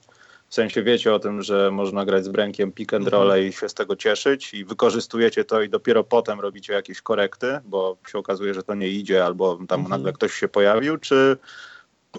W 0.52 0.54
sensie 0.54 0.84
wiecie 0.84 1.14
o 1.14 1.20
tym, 1.20 1.42
że 1.42 1.72
można 1.72 2.06
grać 2.06 2.26
z 2.26 2.30
brękiem 2.30 2.72
pick 2.72 2.94
and 2.94 3.08
roll 3.08 3.32
mhm. 3.32 3.48
i 3.48 3.54
się 3.54 3.70
z 3.70 3.74
tego 3.74 3.96
cieszyć 3.96 4.54
i 4.54 4.66
wykorzystujecie 4.66 5.46
to 5.46 5.62
i 5.62 5.70
dopiero 5.70 6.04
potem 6.04 6.40
robicie 6.40 6.74
jakieś 6.74 7.02
korekty, 7.02 7.60
bo 7.66 7.98
się 8.08 8.18
okazuje, 8.18 8.54
że 8.54 8.64
to 8.64 8.76
nie 8.76 8.88
idzie 8.88 9.26
albo 9.26 9.56
tam 9.56 9.80
mhm. 9.80 9.90
nagle 9.90 10.14
ktoś 10.14 10.34
się 10.34 10.48
pojawił, 10.48 10.98
czy 10.98 11.38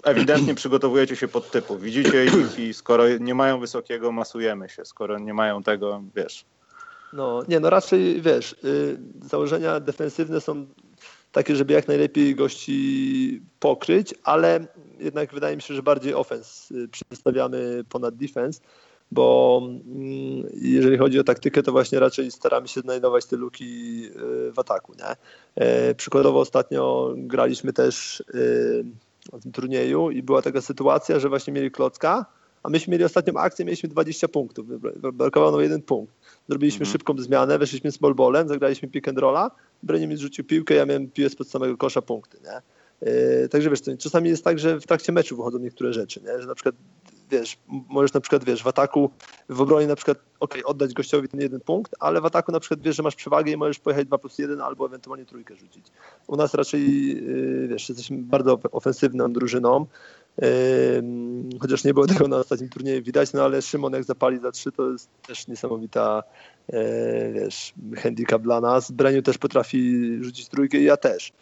ewidentnie 0.03 0.55
przygotowujecie 0.61 1.15
się 1.15 1.27
pod 1.27 1.51
typu. 1.51 1.77
Widzicie 1.77 2.25
ich 2.25 2.59
i 2.59 2.73
skoro 2.73 3.17
nie 3.17 3.35
mają 3.35 3.59
wysokiego, 3.59 4.11
masujemy 4.11 4.69
się. 4.69 4.85
Skoro 4.85 5.19
nie 5.19 5.33
mają 5.33 5.63
tego, 5.63 6.03
wiesz, 6.15 6.45
no, 7.13 7.43
nie, 7.47 7.59
no 7.59 7.69
raczej 7.69 8.21
wiesz, 8.21 8.55
y, 8.63 8.97
założenia 9.21 9.79
defensywne 9.79 10.41
są 10.41 10.65
takie, 11.31 11.55
żeby 11.55 11.73
jak 11.73 11.87
najlepiej 11.87 12.35
gości 12.35 13.41
pokryć, 13.59 14.13
ale 14.23 14.67
jednak 14.99 15.33
wydaje 15.33 15.55
mi 15.55 15.61
się, 15.61 15.73
że 15.73 15.83
bardziej 15.83 16.13
offens 16.13 16.71
y, 16.71 16.87
przedstawiamy 16.87 17.83
ponad 17.89 18.15
defense, 18.15 18.61
bo 19.11 19.61
mm, 19.63 20.49
jeżeli 20.53 20.97
chodzi 20.97 21.19
o 21.19 21.23
taktykę, 21.23 21.63
to 21.63 21.71
właśnie 21.71 21.99
raczej 21.99 22.31
staramy 22.31 22.67
się 22.67 22.81
znajdować 22.81 23.25
te 23.25 23.35
luki 23.35 24.03
y, 24.05 24.51
w 24.51 24.59
ataku. 24.59 24.93
Nie? 24.93 25.15
E, 25.55 25.95
przykładowo 25.95 26.39
ostatnio 26.39 27.13
graliśmy 27.17 27.73
też 27.73 28.23
w 29.33 29.43
tym 29.43 29.51
turnieju 29.51 30.11
i 30.11 30.23
była 30.23 30.41
taka 30.41 30.61
sytuacja, 30.61 31.19
że 31.19 31.29
właśnie 31.29 31.53
mieli 31.53 31.71
klocka, 31.71 32.25
a 32.63 32.69
myśmy 32.69 32.91
mieli 32.91 33.03
ostatnią 33.03 33.33
akcję, 33.33 33.65
mieliśmy 33.65 33.89
20 33.89 34.27
punktów, 34.27 34.67
brakowało 35.13 35.51
nam 35.51 35.61
jeden 35.61 35.81
punkt. 35.81 36.15
Zrobiliśmy 36.49 36.79
mhm. 36.79 36.91
szybką 36.91 37.17
zmianę, 37.17 37.59
weszliśmy 37.59 37.91
z 37.91 37.97
ballem, 37.97 38.47
zagraliśmy 38.47 38.87
pick 38.87 39.07
and 39.07 39.19
rolla, 39.19 39.51
Brenie 39.83 40.07
mi 40.07 40.15
zrzucił 40.15 40.45
piłkę, 40.45 40.73
ja 40.73 40.85
miałem 40.85 41.11
piłę 41.11 41.29
spod 41.29 41.47
samego 41.47 41.77
kosza 41.77 42.01
punkty, 42.01 42.37
nie? 42.43 42.61
Yy, 43.41 43.49
także 43.49 43.69
wiesz, 43.69 43.81
to 43.81 43.97
czasami 43.97 44.29
jest 44.29 44.43
tak, 44.43 44.59
że 44.59 44.79
w 44.79 44.85
trakcie 44.87 45.11
meczu 45.11 45.37
wychodzą 45.37 45.59
niektóre 45.59 45.93
rzeczy, 45.93 46.21
nie? 46.21 46.41
że 46.41 46.47
na 46.47 46.55
przykład 46.55 46.75
wiesz, 47.31 47.57
możesz 47.67 48.13
na 48.13 48.21
przykład, 48.21 48.43
wiesz, 48.43 48.63
w 48.63 48.67
ataku, 48.67 49.09
w 49.49 49.61
obronie 49.61 49.87
na 49.87 49.95
przykład, 49.95 50.17
ok, 50.39 50.57
oddać 50.65 50.93
gościowi 50.93 51.27
ten 51.27 51.41
jeden 51.41 51.59
punkt, 51.59 51.95
ale 51.99 52.21
w 52.21 52.25
ataku 52.25 52.51
na 52.51 52.59
przykład 52.59 52.81
wiesz, 52.81 52.95
że 52.95 53.03
masz 53.03 53.15
przewagę 53.15 53.51
i 53.51 53.57
możesz 53.57 53.79
pojechać 53.79 54.07
2 54.07 54.17
plus 54.17 54.37
1 54.37 54.61
albo 54.61 54.85
ewentualnie 54.85 55.25
trójkę 55.25 55.55
rzucić. 55.55 55.85
U 56.27 56.35
nas 56.35 56.53
raczej, 56.53 57.07
yy, 57.07 57.67
wiesz, 57.67 57.89
jesteśmy 57.89 58.17
bardzo 58.17 58.59
ofensywną 58.71 59.33
drużyną, 59.33 59.85
chociaż 61.59 61.83
nie 61.83 61.93
było 61.93 62.07
tego 62.13 62.27
na 62.27 62.37
ostatnim 62.37 62.69
turnieju 62.69 63.03
widać, 63.03 63.33
no 63.33 63.43
ale 63.43 63.61
Szymon 63.61 63.93
jak 63.93 64.03
zapali 64.03 64.39
za 64.39 64.51
3, 64.51 64.71
to 64.71 64.91
jest 64.91 65.09
też 65.27 65.47
niesamowita, 65.47 66.23
yy, 66.71 66.79
wiesz, 67.33 67.73
handicap 67.97 68.41
dla 68.41 68.61
nas. 68.61 68.91
Breniu 68.91 69.21
też 69.21 69.37
potrafi 69.37 70.01
rzucić 70.23 70.49
trójkę 70.49 70.77
i 70.77 70.83
ja 70.83 70.97
też. 70.97 71.33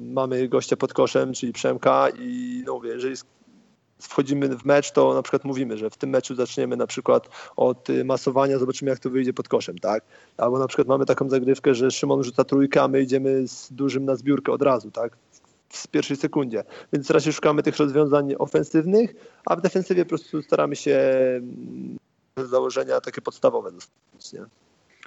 Mamy 0.00 0.48
gościa 0.48 0.76
pod 0.76 0.92
koszem, 0.92 1.32
czyli 1.32 1.52
Przemka 1.52 2.08
i 2.18 2.62
no 2.66 2.74
mówię, 2.74 2.90
jeżeli 2.90 3.16
wchodzimy 4.00 4.48
w 4.48 4.64
mecz, 4.64 4.92
to 4.92 5.14
na 5.14 5.22
przykład 5.22 5.44
mówimy, 5.44 5.78
że 5.78 5.90
w 5.90 5.96
tym 5.96 6.10
meczu 6.10 6.34
zaczniemy 6.34 6.76
na 6.76 6.86
przykład 6.86 7.28
od 7.56 7.90
y, 7.90 8.04
masowania, 8.04 8.58
zobaczymy 8.58 8.90
jak 8.90 8.98
to 8.98 9.10
wyjdzie 9.10 9.32
pod 9.32 9.48
koszem, 9.48 9.78
tak? 9.78 10.04
Albo 10.36 10.58
na 10.58 10.66
przykład 10.66 10.88
mamy 10.88 11.06
taką 11.06 11.30
zagrywkę, 11.30 11.74
że 11.74 11.90
Szymon 11.90 12.24
rzuca 12.24 12.44
trójkę, 12.44 12.82
a 12.82 12.88
my 12.88 13.02
idziemy 13.02 13.48
z 13.48 13.72
dużym 13.72 14.04
na 14.04 14.16
zbiórkę 14.16 14.52
od 14.52 14.62
razu, 14.62 14.90
tak? 14.90 15.16
W 15.74 15.88
pierwszej 15.88 16.16
sekundzie. 16.16 16.64
Więc 16.92 17.10
raczej 17.10 17.32
szukamy 17.32 17.62
tych 17.62 17.76
rozwiązań 17.76 18.34
ofensywnych, 18.38 19.14
a 19.46 19.56
w 19.56 19.60
defensywie 19.60 20.04
po 20.04 20.08
prostu 20.08 20.42
staramy 20.42 20.76
się 20.76 20.98
mm, 21.36 21.98
założenia 22.36 23.00
takie 23.00 23.20
podstawowe 23.20 23.72
dostać, 23.72 24.32
nie? 24.32 24.44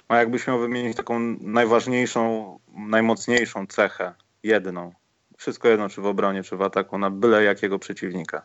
A 0.08 0.16
jakbyś 0.16 0.46
miał 0.46 0.58
wymienić 0.58 0.96
taką 0.96 1.20
najważniejszą, 1.40 2.58
najmocniejszą 2.74 3.66
cechę, 3.66 4.14
jedną, 4.42 4.92
wszystko 5.36 5.68
jedno, 5.68 5.88
czy 5.88 6.00
w 6.00 6.06
obronie, 6.06 6.42
czy 6.42 6.56
w 6.56 6.62
ataku, 6.62 6.98
na 6.98 7.10
byle 7.10 7.44
jakiego 7.44 7.78
przeciwnika 7.78 8.42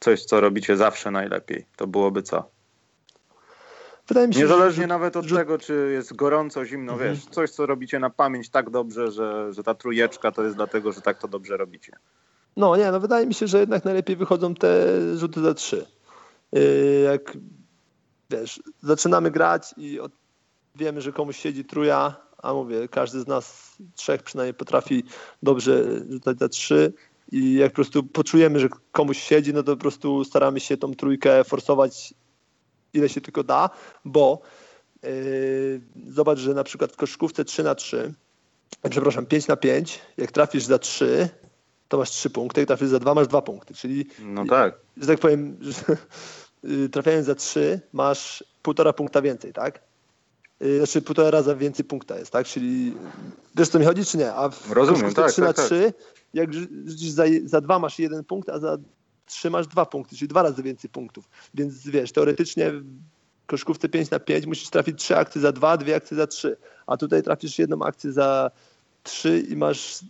coś, 0.00 0.24
co 0.24 0.40
robicie 0.40 0.76
zawsze 0.76 1.10
najlepiej. 1.10 1.66
To 1.76 1.86
byłoby 1.86 2.22
co? 2.22 2.50
Wydaje 4.08 4.28
mi 4.28 4.34
się, 4.34 4.40
Niezależnie 4.40 4.82
że, 4.82 4.88
nawet 4.88 5.16
od 5.16 5.24
że... 5.24 5.36
tego, 5.36 5.58
czy 5.58 5.90
jest 5.92 6.16
gorąco, 6.16 6.64
zimno, 6.64 6.92
mhm. 6.92 7.14
wiesz, 7.14 7.24
coś, 7.24 7.50
co 7.50 7.66
robicie 7.66 7.98
na 7.98 8.10
pamięć 8.10 8.50
tak 8.50 8.70
dobrze, 8.70 9.10
że, 9.10 9.52
że 9.52 9.62
ta 9.62 9.74
trójeczka 9.74 10.32
to 10.32 10.42
jest 10.42 10.56
dlatego, 10.56 10.92
że 10.92 11.00
tak 11.00 11.18
to 11.18 11.28
dobrze 11.28 11.56
robicie. 11.56 11.92
No 12.56 12.76
nie, 12.76 12.92
no 12.92 13.00
wydaje 13.00 13.26
mi 13.26 13.34
się, 13.34 13.46
że 13.46 13.60
jednak 13.60 13.84
najlepiej 13.84 14.16
wychodzą 14.16 14.54
te 14.54 14.86
rzuty 15.16 15.40
za 15.40 15.54
trzy. 15.54 15.86
Yy, 16.52 17.00
jak 17.12 17.38
wiesz, 18.30 18.62
zaczynamy 18.82 19.30
grać 19.30 19.74
i 19.76 20.00
od, 20.00 20.12
wiemy, 20.74 21.00
że 21.00 21.12
komuś 21.12 21.36
siedzi 21.36 21.64
truja, 21.64 22.16
a 22.38 22.54
mówię, 22.54 22.88
każdy 22.88 23.20
z 23.20 23.26
nas 23.26 23.76
trzech 23.94 24.22
przynajmniej 24.22 24.54
potrafi 24.54 25.04
dobrze 25.42 25.84
rzucać 26.10 26.38
za 26.38 26.48
trzy, 26.48 26.92
i 27.32 27.54
jak 27.54 27.72
po 27.72 27.74
prostu 27.74 28.02
poczujemy, 28.02 28.60
że 28.60 28.68
komuś 28.92 29.18
siedzi, 29.18 29.54
no 29.54 29.62
to 29.62 29.72
po 29.72 29.80
prostu 29.80 30.24
staramy 30.24 30.60
się 30.60 30.76
tą 30.76 30.94
trójkę 30.94 31.44
forsować 31.44 32.14
ile 32.94 33.08
się 33.08 33.20
tylko 33.20 33.44
da, 33.44 33.70
bo 34.04 34.42
yy, 35.02 35.80
zobacz, 36.08 36.38
że 36.38 36.54
na 36.54 36.64
przykład 36.64 36.92
w 36.92 36.96
koszykówce 36.96 37.44
3 37.44 37.62
na 37.62 37.74
3 37.74 38.14
przepraszam, 38.90 39.26
5 39.26 39.48
na 39.48 39.56
5 39.56 40.00
jak 40.16 40.32
trafisz 40.32 40.64
za 40.64 40.78
3, 40.78 41.28
to 41.88 41.98
masz 41.98 42.10
3 42.10 42.30
punkty, 42.30 42.60
jak 42.60 42.66
trafisz 42.66 42.88
za 42.88 42.98
2, 42.98 43.14
masz 43.14 43.28
2 43.28 43.42
punkty, 43.42 43.74
czyli 43.74 44.06
no 44.18 44.46
tak. 44.46 44.74
że 44.96 45.06
tak 45.06 45.18
powiem, 45.18 45.56
że, 45.60 45.96
yy, 46.62 46.88
trafiając 46.88 47.26
za 47.26 47.34
3 47.34 47.80
masz 47.92 48.44
półtora 48.62 48.92
punkta 48.92 49.22
więcej, 49.22 49.52
tak? 49.52 49.80
Yy, 50.60 50.78
znaczy 50.78 51.02
półtora 51.02 51.30
raza 51.30 51.54
więcej 51.54 51.84
punkta 51.84 52.18
jest, 52.18 52.32
tak? 52.32 52.46
Czyli 52.46 52.94
wiesz 53.56 53.68
co 53.68 53.78
mi 53.78 53.84
chodzi, 53.84 54.04
czy 54.04 54.18
nie? 54.18 54.32
A 54.32 54.48
w 54.48 54.70
Rozumiem, 54.70 55.14
tak, 55.14 55.32
3 55.32 55.42
tak, 55.42 55.56
na 55.56 55.64
3 55.64 55.84
tak 55.84 56.12
jak 56.34 56.54
rzucisz 56.86 57.10
za, 57.10 57.24
za 57.44 57.60
dwa 57.60 57.78
masz 57.78 57.98
jeden 57.98 58.24
punkt, 58.24 58.48
a 58.48 58.58
za 58.58 58.78
trzy 59.26 59.50
masz 59.50 59.66
dwa 59.66 59.86
punkty, 59.86 60.16
czyli 60.16 60.28
dwa 60.28 60.42
razy 60.42 60.62
więcej 60.62 60.90
punktów. 60.90 61.28
Więc 61.54 61.88
wiesz, 61.88 62.12
teoretycznie 62.12 62.70
w 62.70 62.82
koszkówce 63.46 63.88
5 63.88 64.10
na 64.10 64.18
5 64.18 64.46
musisz 64.46 64.70
trafić 64.70 64.98
trzy 64.98 65.16
akcje 65.16 65.40
za 65.40 65.52
dwa, 65.52 65.76
dwie 65.76 65.96
akcje 65.96 66.16
za 66.16 66.26
trzy, 66.26 66.56
a 66.86 66.96
tutaj 66.96 67.22
trafisz 67.22 67.58
jedną 67.58 67.82
akcję 67.82 68.12
za 68.12 68.50
trzy 69.02 69.40
i 69.48 69.56
masz 69.56 70.00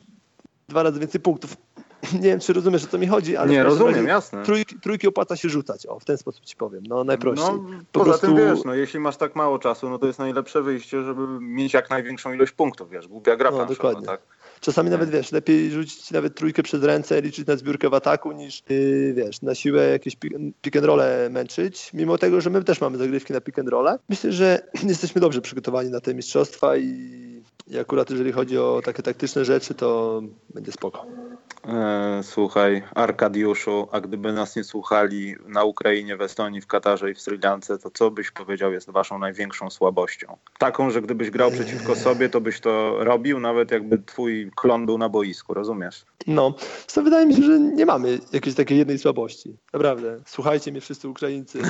dwa 0.69 0.83
razy 0.83 1.01
więcej 1.01 1.21
punktów. 1.21 1.57
Nie 2.13 2.29
wiem, 2.29 2.41
czy 2.41 2.53
rozumiesz, 2.53 2.85
o 2.85 2.87
co 2.87 2.99
mi 2.99 3.07
chodzi, 3.07 3.37
ale 3.37 3.51
nie 3.51 3.63
rozumiem, 3.63 4.07
jasne. 4.07 4.43
Trójki, 4.43 4.81
trójki 4.81 5.09
opłaca 5.09 5.37
się 5.37 5.49
rzucać, 5.49 5.87
o, 5.87 6.01
w 6.01 6.05
ten 6.05 6.19
sposób 6.19 6.45
ci 6.45 6.57
powiem, 6.57 6.83
no 6.89 7.05
najprościej. 7.05 7.47
No, 7.47 7.65
po 7.93 8.01
poza 8.01 8.05
prostu... 8.05 8.27
tym 8.27 8.37
wiesz, 8.37 8.65
no, 8.65 8.75
jeśli 8.75 9.01
masz 9.01 9.17
tak 9.17 9.37
mało 9.37 9.59
czasu, 9.59 9.91
no 9.91 9.99
to 9.99 10.07
jest 10.07 10.19
najlepsze 10.19 10.63
wyjście, 10.63 11.03
żeby 11.03 11.27
mieć 11.41 11.75
jak 11.75 11.91
największą 11.91 12.33
ilość 12.33 12.53
punktów, 12.53 12.91
wiesz, 12.91 13.09
głupia 13.09 13.37
gra 13.37 13.51
no, 13.51 13.67
dokładnie. 13.67 14.07
tak? 14.07 14.21
Czasami 14.63 14.91
nawet, 14.91 15.11
wiesz, 15.11 15.33
lepiej 15.33 15.71
rzucić 15.71 16.11
nawet 16.11 16.35
trójkę 16.35 16.63
przez 16.63 16.83
ręce, 16.83 17.21
liczyć 17.21 17.47
na 17.47 17.57
zbiórkę 17.57 17.91
w 17.91 17.95
ataku, 17.95 18.33
niż, 18.33 18.63
yy, 18.69 19.13
wiesz, 19.15 19.43
na 19.43 19.55
siłę 19.55 19.89
jakieś 19.89 20.17
pick 20.63 20.77
and 20.77 20.87
role 20.87 21.29
męczyć, 21.31 21.91
mimo 21.95 22.19
tego, 22.19 22.41
że 22.41 22.51
my 22.51 22.65
też 22.65 22.81
mamy 22.81 22.99
zagrywki 22.99 23.33
na 23.33 23.41
pick 23.41 23.59
and 23.59 23.69
role. 23.69 23.99
Myślę, 24.09 24.33
że 24.33 24.69
jesteśmy 24.89 25.21
dobrze 25.21 25.41
przygotowani 25.41 25.91
na 25.91 26.01
te 26.01 26.15
mistrzostwa 26.15 26.77
i 26.77 27.23
i 27.67 27.79
akurat 27.79 28.11
jeżeli 28.11 28.33
chodzi 28.33 28.59
o 28.59 28.81
takie 28.85 29.03
taktyczne 29.03 29.45
rzeczy, 29.45 29.75
to 29.75 30.21
będzie 30.55 30.73
spoko. 30.73 31.07
E, 31.69 32.21
słuchaj, 32.23 32.83
Arkadiuszu, 32.95 33.89
a 33.93 34.01
gdyby 34.01 34.33
nas 34.33 34.57
nie 34.57 34.65
słuchali 34.65 35.37
na 35.47 35.65
Ukrainie, 35.65 36.17
w 36.17 36.23
Estonii, 36.23 36.61
w 36.61 36.67
Katarze 36.67 37.11
i 37.11 37.15
w 37.15 37.21
Sri 37.21 37.39
Lance, 37.43 37.79
to 37.79 37.91
co 37.91 38.11
byś 38.11 38.31
powiedział 38.31 38.73
jest 38.73 38.91
waszą 38.91 39.19
największą 39.19 39.71
słabością? 39.71 40.37
Taką, 40.59 40.91
że 40.91 41.03
gdybyś 41.03 41.31
grał 41.31 41.51
przeciwko 41.51 41.97
sobie, 41.97 42.29
to 42.29 42.41
byś 42.41 42.61
to 42.61 43.05
robił, 43.05 43.41
nawet 43.41 43.71
jakby 43.71 43.99
twój 43.99 44.51
klon 44.57 44.87
był 44.87 44.99
na 44.99 45.09
boisku, 45.09 45.55
rozumiesz? 45.55 46.05
No, 46.27 46.55
to 46.95 47.03
wydaje 47.03 47.27
mi 47.27 47.35
się, 47.35 47.43
że 47.43 47.61
nie 47.61 47.87
mamy 47.87 48.19
jakiejś 48.33 48.57
takiej 48.57 48.79
jednej 48.79 48.99
słabości. 48.99 49.57
Naprawdę. 49.73 50.21
Słuchajcie 50.27 50.71
mnie 50.71 50.81
wszyscy 50.81 51.09
Ukraińcy, 51.09 51.63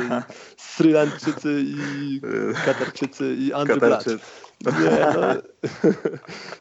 Sri 0.56 0.92
Lankczycy 0.92 1.64
i 1.66 2.20
Katarczycy 2.64 3.36
i 3.38 3.52
Andrzej 3.52 3.80
nie, 4.70 5.20
no, 5.20 5.42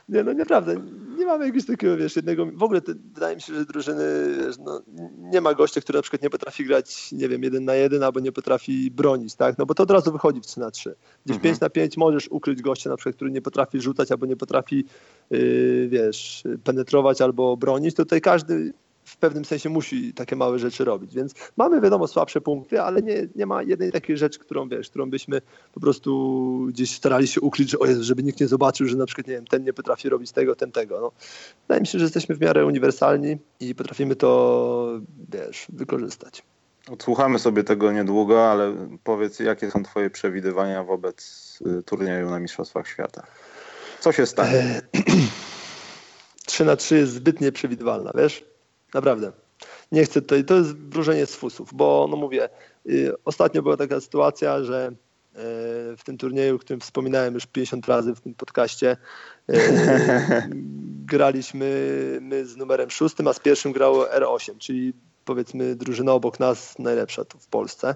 nie, 0.18 0.24
no 0.24 0.34
naprawdę, 0.34 0.76
nie 1.18 1.26
mamy 1.26 1.46
jakiegoś 1.46 1.68
takiego, 1.68 1.98
wiesz, 1.98 2.16
jednego, 2.16 2.46
w 2.54 2.64
ogóle 2.64 2.82
te, 2.82 2.94
wydaje 3.14 3.36
mi 3.36 3.42
się, 3.42 3.54
że 3.54 3.66
drużyny, 3.66 4.04
wiesz, 4.38 4.58
no, 4.58 4.82
nie 5.18 5.42
ma 5.42 5.54
gościa, 5.54 5.82
który 5.82 5.98
na 5.98 6.02
przykład 6.02 6.22
nie 6.22 6.30
potrafi 6.30 6.66
grać, 6.66 7.12
nie 7.12 7.30
wiem, 7.30 7.44
jeden 7.44 7.66
na 7.66 7.76
jeden, 7.76 8.04
albo 8.04 8.20
nie 8.20 8.32
potrafi 8.32 8.92
bronić, 8.92 9.36
tak, 9.36 9.58
no 9.58 9.66
bo 9.66 9.74
to 9.74 9.84
od 9.84 9.92
razu 9.92 10.12
wychodzi 10.12 10.42
w 10.42 10.46
3 10.46 10.60
na 10.60 10.72
3. 10.72 10.96
Gdzieś 11.26 11.36
mhm. 11.36 11.42
5 11.42 11.60
na 11.60 11.70
5 11.70 11.98
możesz 11.98 12.28
ukryć 12.28 12.62
gościa 12.62 12.90
na 12.90 12.98
przykład, 12.98 13.16
który 13.16 13.32
nie 13.32 13.42
potrafi 13.42 13.82
rzucać, 13.82 14.12
albo 14.12 14.26
nie 14.26 14.36
potrafi, 14.36 14.86
yy, 15.30 15.88
wiesz, 15.90 16.44
penetrować, 16.64 17.22
albo 17.22 17.58
bronić, 17.58 17.96
tutaj 17.96 18.22
każdy 18.22 18.74
w 19.06 19.18
pewnym 19.18 19.46
sensie 19.46 19.70
musi 19.70 20.14
takie 20.14 20.36
małe 20.36 20.60
rzeczy 20.60 20.86
robić. 20.86 21.16
Więc 21.16 21.34
mamy 21.58 21.82
wiadomo 21.82 22.08
słabsze 22.08 22.42
punkty, 22.42 22.82
ale 22.82 23.02
nie, 23.02 23.28
nie 23.36 23.46
ma 23.46 23.64
jednej 23.64 23.92
takiej 23.92 24.18
rzeczy, 24.18 24.40
którą 24.40 24.70
wiesz, 24.70 24.90
którą 24.90 25.10
byśmy 25.10 25.42
po 25.74 25.80
prostu 25.80 26.66
gdzieś 26.70 26.96
starali 26.96 27.28
się 27.28 27.42
ukryć, 27.42 27.70
że 27.70 27.80
o 27.80 27.86
Jezu, 27.86 28.04
żeby 28.04 28.24
nikt 28.24 28.40
nie 28.40 28.48
zobaczył, 28.48 28.88
że 28.88 28.98
na 28.98 29.06
przykład 29.06 29.28
nie 29.28 29.34
wiem, 29.34 29.46
ten 29.46 29.64
nie 29.64 29.74
potrafi 29.74 30.10
robić 30.10 30.32
tego, 30.32 30.56
ten 30.56 30.72
tego. 30.72 31.00
No. 31.02 31.12
Wydaje 31.68 31.82
mi 31.82 31.88
się, 31.88 32.00
że 32.00 32.06
jesteśmy 32.06 32.36
w 32.36 32.42
miarę 32.42 32.66
uniwersalni 32.66 33.38
i 33.60 33.76
potrafimy 33.76 34.16
to 34.16 35.00
wiesz, 35.30 35.66
wykorzystać. 35.70 36.44
Odsłuchamy 36.92 37.40
sobie 37.40 37.64
tego 37.64 37.92
niedługo, 37.92 38.52
ale 38.52 38.88
powiedz, 39.04 39.40
jakie 39.40 39.72
są 39.72 39.84
Twoje 39.84 40.10
przewidywania 40.10 40.84
wobec 40.84 41.60
y, 41.80 41.84
turnieju 41.84 42.30
na 42.30 42.40
Mistrzostwach 42.40 42.88
Świata? 42.88 43.24
Co 44.00 44.12
się 44.12 44.26
stanie? 44.26 44.82
3 46.46 46.66
na 46.66 46.76
3 46.76 46.98
jest 46.98 47.14
zbyt 47.14 47.42
nieprzewidywalna, 47.42 48.12
wiesz? 48.16 48.53
Naprawdę. 48.94 49.32
Nie 49.92 50.06
chcę 50.06 50.22
tutaj, 50.22 50.46
to 50.46 50.56
jest 50.56 50.78
wróżenie 50.78 51.26
z 51.26 51.36
fusów, 51.36 51.74
bo 51.74 52.08
no 52.10 52.18
mówię, 52.18 52.50
y, 52.90 53.14
ostatnio 53.26 53.62
była 53.62 53.78
taka 53.78 54.02
sytuacja, 54.02 54.64
że 54.64 54.92
y, 54.92 54.96
w 55.98 56.02
tym 56.06 56.18
turnieju, 56.18 56.56
o 56.56 56.60
którym 56.60 56.80
wspominałem 56.80 57.34
już 57.34 57.46
50 57.46 57.88
razy 57.88 58.16
w 58.16 58.22
tym 58.22 58.34
podcaście, 58.34 58.98
y, 59.50 59.56
graliśmy 61.14 61.68
my 62.22 62.46
z 62.46 62.58
numerem 62.58 62.90
szóstym, 62.90 63.28
a 63.28 63.34
z 63.34 63.40
pierwszym 63.40 63.72
grało 63.72 64.06
R8, 64.06 64.58
czyli 64.58 64.94
powiedzmy 65.26 65.76
drużyna 65.76 66.12
obok 66.12 66.40
nas 66.40 66.80
najlepsza 66.80 67.26
tu 67.26 67.40
w 67.40 67.48
Polsce. 67.48 67.96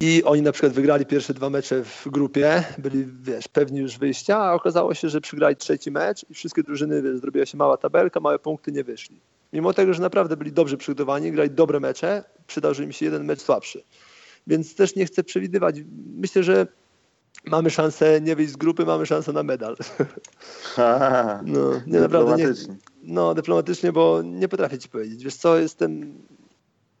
I 0.00 0.22
oni 0.24 0.42
na 0.42 0.52
przykład 0.52 0.72
wygrali 0.72 1.06
pierwsze 1.06 1.34
dwa 1.34 1.50
mecze 1.50 1.84
w 1.84 2.08
grupie, 2.08 2.64
byli 2.78 3.06
wiesz, 3.22 3.48
pewni 3.48 3.80
już 3.80 3.98
wyjścia, 3.98 4.38
a 4.38 4.52
okazało 4.52 4.94
się, 4.94 5.08
że 5.08 5.20
przygrali 5.20 5.56
trzeci 5.56 5.90
mecz 5.90 6.26
i 6.30 6.34
wszystkie 6.34 6.62
drużyny, 6.62 7.02
wiesz, 7.02 7.18
zrobiła 7.18 7.46
się 7.46 7.56
mała 7.56 7.76
tabelka, 7.76 8.20
małe 8.20 8.38
punkty, 8.38 8.72
nie 8.72 8.84
wyszli. 8.84 9.20
Mimo 9.52 9.72
tego, 9.72 9.94
że 9.94 10.02
naprawdę 10.02 10.36
byli 10.36 10.52
dobrze 10.52 10.76
przygotowani, 10.76 11.32
grali 11.32 11.50
dobre 11.50 11.80
mecze, 11.80 12.24
przydarzył 12.46 12.84
im 12.84 12.92
się 12.92 13.04
jeden 13.04 13.24
mecz 13.24 13.40
słabszy. 13.40 13.82
Więc 14.46 14.74
też 14.74 14.96
nie 14.96 15.06
chcę 15.06 15.24
przewidywać. 15.24 15.76
Myślę, 16.16 16.42
że 16.42 16.66
mamy 17.46 17.70
szansę 17.70 18.20
nie 18.20 18.36
wyjść 18.36 18.52
z 18.52 18.56
grupy, 18.56 18.84
mamy 18.84 19.06
szansę 19.06 19.32
na 19.32 19.42
medal. 19.42 19.76
no, 21.46 21.70
nie 21.86 22.00
naprawdę 22.00 22.36
nie. 22.36 22.52
No, 23.02 23.34
dyplomatycznie, 23.34 23.92
bo 23.92 24.22
nie 24.22 24.48
potrafię 24.48 24.78
ci 24.78 24.88
powiedzieć. 24.88 25.24
Wiesz 25.24 25.36
co, 25.36 25.58
jestem 25.58 26.14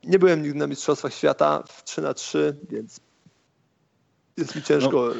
nie 0.06 0.18
byłem 0.18 0.42
nigdy 0.42 0.58
na 0.58 0.66
Mistrzostwach 0.66 1.14
Świata 1.14 1.62
w 1.66 1.84
3 1.84 2.02
na 2.02 2.14
3 2.14 2.56
więc 2.70 3.00
jest 4.36 4.56
mi 4.56 4.62
ciężko. 4.62 5.10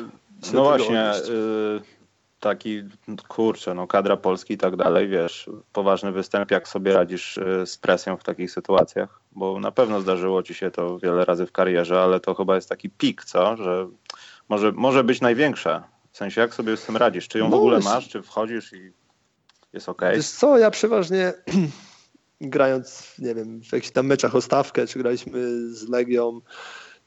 No, 0.43 0.53
no 0.53 0.64
właśnie. 0.64 1.12
Y 1.28 1.95
taki, 2.45 2.82
kurczę, 3.28 3.74
no 3.74 3.87
kadra 3.87 4.16
Polski 4.16 4.55
i 4.55 4.59
tak 4.59 4.76
dalej, 4.76 5.09
wiesz, 5.09 5.51
poważny 5.72 6.12
występ, 6.12 6.51
jak 6.51 6.68
sobie 6.68 6.93
radzisz 6.93 7.37
y, 7.37 7.66
z 7.66 7.78
presją 7.78 8.16
w 8.16 8.24
takich 8.24 8.51
sytuacjach? 8.51 9.20
Bo 9.32 9.61
na 9.61 9.70
pewno 9.70 10.01
zdarzyło 10.01 10.43
ci 10.43 10.55
się 10.55 10.70
to 10.70 10.99
wiele 10.99 11.24
razy 11.24 11.47
w 11.47 11.53
karierze, 11.53 12.03
ale 12.03 12.20
to 12.20 12.35
chyba 12.35 12.55
jest 12.55 12.68
taki 12.68 12.91
pik, 12.91 13.24
co? 13.24 13.57
Że 13.57 13.89
może, 14.49 14.72
może 14.72 15.05
być 15.05 15.20
największa. 15.20 15.89
W 16.12 16.16
sensie, 16.16 16.41
jak 16.41 16.55
sobie 16.55 16.76
z 16.76 16.87
tym 16.87 16.97
radzisz? 16.97 17.28
Czy 17.28 17.39
ją 17.39 17.51
w 17.51 17.55
ogóle 17.55 17.80
masz, 17.80 18.09
czy 18.09 18.22
wchodzisz 18.22 18.72
i 18.72 18.93
jest 19.72 19.89
ok? 19.89 20.03
Wiesz 20.14 20.28
co, 20.28 20.59
ja 20.59 20.70
przeważnie 20.70 21.32
grając, 22.41 23.14
nie 23.18 23.35
wiem, 23.35 23.61
w 23.62 23.72
jakichś 23.72 23.93
tam 23.93 24.07
meczach 24.07 24.35
o 24.35 24.41
stawkę, 24.41 24.87
czy 24.87 24.99
graliśmy 24.99 25.68
z 25.74 25.89
Legią, 25.89 26.41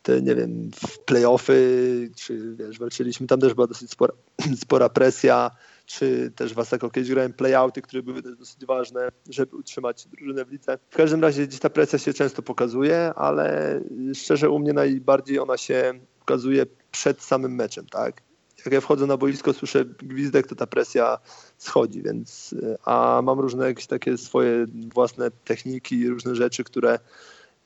te, 0.04 0.22
nie 0.22 0.36
wiem, 0.36 0.72
w 0.88 1.00
playoffy, 1.00 2.10
czy 2.16 2.56
wiesz, 2.56 2.80
walczyliśmy, 2.80 3.28
tam 3.28 3.40
też 3.40 3.54
była 3.54 3.68
dosyć 3.68 3.92
spora, 3.92 4.14
spora 4.64 4.90
presja, 4.90 5.52
czy 5.86 6.32
też 6.36 6.54
w 6.54 6.60
Asako 6.60 6.90
kiedyś 6.90 7.10
grałem 7.10 7.34
playouty, 7.34 7.82
które 7.82 8.04
były 8.04 8.24
też 8.24 8.36
dosyć 8.36 8.66
ważne, 8.66 9.10
żeby 9.30 9.56
utrzymać 9.56 10.08
drużynę 10.08 10.46
w 10.46 10.52
lice. 10.52 10.80
W 10.90 10.96
każdym 10.96 11.22
razie 11.22 11.48
gdzieś 11.48 11.60
ta 11.60 11.70
presja 11.70 12.00
się 12.00 12.14
często 12.14 12.42
pokazuje, 12.42 13.14
ale 13.16 13.80
szczerze 14.14 14.50
u 14.50 14.60
mnie 14.60 14.74
najbardziej 14.74 15.40
ona 15.40 15.58
się 15.58 16.00
pokazuje 16.20 16.66
przed 16.92 17.22
samym 17.22 17.56
meczem, 17.56 17.86
tak? 17.86 18.27
Jak 18.66 18.74
ja 18.74 18.82
wchodzę 18.82 19.06
na 19.06 19.18
boisko, 19.18 19.54
słyszę 19.54 19.86
gwizdek, 19.86 20.48
to 20.48 20.56
ta 20.56 20.68
presja 20.68 21.18
schodzi, 21.58 22.04
więc 22.04 22.56
a 22.86 23.22
mam 23.24 23.40
różne 23.40 23.66
jakieś 23.66 23.88
takie 23.88 24.18
swoje 24.18 24.66
własne 24.94 25.32
techniki, 25.32 26.10
różne 26.10 26.36
rzeczy, 26.36 26.64
które 26.64 27.00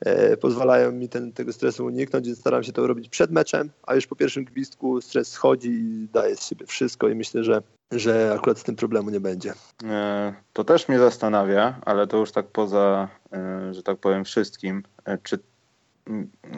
E, 0.04 0.36
pozwalają 0.36 0.92
mi 0.92 1.08
ten, 1.08 1.32
tego 1.32 1.52
stresu 1.52 1.84
uniknąć, 1.84 2.26
więc 2.26 2.38
staram 2.38 2.64
się 2.64 2.72
to 2.72 2.86
robić 2.86 3.08
przed 3.08 3.30
meczem, 3.30 3.70
a 3.82 3.94
już 3.94 4.06
po 4.06 4.16
pierwszym 4.16 4.44
gwizdku 4.44 5.00
stres 5.00 5.28
schodzi 5.28 5.70
i 5.70 6.08
daje 6.12 6.36
z 6.36 6.46
siebie 6.46 6.66
wszystko 6.66 7.08
i 7.08 7.14
myślę, 7.14 7.44
że, 7.44 7.62
że 7.92 8.34
akurat 8.36 8.58
z 8.58 8.62
tym 8.62 8.76
problemu 8.76 9.10
nie 9.10 9.20
będzie. 9.20 9.52
E, 9.84 10.34
to 10.52 10.64
też 10.64 10.88
mnie 10.88 10.98
zastanawia, 10.98 11.80
ale 11.84 12.06
to 12.06 12.16
już 12.16 12.32
tak 12.32 12.46
poza, 12.46 13.08
e, 13.32 13.74
że 13.74 13.82
tak 13.82 13.98
powiem, 13.98 14.24
wszystkim. 14.24 14.82
Czy 15.22 15.38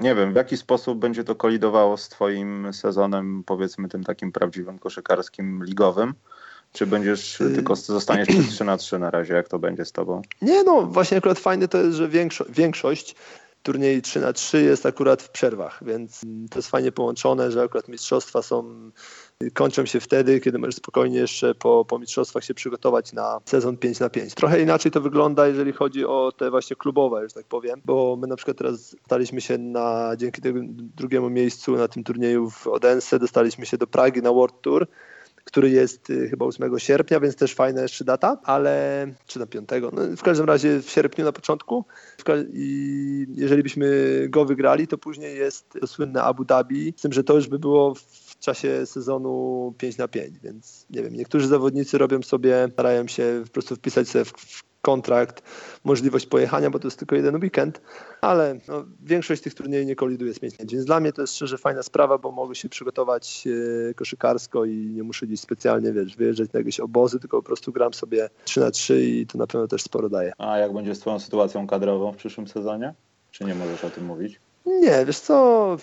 nie 0.00 0.14
wiem, 0.14 0.32
w 0.32 0.36
jaki 0.36 0.56
sposób 0.56 0.98
będzie 0.98 1.24
to 1.24 1.34
kolidowało 1.34 1.96
z 1.96 2.08
Twoim 2.08 2.72
sezonem, 2.72 3.42
powiedzmy 3.46 3.88
tym 3.88 4.04
takim 4.04 4.32
prawdziwym 4.32 4.78
koszykarskim 4.78 5.64
ligowym? 5.64 6.14
Czy 6.72 6.86
będziesz 6.86 7.40
y, 7.40 7.54
tylko 7.54 7.76
zostaniesz 7.76 8.28
przy 8.40 8.44
3 8.44 8.64
na 8.64 8.76
3 8.76 8.98
na 8.98 9.10
razie? 9.10 9.34
Jak 9.34 9.48
to 9.48 9.58
będzie 9.58 9.84
z 9.84 9.92
tobą? 9.92 10.22
Nie, 10.42 10.62
no 10.62 10.82
właśnie 10.82 11.18
akurat 11.18 11.38
fajne 11.38 11.68
to 11.68 11.78
jest, 11.78 11.96
że 11.96 12.08
większo 12.08 12.44
większość 12.48 13.16
turniej 13.64 14.02
3 14.02 14.20
na 14.20 14.32
3 14.32 14.62
jest 14.62 14.86
akurat 14.86 15.22
w 15.22 15.30
przerwach, 15.30 15.80
więc 15.86 16.20
to 16.50 16.58
jest 16.58 16.68
fajnie 16.68 16.92
połączone, 16.92 17.50
że 17.50 17.62
akurat 17.62 17.88
mistrzostwa 17.88 18.42
są 18.42 18.90
kończą 19.54 19.86
się 19.86 20.00
wtedy, 20.00 20.40
kiedy 20.40 20.58
możesz 20.58 20.74
spokojnie 20.74 21.18
jeszcze 21.18 21.54
po, 21.54 21.84
po 21.84 21.98
mistrzostwach 21.98 22.44
się 22.44 22.54
przygotować 22.54 23.12
na 23.12 23.40
sezon 23.44 23.76
5 23.76 24.00
na 24.00 24.10
5. 24.10 24.34
Trochę 24.34 24.62
inaczej 24.62 24.92
to 24.92 25.00
wygląda, 25.00 25.46
jeżeli 25.46 25.72
chodzi 25.72 26.04
o 26.04 26.32
te 26.36 26.50
właśnie 26.50 26.76
klubowe, 26.76 27.28
że 27.28 27.34
tak 27.34 27.46
powiem, 27.46 27.80
bo 27.84 28.16
my 28.20 28.26
na 28.26 28.36
przykład 28.36 28.58
teraz 28.58 28.96
staliśmy 29.06 29.40
się 29.40 29.58
na, 29.58 30.12
dzięki 30.16 30.42
temu 30.42 30.60
drugiemu 30.96 31.30
miejscu 31.30 31.76
na 31.76 31.88
tym 31.88 32.04
turnieju 32.04 32.50
w 32.50 32.66
Odense, 32.66 33.18
dostaliśmy 33.18 33.66
się 33.66 33.78
do 33.78 33.86
Pragi 33.86 34.22
na 34.22 34.32
World 34.32 34.60
Tour, 34.60 34.86
który 35.44 35.70
jest 35.70 36.10
y, 36.10 36.28
chyba 36.28 36.44
8 36.44 36.78
sierpnia, 36.78 37.20
więc 37.20 37.36
też 37.36 37.54
fajna 37.54 37.82
jeszcze 37.82 38.04
data, 38.04 38.38
ale 38.44 39.06
czy 39.26 39.38
na 39.38 39.46
5, 39.46 39.68
no 39.92 40.16
w 40.16 40.22
każdym 40.22 40.46
razie 40.46 40.82
w 40.82 40.90
sierpniu 40.90 41.24
na 41.24 41.32
początku. 41.32 41.84
I 42.52 43.26
jeżeli 43.34 43.62
byśmy 43.62 43.86
go 44.28 44.44
wygrali, 44.44 44.86
to 44.86 44.98
później 44.98 45.38
jest 45.38 45.72
to 45.80 45.86
słynne 45.86 46.22
Abu 46.22 46.44
Dhabi, 46.44 46.94
z 46.96 47.02
tym, 47.02 47.12
że 47.12 47.24
to 47.24 47.34
już 47.34 47.48
by 47.48 47.58
było 47.58 47.94
w 47.94 48.38
czasie 48.38 48.86
sezonu 48.86 49.74
5 49.78 49.96
na 49.96 50.08
5, 50.08 50.38
więc 50.42 50.86
nie 50.90 51.02
wiem, 51.02 51.14
niektórzy 51.14 51.48
zawodnicy 51.48 51.98
robią 51.98 52.22
sobie, 52.22 52.68
starają 52.72 53.08
się 53.08 53.42
po 53.44 53.52
prostu 53.52 53.76
wpisać 53.76 54.08
sobie 54.08 54.24
w 54.24 54.64
kontrakt, 54.84 55.42
możliwość 55.84 56.26
pojechania, 56.26 56.70
bo 56.70 56.78
to 56.78 56.86
jest 56.86 56.98
tylko 56.98 57.16
jeden 57.16 57.36
weekend, 57.36 57.80
ale 58.20 58.58
no, 58.68 58.84
większość 59.02 59.42
tych 59.42 59.54
turniejów 59.54 59.88
nie 59.88 59.96
koliduje 59.96 60.34
z 60.34 60.38
5 60.38 60.54
więc 60.72 60.84
dla 60.84 61.00
mnie 61.00 61.12
to 61.12 61.20
jest 61.22 61.34
szczerze 61.34 61.58
fajna 61.58 61.82
sprawa, 61.82 62.18
bo 62.18 62.30
mogę 62.32 62.54
się 62.54 62.68
przygotować 62.68 63.44
e, 63.90 63.94
koszykarsko 63.94 64.64
i 64.64 64.76
nie 64.76 65.02
muszę 65.02 65.26
gdzieś 65.26 65.40
specjalnie, 65.40 65.92
wiesz, 65.92 66.16
wyjeżdżać 66.16 66.52
na 66.52 66.58
jakieś 66.58 66.80
obozy, 66.80 67.20
tylko 67.20 67.36
po 67.36 67.42
prostu 67.42 67.72
gram 67.72 67.94
sobie 67.94 68.30
3 68.44 68.60
na 68.60 68.70
3 68.70 69.04
i 69.04 69.26
to 69.26 69.38
na 69.38 69.46
pewno 69.46 69.68
też 69.68 69.82
sporo 69.82 70.08
daje. 70.08 70.32
A 70.38 70.58
jak 70.58 70.72
będzie 70.72 70.94
z 70.94 71.00
twoją 71.00 71.18
sytuacją 71.18 71.66
kadrową 71.66 72.12
w 72.12 72.16
przyszłym 72.16 72.48
sezonie? 72.48 72.94
Czy 73.30 73.44
nie 73.44 73.54
możesz 73.54 73.84
o 73.84 73.90
tym 73.90 74.04
mówić? 74.04 74.40
Nie, 74.66 75.04
wiesz 75.06 75.18
co, 75.18 75.76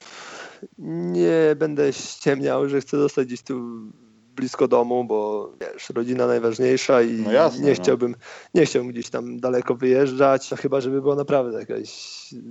nie 0.77 1.55
będę 1.55 1.93
ściemniał, 1.93 2.69
że 2.69 2.81
chcę 2.81 2.97
zostać 2.97 3.27
gdzieś 3.27 3.41
tu 3.41 3.81
blisko 4.35 4.67
domu, 4.67 5.03
bo 5.03 5.51
wiesz, 5.61 5.89
rodzina 5.89 6.27
najważniejsza 6.27 7.01
i 7.01 7.11
no 7.11 7.31
jasne, 7.31 7.63
nie, 7.63 7.69
no. 7.69 7.75
chciałbym, 7.75 8.15
nie 8.53 8.65
chciałbym 8.65 8.91
gdzieś 8.91 9.09
tam 9.09 9.39
daleko 9.39 9.75
wyjeżdżać, 9.75 10.51
no 10.51 10.57
chyba 10.57 10.81
żeby 10.81 11.01
była 11.01 11.15
naprawdę 11.15 11.59
jakaś 11.59 11.89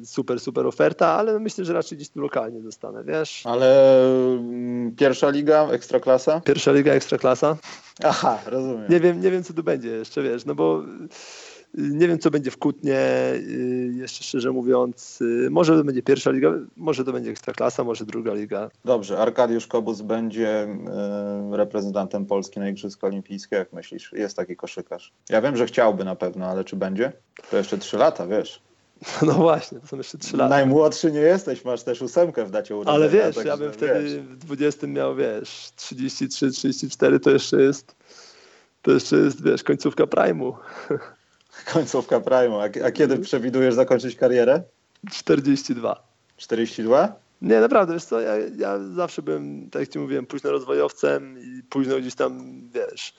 super, 0.05 0.41
super 0.41 0.67
oferta, 0.67 1.07
ale 1.07 1.39
myślę, 1.39 1.65
że 1.65 1.73
raczej 1.73 1.99
gdzieś 1.99 2.09
tu 2.09 2.21
lokalnie 2.21 2.63
zostanę, 2.63 3.05
wiesz. 3.05 3.43
Ale 3.47 4.01
mm, 4.33 4.97
pierwsza 4.97 5.31
liga, 5.31 5.69
ekstraklasa? 5.71 6.41
Pierwsza 6.41 6.73
liga, 6.73 6.93
ekstraklasa. 6.93 7.57
Aha, 8.05 8.39
rozumiem. 8.47 8.87
Nie 8.89 9.01
wiem, 9.01 9.21
nie 9.21 9.31
wiem 9.31 9.45
co 9.45 9.53
tu 9.55 9.63
będzie 9.63 9.89
jeszcze, 9.89 10.23
wiesz, 10.23 10.45
no 10.45 10.55
bo 10.55 10.83
nie 11.75 12.09
wiem, 12.09 12.19
co 12.19 12.31
będzie 12.31 12.51
w 12.51 12.59
Kutnie, 12.59 12.99
y, 13.35 13.93
jeszcze 13.97 14.25
szczerze 14.25 14.51
mówiąc. 14.51 15.19
Y, 15.21 15.51
może 15.51 15.77
to 15.79 15.85
będzie 15.85 16.03
pierwsza 16.03 16.31
liga, 16.31 16.53
może 16.77 17.05
to 17.05 17.13
będzie 17.13 17.31
ekstraklasa, 17.31 17.85
może 17.85 18.05
druga 18.05 18.35
liga. 18.35 18.71
Dobrze, 18.85 19.19
Arkadiusz 19.19 19.67
Kobus 19.67 20.01
będzie 20.01 20.69
y, 21.53 21.57
reprezentantem 21.57 22.27
Polski 22.27 22.61
na 22.61 22.69
Igrzyska 22.69 23.07
Olimpijskie, 23.07 23.57
jak 23.57 23.73
myślisz? 23.73 24.13
Jest 24.13 24.37
taki 24.37 24.57
koszykarz. 24.57 25.13
Ja 25.29 25.41
wiem, 25.41 25.57
że 25.57 25.67
chciałby 25.67 26.05
na 26.05 26.17
pewno, 26.17 26.47
ale 26.47 26.65
czy 26.65 26.77
będzie? 26.77 27.13
To 27.51 27.57
jeszcze 27.57 27.79
trzy 27.79 27.97
lata, 27.97 28.27
wiesz. 28.27 28.63
No 29.27 29.33
właśnie, 29.33 29.81
to 29.81 29.87
są 29.87 29.97
jeszcze 29.97 30.19
trzy 30.19 30.37
lata. 30.37 30.49
Najmłodszy 30.49 31.13
nie 31.13 31.21
jesteś, 31.21 31.65
masz 31.65 31.83
też 31.83 32.03
ósemkę 32.03 32.45
w 32.45 32.51
dacie 32.51 32.77
urodzenia. 32.77 32.95
Ale 32.95 33.09
wiesz, 33.09 33.37
tak, 33.37 33.47
ja 33.47 33.57
bym 33.57 33.73
wtedy 33.73 34.03
wiesz. 34.03 34.13
w 34.13 34.37
20 34.37 34.87
miał, 34.87 35.17
wiesz, 35.17 35.71
33, 35.77 36.51
34 36.51 37.21
to 37.21 37.31
jeszcze 37.31 37.63
jest, 37.63 37.95
to 38.83 38.91
jeszcze 38.91 39.17
jest, 39.17 39.45
wiesz, 39.45 39.63
końcówka 39.63 40.05
prime'u. 40.05 40.53
Końcówka 41.73 42.21
Prime. 42.21 42.57
A, 42.57 42.87
a 42.87 42.91
kiedy 42.91 43.19
przewidujesz 43.19 43.75
zakończyć 43.75 44.17
karierę? 44.17 44.63
42. 45.11 46.03
42? 46.37 47.15
Nie, 47.43 47.61
naprawdę, 47.61 47.95
wiesz 47.95 48.05
co, 48.05 48.21
ja, 48.21 48.33
ja 48.57 48.79
zawsze 48.79 49.23
byłem, 49.23 49.71
tak 49.71 49.81
jak 49.81 49.89
ci 49.89 49.99
mówiłem, 49.99 50.27
późno 50.27 50.51
rozwojowcem 50.51 51.39
i 51.39 51.63
późno 51.63 51.99
gdzieś 51.99 52.15
tam, 52.15 52.61
wiesz, 52.75 53.15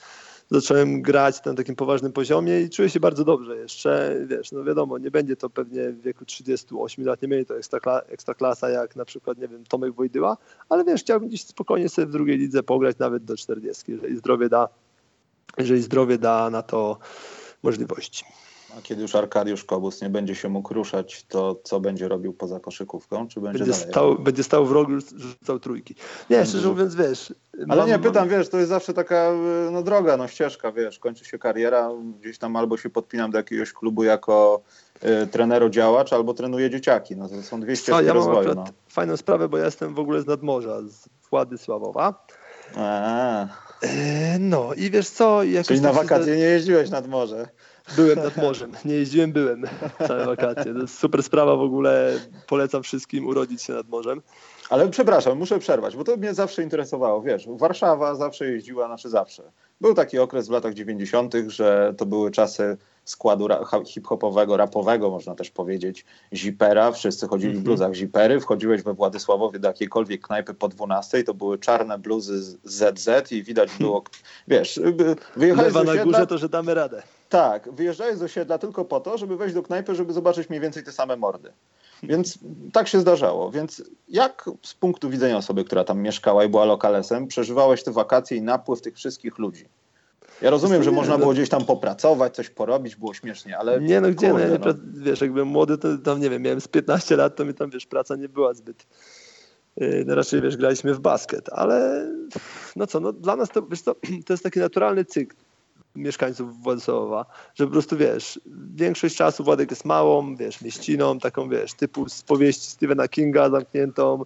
zacząłem 0.52 1.02
grać 1.02 1.46
na 1.46 1.54
takim 1.54 1.76
poważnym 1.76 2.12
poziomie 2.12 2.62
i 2.62 2.70
czuję 2.70 2.90
się 2.90 3.00
bardzo 3.00 3.26
dobrze 3.26 3.58
jeszcze, 3.58 4.16
wiesz, 4.26 4.52
no 4.52 4.64
wiadomo, 4.64 4.98
nie 4.98 5.12
będzie 5.12 5.36
to 5.36 5.50
pewnie 5.50 5.90
w 5.90 6.02
wieku 6.02 6.26
38 6.26 7.06
lat, 7.06 7.22
nie 7.22 7.28
będzie 7.28 7.46
to 7.46 7.58
ekstrakla, 7.58 8.02
ekstraklasa 8.02 8.70
jak 8.70 8.96
na 8.96 9.06
przykład, 9.06 9.38
nie 9.38 9.48
wiem, 9.48 9.64
Tomek 9.66 9.94
Wojdyła, 9.94 10.38
ale 10.70 10.84
wiesz, 10.84 11.02
chciałbym 11.02 11.30
gdzieś 11.30 11.46
spokojnie 11.46 11.90
sobie 11.90 12.08
w 12.08 12.12
drugiej 12.12 12.38
lidze 12.38 12.64
pograć 12.64 12.98
nawet 12.98 13.26
do 13.26 13.38
40, 13.38 13.92
jeżeli 13.92 14.18
zdrowie 14.18 14.50
da, 14.50 14.70
jeżeli 15.58 15.82
zdrowie 15.82 16.18
da 16.18 16.50
na 16.50 16.62
to 16.62 16.98
możliwości. 17.64 18.26
A 18.78 18.82
kiedy 18.82 19.02
już 19.02 19.16
Arkadiusz 19.16 19.64
Kobus 19.64 20.02
nie 20.02 20.10
będzie 20.10 20.36
się 20.36 20.50
mógł 20.50 20.74
ruszać, 20.74 21.26
to 21.30 21.60
co 21.64 21.80
będzie 21.80 22.08
robił 22.08 22.34
poza 22.34 22.60
koszykówką? 22.60 23.28
Czy 23.28 23.42
będzie, 23.42 23.60
będzie, 23.60 23.74
stał, 23.74 24.20
będzie 24.20 24.44
stał 24.44 24.66
w 24.66 24.72
rogu, 24.72 24.92
rzucał 25.18 25.60
trójki. 25.60 25.96
Nie, 26.30 26.38
będzie 26.38 26.50
szczerze 26.50 26.68
mówiąc, 26.68 26.96
wiesz... 26.96 27.34
Ale 27.70 27.82
mam, 27.82 27.88
nie, 27.88 28.00
pytam, 28.00 28.30
wiesz, 28.30 28.50
to 28.50 28.58
jest 28.58 28.70
zawsze 28.70 28.94
taka 28.94 29.32
no, 29.72 29.84
droga, 29.84 30.18
no 30.18 30.28
ścieżka, 30.28 30.72
wiesz, 30.72 31.00
kończy 31.00 31.26
się 31.26 31.40
kariera, 31.40 31.90
gdzieś 32.20 32.38
tam 32.38 32.56
albo 32.56 32.78
się 32.78 32.90
podpinam 32.90 33.32
do 33.32 33.38
jakiegoś 33.38 33.74
klubu 33.74 34.04
jako 34.04 34.62
y, 35.24 35.28
trenero 35.28 35.70
działacz, 35.70 36.14
albo 36.14 36.34
trenuję 36.34 36.70
dzieciaki. 36.70 37.16
No 37.16 37.30
to 37.30 37.44
są 37.44 37.62
dwie 37.62 37.76
ścieżki 37.76 38.06
ja 38.06 38.14
rozwoju. 38.14 38.48
Mam 38.48 38.58
no. 38.58 38.66
fajną 38.90 39.18
sprawę, 39.18 39.50
bo 39.50 39.58
ja 39.58 39.66
jestem 39.66 39.94
w 39.94 40.00
ogóle 40.00 40.22
z 40.22 40.28
nadmorza, 40.28 40.82
z 40.82 41.10
Władysławowa. 41.30 42.26
A. 42.76 43.71
E, 43.82 44.40
no 44.40 44.74
i 44.74 44.92
wiesz 44.92 45.10
co... 45.10 45.42
Czyli 45.68 45.82
na 45.82 45.94
wakacje 45.94 46.36
nie 46.36 46.44
jeździłeś 46.44 46.90
nad 46.90 47.08
morze. 47.08 47.48
Byłem 47.96 48.20
nad 48.20 48.38
morzem. 48.38 48.72
Nie 48.86 48.94
jeździłem, 48.94 49.32
byłem 49.32 49.64
całe 50.08 50.26
wakacje. 50.26 50.74
To 50.74 50.80
jest 50.80 51.00
super 51.00 51.24
sprawa 51.24 51.56
w 51.56 51.62
ogóle. 51.62 52.20
Polecam 52.48 52.84
wszystkim 52.84 53.28
urodzić 53.28 53.62
się 53.62 53.74
nad 53.74 53.90
morzem. 53.90 54.22
Ale 54.72 54.90
przepraszam, 54.90 55.38
muszę 55.38 55.60
przerwać, 55.60 55.96
bo 55.96 56.04
to 56.04 56.18
mnie 56.18 56.34
zawsze 56.34 56.64
interesowało. 56.64 57.22
Wiesz, 57.22 57.48
Warszawa 57.48 58.16
zawsze 58.16 58.52
jeździła, 58.52 58.88
znaczy 58.88 59.10
zawsze. 59.10 59.44
Był 59.82 59.94
taki 59.94 60.20
okres 60.20 60.48
w 60.48 60.52
latach 60.52 60.74
90., 60.74 61.34
że 61.48 61.94
to 61.98 62.06
były 62.06 62.32
czasy 62.32 62.78
składu 63.06 63.48
hip-hopowego, 63.88 64.58
rapowego, 64.58 65.10
można 65.10 65.36
też 65.36 65.50
powiedzieć, 65.50 66.06
zipera. 66.34 66.92
Wszyscy 66.92 67.28
chodzili 67.28 67.54
w 67.54 67.56
mhm. 67.56 67.64
bluzach 67.64 67.96
zipery. 67.96 68.40
Wchodziłeś 68.40 68.84
we 68.84 68.94
Władysławowie 68.94 69.60
do 69.60 69.68
jakiejkolwiek 69.68 70.28
knajpy 70.28 70.54
po 70.54 70.68
12, 70.68 71.24
to 71.24 71.34
były 71.34 71.58
czarne 71.58 72.00
bluzy 72.00 72.58
ZZ 72.64 73.32
i 73.32 73.44
widać 73.44 73.70
było, 73.80 74.04
wiesz, 74.48 74.80
wyjechałeś 75.36 75.74
Lewa 75.74 75.94
na 75.94 76.04
górze, 76.04 76.28
to 76.28 76.38
że 76.38 76.50
damy 76.50 76.74
radę. 76.74 77.04
Tak, 77.30 77.72
wyjeżdżałeś 77.72 78.18
z 78.18 78.24
osiedla 78.24 78.58
tylko 78.58 78.86
po 78.86 79.00
to, 79.00 79.18
żeby 79.18 79.38
wejść 79.38 79.56
do 79.56 79.64
knajpy, 79.64 79.96
żeby 79.96 80.14
zobaczyć 80.14 80.50
mniej 80.50 80.62
więcej 80.62 80.84
te 80.84 80.92
same 80.92 81.16
mordy. 81.16 81.54
Więc 82.04 82.40
tak 82.74 82.88
się 82.88 83.00
zdarzało. 83.00 83.52
Więc 83.52 83.84
jak 84.10 84.50
z 84.62 84.74
punktu 84.74 85.10
widzenia 85.10 85.38
osoby, 85.38 85.64
która 85.64 85.84
tam 85.84 86.02
mieszkała 86.02 86.44
i 86.44 86.50
była 86.50 86.66
lokalesem, 86.66 87.28
przeżywałeś 87.28 87.84
te 87.84 87.92
wakacje 87.92 88.38
i 88.38 88.42
napływ 88.42 88.82
tych 88.82 88.96
wszystkich 88.96 89.38
ludzi? 89.38 89.66
Ja 90.42 90.50
rozumiem, 90.50 90.84
że 90.84 90.92
można 90.92 91.18
było 91.18 91.34
gdzieś 91.34 91.50
tam 91.50 91.66
popracować, 91.66 92.36
coś 92.36 92.50
porobić, 92.50 92.96
było 92.96 93.14
śmiesznie, 93.14 93.58
ale... 93.58 93.82
Nie 93.82 94.02
no, 94.02 94.10
gdzie, 94.10 94.30
kurde, 94.30 94.60
no, 94.60 94.66
no. 94.66 94.74
wiesz, 94.94 95.22
jak 95.22 95.34
byłem 95.34 95.48
młody, 95.48 95.78
to 95.78 95.98
tam, 95.98 96.20
nie 96.20 96.30
wiem, 96.30 96.42
miałem 96.42 96.62
z 96.62 96.68
15 96.68 97.16
lat, 97.16 97.36
to 97.36 97.46
mi 97.46 97.54
tam, 97.54 97.70
wiesz, 97.70 97.86
praca 97.86 98.16
nie 98.16 98.30
była 98.30 98.54
zbyt... 98.54 98.88
Yy, 99.78 100.04
no 100.08 100.16
raczej, 100.16 100.42
wiesz, 100.42 100.58
graliśmy 100.58 100.94
w 100.94 101.00
basket, 101.00 101.50
ale 101.52 102.08
no 102.76 102.88
co, 102.88 103.00
no 103.00 103.14
dla 103.14 103.36
nas 103.36 103.50
to, 103.50 103.62
wiesz 103.62 103.82
co, 103.82 103.96
to 104.26 104.34
jest 104.34 104.44
taki 104.44 104.60
naturalny 104.60 105.06
cykl 105.06 105.36
mieszkańców 105.96 106.62
Władysławowa, 106.64 107.26
że 107.56 107.66
po 107.66 107.72
prostu, 107.72 107.98
wiesz, 107.98 108.40
większość 108.76 109.16
czasu 109.16 109.44
Władek 109.44 109.70
jest 109.70 109.86
małą, 109.86 110.36
wiesz, 110.36 110.62
mieściną, 110.62 111.20
taką, 111.20 111.50
wiesz, 111.50 111.74
typu 111.74 112.10
z 112.10 112.22
powieści 112.22 112.68
Stephena 112.68 113.08
Kinga 113.08 113.50
zamkniętą, 113.50 114.26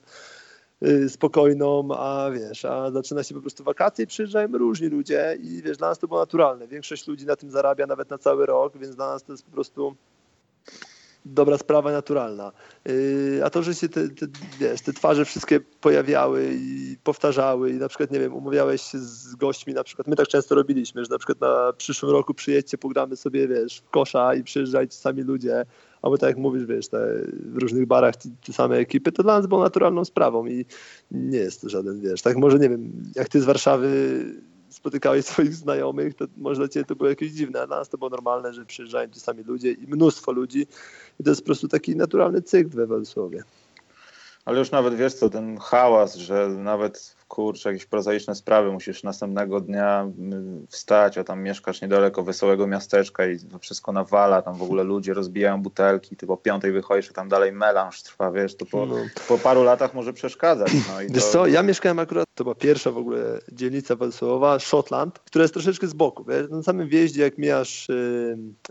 Y, 0.84 1.10
spokojną, 1.10 1.88
a 1.98 2.32
wiesz, 2.32 2.66
a 2.66 2.92
zaczyna 2.92 3.24
się 3.24 3.36
po 3.36 3.42
prostu 3.42 3.64
wakacje 3.64 4.04
i 4.04 4.08
przyjeżdżają 4.08 4.48
różni 4.48 4.88
ludzie 4.88 5.38
i 5.42 5.62
wiesz, 5.62 5.78
dla 5.78 5.90
nas 5.90 6.00
to 6.00 6.08
było 6.08 6.20
naturalne. 6.20 6.68
Większość 6.68 7.08
ludzi 7.08 7.26
na 7.26 7.36
tym 7.36 7.52
zarabia 7.52 7.88
nawet 7.88 8.10
na 8.10 8.18
cały 8.18 8.46
rok, 8.46 8.78
więc 8.78 8.96
dla 8.96 9.08
nas 9.08 9.24
to 9.24 9.32
jest 9.32 9.46
po 9.46 9.52
prostu 9.52 9.96
dobra 11.26 11.58
sprawa 11.58 11.92
naturalna. 11.92 12.52
Y, 12.90 13.42
a 13.44 13.50
to, 13.50 13.64
że 13.64 13.76
się 13.76 13.90
te, 13.90 14.10
te, 14.10 14.28
wiesz, 14.60 14.82
te 14.82 14.94
twarze 14.94 15.26
wszystkie 15.26 15.60
pojawiały 15.60 16.50
i 16.54 16.98
powtarzały 17.04 17.70
i 17.70 17.74
na 17.74 17.88
przykład, 17.88 18.12
nie 18.12 18.20
wiem, 18.20 18.34
umawiałeś 18.34 18.82
się 18.82 19.00
z 19.00 19.36
gośćmi, 19.36 19.74
na 19.74 19.84
przykład 19.84 20.08
my 20.08 20.16
tak 20.16 20.28
często 20.28 20.56
robiliśmy, 20.56 21.06
że 21.06 21.12
na 21.12 21.18
przykład 21.18 21.42
na 21.42 21.74
przyszłym 21.78 22.12
roku 22.12 22.34
przyjedźcie, 22.34 22.78
pogramy 22.78 23.16
sobie, 23.16 23.48
wiesz, 23.48 23.78
w 23.78 23.90
kosza 23.90 24.36
i 24.36 24.44
przyjeżdżajcie 24.44 24.96
sami 24.96 25.22
ludzie, 25.22 25.66
albo 26.02 26.18
tak 26.18 26.28
jak 26.28 26.38
mówisz, 26.38 26.66
wiesz, 26.66 26.88
te, 26.88 27.08
w 27.54 27.58
różnych 27.58 27.86
barach 27.86 28.16
te, 28.16 28.30
te, 28.46 28.54
same 28.54 28.78
ekipy, 28.78 29.12
to 29.12 29.24
dla 29.24 29.38
nas 29.38 29.48
było 29.48 29.64
naturalną 29.64 30.06
sprawą 30.06 30.46
i 30.46 30.66
nie 31.12 31.38
jest 31.38 31.62
to 31.62 31.70
żaden, 31.70 32.02
wiesz, 32.02 32.22
tak 32.22 32.38
może, 32.38 32.60
nie 32.60 32.70
wiem, 32.70 32.92
jak 33.16 33.30
ty 33.30 33.42
z 33.42 33.46
Warszawy 33.46 33.90
spotykałeś 34.76 35.26
swoich 35.26 35.54
znajomych, 35.54 36.16
to 36.16 36.26
może 36.38 36.70
dla 36.70 36.86
to 36.86 36.96
było 36.96 37.10
jakieś 37.10 37.32
dziwne, 37.32 37.62
a 37.62 37.68
dla 37.68 37.78
nas 37.78 37.90
to 37.90 37.98
było 37.98 38.10
normalne, 38.10 38.54
że 38.54 38.66
przyjeżdżają 38.66 39.10
ci 39.10 39.20
sami 39.20 39.44
ludzie 39.44 39.72
i 39.72 39.88
mnóstwo 39.88 40.32
ludzi 40.32 40.68
i 41.20 41.24
to 41.24 41.30
jest 41.30 41.42
po 41.42 41.46
prostu 41.46 41.68
taki 41.68 41.96
naturalny 41.96 42.42
cykl 42.42 42.70
we 42.70 42.88
Władysławie. 42.88 43.44
Ale 44.46 44.60
już 44.60 44.72
nawet 44.72 44.96
wiesz 44.96 45.14
co, 45.14 45.30
ten 45.30 45.58
hałas, 45.58 46.16
że 46.16 46.48
nawet 46.48 47.15
kurczę, 47.28 47.70
jakieś 47.70 47.86
prozaiczne 47.86 48.36
sprawy, 48.36 48.72
musisz 48.72 49.04
następnego 49.04 49.62
dnia 49.62 50.02
mm, 50.02 50.66
wstać, 50.70 51.18
a 51.18 51.24
tam 51.24 51.42
mieszkasz 51.42 51.82
niedaleko 51.82 52.24
wesołego 52.24 52.68
miasteczka 52.68 53.26
i 53.28 53.40
to 53.40 53.60
wszystko 53.60 53.92
nawala, 53.92 54.42
tam 54.42 54.56
w 54.56 54.64
ogóle 54.64 54.84
ludzie 54.84 55.14
rozbijają 55.14 55.62
butelki, 55.62 56.16
ty 56.16 56.28
po 56.28 56.38
piątej 56.38 56.72
wychodzisz, 56.72 57.10
a 57.10 57.14
tam 57.14 57.30
dalej 57.30 57.52
melanż 57.52 58.02
trwa, 58.02 58.32
wiesz, 58.32 58.56
to 58.56 58.66
po, 58.66 58.86
no. 58.86 58.96
po 59.28 59.38
paru 59.38 59.64
latach 59.64 59.94
może 59.94 60.14
przeszkadzać. 60.14 60.72
No 60.94 61.02
i 61.02 61.10
wiesz 61.10 61.24
to... 61.24 61.32
co, 61.32 61.48
ja 61.48 61.64
mieszkałem 61.64 62.00
akurat, 62.00 62.26
to 62.36 62.44
była 62.44 62.56
pierwsza 62.56 62.92
w 62.92 62.98
ogóle 62.98 63.40
dzielnica 63.52 63.96
Władysławowa, 63.96 64.60
Szotland, 64.60 65.20
która 65.20 65.44
jest 65.44 65.54
troszeczkę 65.54 65.88
z 65.88 65.94
boku, 65.94 66.24
wiesz, 66.24 66.50
na 66.50 66.64
samym 66.64 66.88
wjeździe, 66.88 67.22
jak 67.22 67.38
mijasz, 67.38 67.88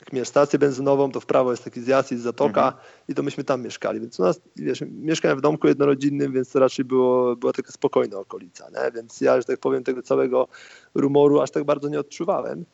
jak 0.00 0.12
mijasz 0.12 0.28
stację 0.28 0.58
benzynową, 0.58 1.12
to 1.12 1.20
w 1.20 1.26
prawo 1.26 1.50
jest 1.50 1.64
taki 1.64 1.80
zjazd 1.80 2.12
i 2.12 2.16
zatoka 2.16 2.66
mhm. 2.66 2.84
I 3.08 3.14
to 3.14 3.22
myśmy 3.22 3.44
tam 3.44 3.62
mieszkali, 3.62 4.00
więc 4.00 4.20
u 4.20 4.22
nas, 4.22 4.40
wiesz, 4.56 4.84
mieszkałem 4.90 5.38
w 5.38 5.40
domku 5.40 5.68
jednorodzinnym, 5.68 6.32
więc 6.32 6.52
to 6.52 6.58
raczej 6.58 6.84
było, 6.84 7.36
była 7.36 7.52
taka 7.52 7.72
spokojna 7.72 8.18
okolica 8.18 8.66
nie? 8.70 8.92
więc 8.92 9.20
ja, 9.20 9.40
że 9.40 9.44
tak 9.44 9.60
powiem, 9.60 9.84
tego 9.84 10.02
całego 10.02 10.48
rumoru 10.94 11.40
aż 11.40 11.50
tak 11.50 11.64
bardzo 11.64 11.88
nie 11.88 12.00
odczuwałem. 12.00 12.64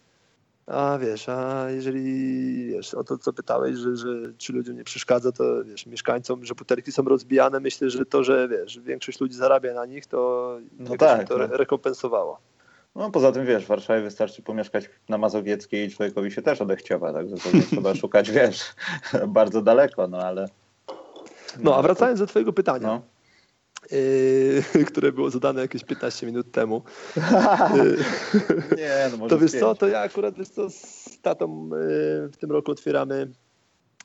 A 0.67 0.99
wiesz, 0.99 1.29
a 1.29 1.71
jeżeli 1.71 2.67
wiesz, 2.67 2.95
o 2.95 3.05
to, 3.05 3.19
co 3.19 3.33
pytałeś, 3.33 3.77
że, 3.77 3.97
że 3.97 4.09
czy 4.39 4.53
ludziom 4.53 4.77
nie 4.77 4.85
przeszkadza, 4.85 5.33
to 5.33 5.65
wiesz, 5.65 5.87
mieszkańcom, 5.87 6.45
że 6.45 6.55
butelki 6.55 6.93
są 6.93 7.03
rozbijane, 7.03 7.61
myślę, 7.61 7.91
że 7.91 8.07
to, 8.07 8.25
że 8.25 8.49
wiesz, 8.49 8.81
większość 8.81 9.21
ludzi 9.21 9.35
zarabia 9.35 9.75
na 9.75 9.87
nich, 9.87 10.07
to, 10.07 10.59
no 10.79 10.97
tak, 10.97 11.29
to 11.29 11.39
no. 11.39 11.47
rekompensowało. 11.47 12.39
No 13.01 13.11
poza 13.11 13.33
tym 13.33 13.47
wiesz, 13.47 13.65
w 13.65 13.69
Warszawie 13.69 14.03
wystarczy 14.03 14.43
pomieszkać 14.43 14.91
na 15.09 15.19
Mazowieckiej 15.19 15.87
i 15.87 15.91
człowiekowi 15.91 16.31
się 16.31 16.43
też 16.43 16.61
odechciewa, 16.61 17.13
także 17.13 17.37
to 17.37 17.57
nie 17.57 17.63
trzeba 17.73 17.95
szukać, 17.95 18.31
wiesz, 18.31 18.75
bardzo 19.29 19.63
daleko, 19.63 20.09
no 20.09 20.19
ale... 20.19 20.49
No, 21.59 21.77
a 21.77 21.83
wracając 21.83 22.21
do 22.21 22.27
twojego 22.27 22.53
pytania. 22.53 22.87
No. 22.87 23.03
Yy, 23.91 24.85
które 24.91 25.13
było 25.13 25.31
zadane 25.31 25.61
jakieś 25.61 25.85
15 25.85 26.27
minut 26.27 26.53
temu. 26.53 26.83
nie, 28.77 29.09
no 29.11 29.17
może 29.17 29.31
to 29.31 29.39
wiesz 29.39 29.53
co, 29.53 29.75
to 29.75 29.89
ja 29.89 30.01
akurat 30.01 30.35
wiesz 30.35 30.49
co, 30.49 30.71
z 30.71 31.19
tatą 31.23 31.71
yy, 31.73 32.29
w 32.29 32.37
tym 32.41 32.53
roku 32.53 32.71
otwieramy 32.71 33.31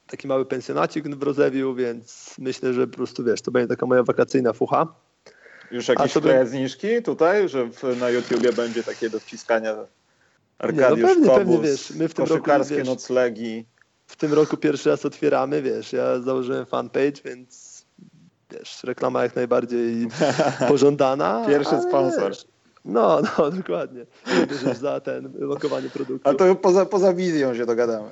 taki 0.07 0.27
mały 0.27 0.45
pensjonacik 0.45 1.15
w 1.15 1.23
Rozewiu, 1.23 1.75
więc 1.75 2.35
myślę, 2.39 2.73
że 2.73 2.87
po 2.87 2.95
prostu 2.95 3.23
wiesz, 3.23 3.41
to 3.41 3.51
będzie 3.51 3.67
taka 3.67 3.85
moja 3.85 4.03
wakacyjna 4.03 4.53
fucha. 4.53 4.87
Już 5.71 5.87
jakieś 5.87 6.11
sobie... 6.11 6.45
zniżki 6.45 7.03
tutaj, 7.03 7.49
że 7.49 7.65
w, 7.65 7.99
na 7.99 8.09
YouTubie 8.09 8.53
będzie 8.53 8.83
takie 8.83 9.09
do 9.09 9.19
wciskania 9.19 9.75
Arkadiusz 10.57 11.09
nie, 11.09 11.15
no 11.15 11.27
pewnie, 11.27 11.27
Kobus, 11.27 11.37
pewnie, 11.37 11.59
wiesz, 11.59 11.91
my 11.91 12.07
w 12.07 12.13
tym 12.13 12.25
roku, 12.25 12.51
wiesz, 12.69 12.87
noclegi. 12.87 13.65
W 14.07 14.15
tym 14.15 14.33
roku 14.33 14.57
pierwszy 14.57 14.89
raz 14.89 15.05
otwieramy, 15.05 15.61
wiesz, 15.61 15.93
ja 15.93 16.19
założyłem 16.19 16.65
fanpage, 16.65 17.21
więc 17.25 17.85
wiesz, 18.51 18.83
reklama 18.83 19.23
jak 19.23 19.35
najbardziej 19.35 20.07
pożądana. 20.69 21.45
Pierwszy 21.47 21.81
sponsor. 21.81 22.29
Wiesz, 22.29 22.45
no, 22.85 23.21
no, 23.37 23.51
dokładnie. 23.51 24.05
Bierzesz 24.49 24.77
za 24.77 24.99
ten 24.99 25.33
lokowanie 25.39 25.89
produktu. 25.89 26.29
A 26.29 26.33
to 26.33 26.55
poza, 26.55 26.85
poza 26.85 27.13
wizją 27.13 27.55
się 27.55 27.65
dogadamy. 27.65 28.09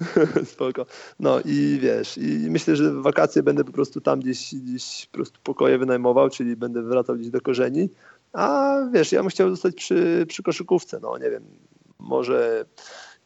Spoko. 0.52 0.86
No 1.20 1.40
i 1.44 1.78
wiesz, 1.82 2.18
i 2.18 2.50
myślę, 2.50 2.76
że 2.76 2.92
w 2.92 3.02
wakacje 3.02 3.42
będę 3.42 3.64
po 3.64 3.72
prostu 3.72 4.00
tam 4.00 4.20
gdzieś, 4.20 4.54
gdzieś 4.54 5.06
po 5.06 5.12
prostu 5.12 5.40
pokoje 5.42 5.78
wynajmował, 5.78 6.30
czyli 6.30 6.56
będę 6.56 6.82
wracał 6.82 7.16
gdzieś 7.16 7.30
do 7.30 7.40
korzeni. 7.40 7.88
A 8.32 8.76
wiesz, 8.92 9.12
ja 9.12 9.20
bym 9.20 9.30
chciał 9.30 9.50
zostać 9.50 9.74
przy, 9.74 10.26
przy 10.28 10.42
koszykówce. 10.42 11.00
No 11.02 11.18
nie 11.18 11.30
wiem, 11.30 11.44
może 11.98 12.64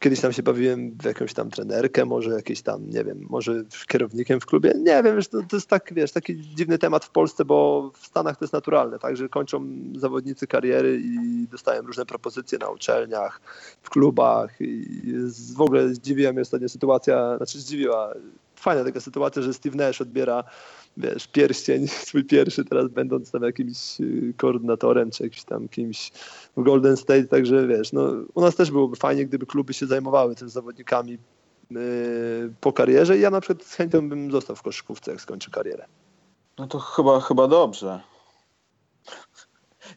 Kiedyś 0.01 0.21
tam 0.21 0.33
się 0.33 0.43
bawiłem 0.43 0.91
w 1.01 1.05
jakąś 1.05 1.33
tam 1.33 1.49
trenerkę, 1.49 2.05
może 2.05 2.31
jakieś 2.31 2.61
tam, 2.61 2.89
nie 2.89 3.03
wiem, 3.03 3.25
może 3.29 3.63
kierownikiem 3.87 4.39
w 4.39 4.45
klubie. 4.45 4.73
Nie 4.77 5.03
wiem, 5.03 5.15
wiesz, 5.15 5.27
to, 5.27 5.37
to 5.49 5.55
jest 5.55 5.67
tak, 5.67 5.93
wiesz, 5.93 6.11
taki 6.11 6.37
dziwny 6.37 6.77
temat 6.77 7.05
w 7.05 7.09
Polsce, 7.09 7.45
bo 7.45 7.91
w 7.95 8.05
Stanach 8.05 8.37
to 8.37 8.45
jest 8.45 8.53
naturalne, 8.53 8.99
tak, 8.99 9.17
że 9.17 9.29
kończą 9.29 9.67
zawodnicy 9.95 10.47
kariery 10.47 11.01
i 11.03 11.47
dostają 11.47 11.81
różne 11.81 12.05
propozycje 12.05 12.57
na 12.57 12.69
uczelniach, 12.69 13.41
w 13.81 13.89
klubach 13.89 14.61
i 14.61 15.13
w 15.55 15.61
ogóle 15.61 15.89
zdziwiła 15.89 16.31
mnie 16.31 16.41
ostatnia 16.41 16.69
sytuacja, 16.69 17.37
znaczy 17.37 17.59
zdziwiła, 17.59 18.13
fajna 18.55 18.83
taka 18.83 18.99
sytuacja, 18.99 19.41
że 19.41 19.53
Steve 19.53 19.75
Nash 19.75 20.01
odbiera 20.01 20.43
wiesz, 20.97 21.27
pierścień 21.27 21.87
swój 22.07 22.25
pierwszy, 22.25 22.65
teraz 22.65 22.87
będąc 22.87 23.31
tam 23.31 23.43
jakimś 23.43 24.01
y, 24.01 24.33
koordynatorem, 24.37 25.11
czy 25.11 25.23
jakimś 25.23 25.43
tam 25.43 25.67
kimś 25.67 26.11
w 26.57 26.63
Golden 26.63 26.97
State, 26.97 27.23
także 27.23 27.67
wiesz, 27.67 27.93
no 27.93 28.11
u 28.33 28.41
nas 28.41 28.55
też 28.55 28.71
byłoby 28.71 28.95
fajnie, 28.95 29.25
gdyby 29.25 29.45
kluby 29.45 29.73
się 29.73 29.87
zajmowały 29.87 30.35
też 30.35 30.49
zawodnikami 30.49 31.17
yy, 31.71 32.53
po 32.61 32.73
karierze 32.73 33.17
i 33.17 33.21
ja 33.21 33.29
na 33.29 33.41
przykład 33.41 33.67
z 33.67 33.75
chęcią 33.75 34.09
bym 34.09 34.31
został 34.31 34.55
w 34.55 34.61
koszykówce, 34.61 35.11
jak 35.11 35.21
skończy 35.21 35.51
karierę. 35.51 35.85
No 36.57 36.67
to 36.67 36.79
chyba, 36.79 37.19
chyba 37.19 37.47
dobrze. 37.47 38.01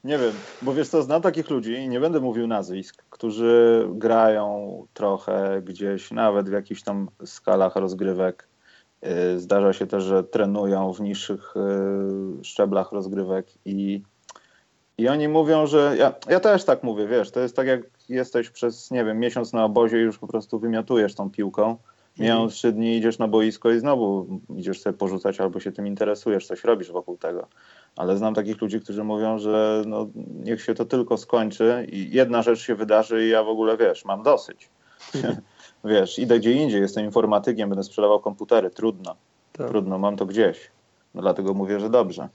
Nie 0.05 0.19
wiem, 0.19 0.33
bo 0.63 0.75
wiesz 0.75 0.89
co, 0.89 1.03
znam 1.03 1.23
takich 1.23 1.51
ludzi 1.51 1.89
nie 1.89 2.01
będę 2.01 2.21
mówił 2.21 2.47
nazwisk, 2.47 3.05
którzy 3.11 3.87
grają 3.91 4.87
trochę 4.95 5.63
gdzieś, 5.63 6.11
nawet 6.11 6.49
w 6.49 6.53
jakichś 6.53 6.83
tam 6.83 7.09
skalach 7.25 7.77
rozgrywek 7.77 8.49
Y, 8.49 8.54
zdarza 9.37 9.73
się 9.73 9.87
też, 9.87 10.05
że 10.05 10.25
trenują 10.25 10.93
w 10.93 11.01
niższych 11.01 11.55
y, 11.57 12.45
szczeblach 12.45 12.93
rozgrywek 12.93 13.47
i, 13.65 14.03
i 14.99 15.09
oni 15.09 15.29
mówią, 15.29 15.67
że 15.67 15.95
ja, 15.99 16.15
ja 16.29 16.41
też 16.41 16.65
tak 16.65 16.83
mówię, 16.83 17.07
wiesz, 17.07 17.31
to 17.31 17.41
jest 17.41 17.57
tak 17.57 17.67
jak 17.67 17.81
jesteś 18.09 18.51
przez, 18.51 18.91
nie 18.91 19.05
wiem, 19.05 19.19
miesiąc 19.19 19.53
na 19.53 19.65
obozie 19.65 19.99
i 20.01 20.03
już 20.03 20.19
po 20.19 20.27
prostu 20.27 20.59
wymiotujesz 20.59 21.15
tą 21.15 21.31
piłką. 21.31 21.77
Mijają 22.19 22.37
mhm. 22.41 22.51
trzy 22.51 22.73
dni, 22.73 22.97
idziesz 22.97 23.19
na 23.19 23.29
boisko 23.29 23.71
i 23.71 23.79
znowu 23.79 24.27
idziesz 24.57 24.81
sobie 24.81 24.99
porzucać 24.99 25.41
albo 25.41 25.61
się 25.61 25.73
tym 25.73 25.87
interesujesz, 25.87 26.47
coś 26.47 26.65
robisz 26.65 26.93
wokół 26.93 27.17
tego. 27.17 27.47
Ale 27.97 28.17
znam 28.17 28.35
takich 28.35 28.61
ludzi, 28.61 28.81
którzy 28.81 29.05
mówią, 29.05 29.39
że 29.39 29.83
no, 29.87 30.09
niech 30.45 30.63
się 30.63 30.75
to 30.75 30.85
tylko 30.85 31.17
skończy 31.17 31.87
i 31.93 32.11
jedna 32.11 32.43
rzecz 32.43 32.59
się 32.59 32.75
wydarzy 32.75 33.27
i 33.27 33.31
ja 33.31 33.43
w 33.43 33.49
ogóle, 33.49 33.77
wiesz, 33.77 34.05
mam 34.05 34.23
dosyć. 34.23 34.69
wiesz, 35.85 36.19
idę 36.19 36.39
gdzie 36.39 36.53
indziej, 36.53 36.81
jestem 36.81 37.05
informatykiem, 37.05 37.69
będę 37.69 37.85
sprzedawał 37.85 38.21
komputery, 38.21 38.71
trudno. 38.71 39.17
Tak. 39.53 39.69
Trudno, 39.69 39.99
mam 39.99 40.17
to 40.17 40.27
gdzieś. 40.27 40.71
No 41.15 41.23
dlatego 41.23 41.55
mówię, 41.55 41.81
że 41.81 41.91
dobrze. 41.91 42.29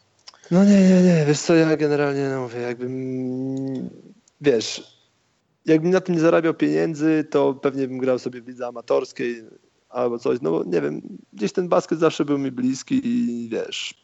No 0.52 0.66
nie, 0.66 0.82
nie, 0.82 1.02
nie, 1.02 1.26
wiesz 1.28 1.40
co, 1.40 1.56
ja 1.56 1.78
generalnie 1.78 2.30
no 2.30 2.42
mówię, 2.42 2.60
jakbym, 2.60 3.90
wiesz, 4.42 5.00
jakbym 5.66 5.92
na 5.92 6.02
tym 6.02 6.16
nie 6.16 6.22
zarabiał 6.22 6.54
pieniędzy, 6.54 7.26
to 7.30 7.54
pewnie 7.54 7.88
bym 7.88 7.98
grał 7.98 8.20
sobie 8.20 8.42
w 8.42 8.48
lidze 8.48 8.68
amatorskiej 8.68 9.44
albo 9.90 10.20
coś, 10.20 10.42
no 10.42 10.52
bo 10.52 10.64
nie 10.64 10.82
wiem, 10.82 11.02
gdzieś 11.34 11.52
ten 11.52 11.68
basket 11.68 12.00
zawsze 12.00 12.26
był 12.26 12.38
mi 12.38 12.52
bliski 12.52 13.02
i 13.04 13.50
wiesz, 13.50 14.02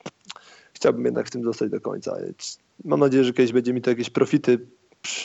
chciałbym 0.74 1.06
jednak 1.06 1.28
w 1.28 1.32
tym 1.32 1.44
zostać 1.44 1.70
do 1.70 1.82
końca. 1.82 2.18
Mam 2.84 3.00
nadzieję, 3.00 3.24
że 3.24 3.34
kiedyś 3.34 3.52
będzie 3.52 3.74
mi 3.74 3.82
to 3.82 3.90
jakieś 3.90 4.10
profity, 4.10 4.60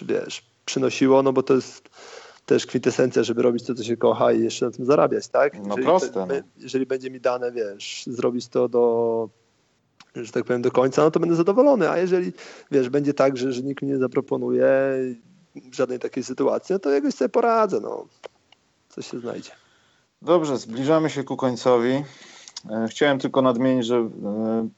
wiesz, 0.03 0.43
przynosiło, 0.65 1.23
no 1.23 1.33
bo 1.33 1.43
to 1.43 1.55
jest 1.55 1.89
też 2.51 2.67
kwintesencja, 2.67 3.23
żeby 3.23 3.43
robić 3.43 3.65
to, 3.65 3.75
co 3.75 3.85
się 3.85 3.97
kocha 3.97 4.33
i 4.33 4.45
jeszcze 4.45 4.67
na 4.67 4.73
tym 4.73 4.85
zarabiać, 4.85 5.29
tak? 5.29 5.55
No 5.55 5.69
jeżeli, 5.69 5.85
proste. 5.85 6.27
No. 6.27 6.35
Jeżeli 6.57 6.87
będzie 6.87 7.11
mi 7.11 7.21
dane, 7.21 7.53
wiesz, 7.53 8.05
zrobić 8.07 8.49
to 8.49 8.69
do, 8.69 9.29
że 10.17 10.33
tak 10.33 10.45
powiem, 10.45 10.63
do 10.63 10.71
końca, 10.71 11.03
no 11.03 11.11
to 11.11 11.21
będę 11.21 11.37
zadowolony, 11.37 11.91
a 11.91 11.99
jeżeli, 11.99 12.33
wiesz, 12.71 12.89
będzie 12.89 13.15
tak, 13.15 13.37
że, 13.37 13.53
że 13.53 13.63
nikt 13.63 13.83
mi 13.83 13.89
nie 13.89 13.99
zaproponuje 13.99 14.69
żadnej 15.73 15.99
takiej 15.99 16.25
sytuacji, 16.25 16.73
no 16.73 16.79
to 16.79 16.91
jakoś 16.91 17.15
sobie 17.15 17.29
poradzę, 17.29 17.81
no. 17.81 18.07
Coś 18.89 19.11
się 19.11 19.21
znajdzie. 19.21 19.51
Dobrze, 20.23 20.59
zbliżamy 20.59 21.11
się 21.11 21.25
ku 21.25 21.37
końcowi. 21.37 22.05
E, 22.69 22.89
chciałem 22.89 23.19
tylko 23.19 23.43
nadmienić, 23.43 23.87
że 23.87 23.97
e, 23.97 24.09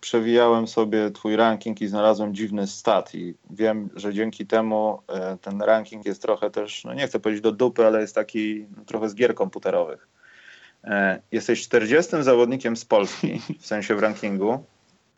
przewijałem 0.00 0.68
sobie 0.68 1.10
Twój 1.10 1.36
ranking 1.36 1.80
i 1.80 1.86
znalazłem 1.86 2.34
dziwny 2.34 2.66
stat. 2.66 3.14
I 3.14 3.34
wiem, 3.50 3.88
że 3.96 4.14
dzięki 4.14 4.46
temu 4.46 4.98
e, 5.08 5.36
ten 5.36 5.62
ranking 5.62 6.06
jest 6.06 6.22
trochę 6.22 6.50
też, 6.50 6.84
no 6.84 6.94
nie 6.94 7.06
chcę 7.06 7.20
powiedzieć 7.20 7.42
do 7.42 7.52
dupy, 7.52 7.86
ale 7.86 8.00
jest 8.00 8.14
taki 8.14 8.66
no, 8.76 8.84
trochę 8.84 9.08
z 9.08 9.14
gier 9.14 9.34
komputerowych. 9.34 10.08
Jesteś 11.32 11.62
40 11.62 12.12
zawodnikiem 12.20 12.76
z 12.76 12.84
Polski, 12.84 13.40
w 13.60 13.66
sensie 13.66 13.94
w 13.94 13.98
rankingu, 13.98 14.64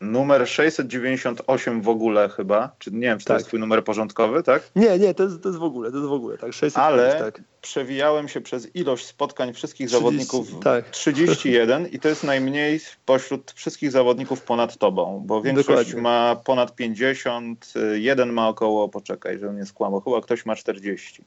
numer 0.01 0.47
698 0.47 1.81
w 1.81 1.89
ogóle 1.89 2.29
chyba, 2.29 2.75
czy 2.79 2.91
nie 2.91 2.99
wiem, 2.99 3.19
czy 3.19 3.25
to 3.25 3.27
tak. 3.27 3.37
jest 3.37 3.47
twój 3.47 3.59
numer 3.59 3.83
porządkowy, 3.83 4.43
tak? 4.43 4.69
Nie, 4.75 4.99
nie, 4.99 5.13
to 5.13 5.23
jest, 5.23 5.43
to 5.43 5.49
jest 5.49 5.59
w 5.59 5.63
ogóle, 5.63 5.91
to 5.91 5.97
jest 5.97 6.09
w 6.09 6.13
ogóle, 6.13 6.37
tak, 6.37 6.53
605, 6.53 6.85
Ale 6.85 7.19
tak. 7.19 7.41
przewijałem 7.61 8.27
się 8.27 8.41
przez 8.41 8.75
ilość 8.75 9.05
spotkań 9.05 9.53
wszystkich 9.53 9.87
30, 9.87 9.97
zawodników, 9.97 10.59
tak. 10.63 10.89
31 10.89 11.87
i 11.87 11.99
to 11.99 12.09
jest 12.09 12.23
najmniej 12.23 12.79
pośród 13.05 13.51
wszystkich 13.51 13.91
zawodników 13.91 14.41
ponad 14.41 14.77
tobą, 14.77 15.23
bo 15.25 15.41
większość 15.41 15.67
Dokładnie. 15.67 16.01
ma 16.01 16.35
ponad 16.35 16.75
50, 16.75 17.73
jeden 17.93 18.33
ma 18.33 18.49
około, 18.49 18.89
poczekaj, 18.89 19.39
że 19.39 19.53
nie 19.53 19.65
skłamał, 19.65 20.01
chyba 20.01 20.21
ktoś 20.21 20.45
ma 20.45 20.55
40. 20.55 21.23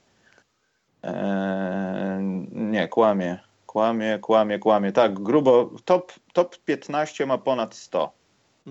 Eee, 1.03 1.13
nie, 2.51 2.87
kłamie, 2.87 3.39
kłamie, 3.65 4.19
kłamie, 4.21 4.59
kłamie, 4.59 4.91
tak, 4.91 5.19
grubo, 5.19 5.69
top, 5.85 6.13
top 6.33 6.57
15 6.65 7.25
ma 7.25 7.37
ponad 7.37 7.75
100. 7.75 8.18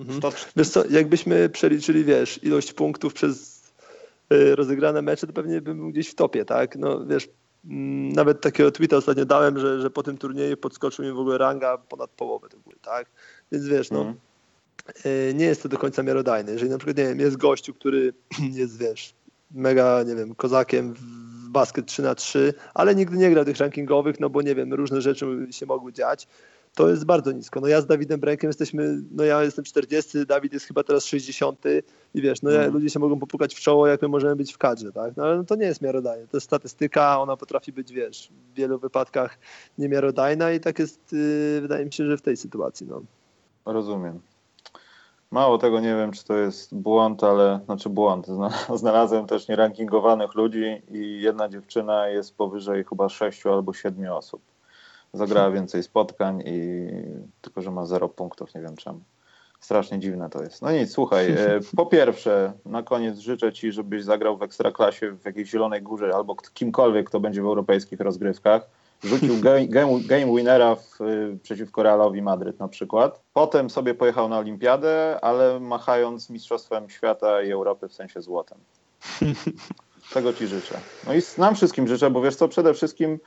Mhm. 0.01 0.32
Wiesz 0.57 0.68
co, 0.68 0.84
jakbyśmy 0.90 1.49
przeliczyli, 1.49 2.05
wiesz, 2.05 2.40
ilość 2.42 2.72
punktów 2.72 3.14
przez 3.14 3.62
y, 4.32 4.57
rozegrane 4.57 5.03
mecze, 5.03 5.26
to 5.26 5.32
pewnie 5.32 5.61
bym 5.61 5.76
był 5.76 5.90
gdzieś 5.90 6.09
w 6.09 6.14
topie, 6.14 6.44
tak? 6.44 6.76
No 6.76 7.07
wiesz, 7.07 7.28
mm, 7.64 8.12
nawet 8.12 8.40
takiego 8.40 8.70
tweeta 8.70 8.96
ostatnio 8.96 9.24
dałem, 9.24 9.59
że, 9.59 9.80
że 9.80 9.90
po 9.90 10.03
tym 10.03 10.18
turnieju 10.18 10.57
podskoczył 10.57 11.05
mi 11.05 11.12
w 11.12 11.18
ogóle 11.18 11.38
ranga 11.38 11.78
ponad 11.78 12.11
połowę 12.11 12.49
do 12.49 12.59
góry, 12.59 12.76
tak? 12.82 13.07
Więc 13.53 13.66
wiesz, 13.66 13.90
no, 13.90 13.99
mhm. 14.01 14.16
y, 15.07 15.34
nie 15.34 15.44
jest 15.44 15.62
to 15.62 15.68
do 15.68 15.78
końca 15.78 16.03
miarodajne. 16.03 16.53
Jeżeli 16.53 16.70
na 16.70 16.78
przykład, 16.78 16.96
nie 16.96 17.05
wiem, 17.05 17.20
jest 17.20 17.36
gościu, 17.36 17.74
który 17.74 18.12
jest, 18.61 18.78
wiesz, 18.78 19.14
mega, 19.51 20.03
nie 20.03 20.14
wiem, 20.14 20.34
kozakiem 20.34 20.94
w 20.94 21.28
basket 21.49 21.86
3 21.86 22.03
na 22.03 22.14
3 22.14 22.55
ale 22.74 22.94
nigdy 22.94 23.16
nie 23.16 23.30
gra 23.30 23.44
tych 23.44 23.57
rankingowych, 23.57 24.20
no 24.20 24.30
bo 24.30 24.42
nie 24.42 24.55
wiem, 24.55 24.74
różne 24.74 25.01
rzeczy 25.01 25.46
się 25.51 25.66
mogły 25.66 25.92
dziać, 25.92 26.28
to 26.79 26.89
jest 26.89 27.05
bardzo 27.05 27.33
nisko. 27.33 27.61
No 27.61 27.66
ja 27.66 27.81
z 27.81 27.87
Dawidem 27.87 28.20
Brękiem 28.20 28.49
jesteśmy, 28.49 29.03
no 29.11 29.24
ja 29.24 29.43
jestem 29.43 29.64
40, 29.64 30.26
Dawid 30.26 30.53
jest 30.53 30.66
chyba 30.66 30.83
teraz 30.83 31.05
60 31.05 31.64
i 32.14 32.22
wiesz, 32.22 32.43
no 32.43 32.51
ja, 32.51 32.57
mhm. 32.57 32.74
ludzie 32.74 32.91
się 32.91 32.99
mogą 32.99 33.18
popukać 33.18 33.55
w 33.55 33.61
czoło, 33.61 33.87
jak 33.87 34.03
my 34.03 34.09
możemy 34.09 34.37
być 34.37 34.53
w 34.53 34.59
kadrze, 34.59 34.93
tak? 34.93 35.16
No 35.16 35.24
ale 35.24 35.37
no 35.37 35.45
to 35.45 35.57
nie 35.57 35.66
jest 35.66 35.83
miarodajne. 35.83 36.26
To 36.26 36.37
jest 36.37 36.47
statystyka, 36.47 37.20
ona 37.20 37.37
potrafi 37.37 37.72
być, 37.72 37.93
wiesz, 37.93 38.31
w 38.53 38.57
wielu 38.57 38.79
wypadkach 38.79 39.39
niemiarodajna 39.79 40.53
i 40.53 40.61
tak 40.61 40.79
jest, 40.79 41.12
yy, 41.12 41.61
wydaje 41.61 41.85
mi 41.85 41.93
się, 41.93 42.07
że 42.07 42.16
w 42.16 42.22
tej 42.22 42.37
sytuacji, 42.37 42.87
no. 42.87 43.03
Rozumiem. 43.66 44.20
Mało 45.31 45.59
tego 45.59 45.81
nie 45.81 45.97
wiem, 45.97 46.12
czy 46.12 46.24
to 46.24 46.37
jest 46.37 46.74
błąd, 46.74 47.24
ale 47.24 47.61
znaczy 47.64 47.89
błąd. 47.89 48.26
Znalazłem 48.74 49.26
też 49.26 49.49
nierankingowanych 49.49 50.35
ludzi 50.35 50.83
i 50.91 51.20
jedna 51.20 51.49
dziewczyna 51.49 52.09
jest 52.09 52.37
powyżej 52.37 52.85
chyba 52.85 53.09
sześciu 53.09 53.53
albo 53.53 53.72
siedmiu 53.72 54.14
osób 54.14 54.41
zagrała 55.18 55.50
więcej 55.50 55.82
spotkań 55.82 56.42
i 56.46 56.86
tylko, 57.40 57.62
że 57.62 57.70
ma 57.70 57.86
zero 57.86 58.08
punktów, 58.08 58.54
nie 58.54 58.60
wiem 58.60 58.76
czemu. 58.76 59.00
Strasznie 59.60 59.98
dziwne 59.98 60.30
to 60.30 60.42
jest. 60.42 60.62
No 60.62 60.72
nic, 60.72 60.92
słuchaj, 60.92 61.30
e, 61.30 61.36
po 61.76 61.86
pierwsze, 61.86 62.52
na 62.64 62.82
koniec 62.82 63.18
życzę 63.18 63.52
Ci, 63.52 63.72
żebyś 63.72 64.04
zagrał 64.04 64.36
w 64.36 64.42
Ekstraklasie 64.42 65.12
w 65.12 65.24
jakiejś 65.24 65.50
Zielonej 65.50 65.82
Górze 65.82 66.14
albo 66.14 66.36
kimkolwiek, 66.54 67.06
kto 67.06 67.20
będzie 67.20 67.42
w 67.42 67.46
europejskich 67.46 68.00
rozgrywkach. 68.00 68.68
Rzucił 69.04 69.40
game, 69.68 70.00
game 70.00 70.36
winnera 70.36 70.74
w, 70.74 70.98
przeciwko 71.42 71.82
Realowi 71.82 72.22
Madryt 72.22 72.58
na 72.58 72.68
przykład. 72.68 73.20
Potem 73.32 73.70
sobie 73.70 73.94
pojechał 73.94 74.28
na 74.28 74.38
Olimpiadę, 74.38 75.18
ale 75.22 75.60
machając 75.60 76.30
Mistrzostwem 76.30 76.90
Świata 76.90 77.42
i 77.42 77.50
Europy 77.50 77.88
w 77.88 77.94
sensie 77.94 78.20
złotem. 78.20 78.58
Tego 80.14 80.32
Ci 80.32 80.46
życzę. 80.46 80.80
No 81.06 81.14
i 81.14 81.20
nam 81.38 81.54
wszystkim 81.54 81.88
życzę, 81.88 82.10
bo 82.10 82.22
wiesz 82.22 82.36
co, 82.36 82.48
przede 82.48 82.74
wszystkim 82.74 83.18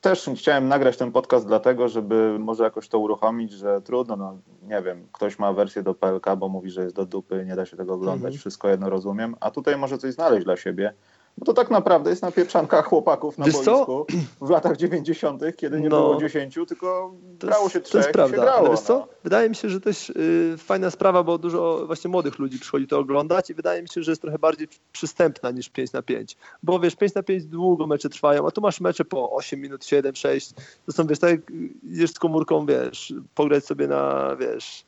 też 0.00 0.30
chciałem 0.36 0.68
nagrać 0.68 0.96
ten 0.96 1.12
podcast 1.12 1.46
dlatego, 1.46 1.88
żeby 1.88 2.36
może 2.38 2.64
jakoś 2.64 2.88
to 2.88 2.98
uruchomić, 2.98 3.52
że 3.52 3.80
trudno, 3.82 4.16
no 4.16 4.38
nie 4.62 4.82
wiem, 4.82 5.08
ktoś 5.12 5.38
ma 5.38 5.52
wersję 5.52 5.82
do 5.82 5.94
PLK, 5.94 6.26
bo 6.36 6.48
mówi, 6.48 6.70
że 6.70 6.82
jest 6.82 6.96
do 6.96 7.06
dupy, 7.06 7.44
nie 7.46 7.56
da 7.56 7.66
się 7.66 7.76
tego 7.76 7.94
oglądać, 7.94 8.26
mhm. 8.26 8.38
wszystko 8.38 8.68
jedno 8.68 8.90
rozumiem, 8.90 9.36
a 9.40 9.50
tutaj 9.50 9.76
może 9.76 9.98
coś 9.98 10.12
znaleźć 10.14 10.44
dla 10.44 10.56
siebie. 10.56 10.94
Bo 11.40 11.46
to 11.46 11.54
tak 11.54 11.70
naprawdę 11.70 12.10
jest 12.10 12.22
napieprzanka 12.22 12.82
chłopaków 12.82 13.38
na 13.38 13.44
Wiesz 13.44 13.54
boisku 13.54 14.06
co? 14.40 14.46
w 14.46 14.50
latach 14.50 14.76
90., 14.76 15.42
kiedy 15.56 15.80
nie 15.80 15.88
no, 15.88 15.96
było 15.96 16.20
10, 16.20 16.58
tylko 16.68 17.14
brało 17.40 17.68
się 17.68 17.80
trzech 17.80 17.92
to 17.92 17.98
jest 17.98 18.10
prawda. 18.10 18.36
Grało, 18.36 18.58
Ale 18.58 18.70
wiesz 18.70 18.80
co? 18.80 18.98
No. 18.98 19.08
Wydaje 19.24 19.48
mi 19.48 19.54
się, 19.54 19.68
że 19.68 19.80
to 19.80 19.88
jest 19.88 20.08
yy, 20.08 20.58
fajna 20.58 20.90
sprawa, 20.90 21.22
bo 21.22 21.38
dużo 21.38 21.86
właśnie 21.86 22.10
młodych 22.10 22.38
ludzi 22.38 22.58
przychodzi 22.58 22.86
to 22.86 22.98
oglądać 22.98 23.50
i 23.50 23.54
wydaje 23.54 23.82
mi 23.82 23.88
się, 23.88 24.02
że 24.02 24.12
jest 24.12 24.22
trochę 24.22 24.38
bardziej 24.38 24.68
przystępna 24.92 25.50
niż 25.50 25.68
5 25.68 25.92
na 25.92 26.02
5. 26.02 26.36
Bo 26.62 26.80
wiesz, 26.80 26.96
5 26.96 27.14
na 27.14 27.22
5 27.22 27.44
długo 27.44 27.86
mecze 27.86 28.08
trwają, 28.08 28.46
a 28.46 28.50
tu 28.50 28.60
masz 28.60 28.80
mecze 28.80 29.04
po 29.04 29.32
8 29.32 29.60
minut, 29.60 29.84
7, 29.84 30.14
6. 30.14 30.50
To 30.86 30.92
są, 30.92 31.06
wiesz, 31.06 31.18
tak 31.18 31.30
jak 31.30 31.40
jest 31.84 32.16
z 32.16 32.18
komórką, 32.18 32.66
wiesz, 32.66 33.14
pograć 33.34 33.64
sobie 33.64 33.88
na, 33.88 34.36
wiesz, 34.36 34.84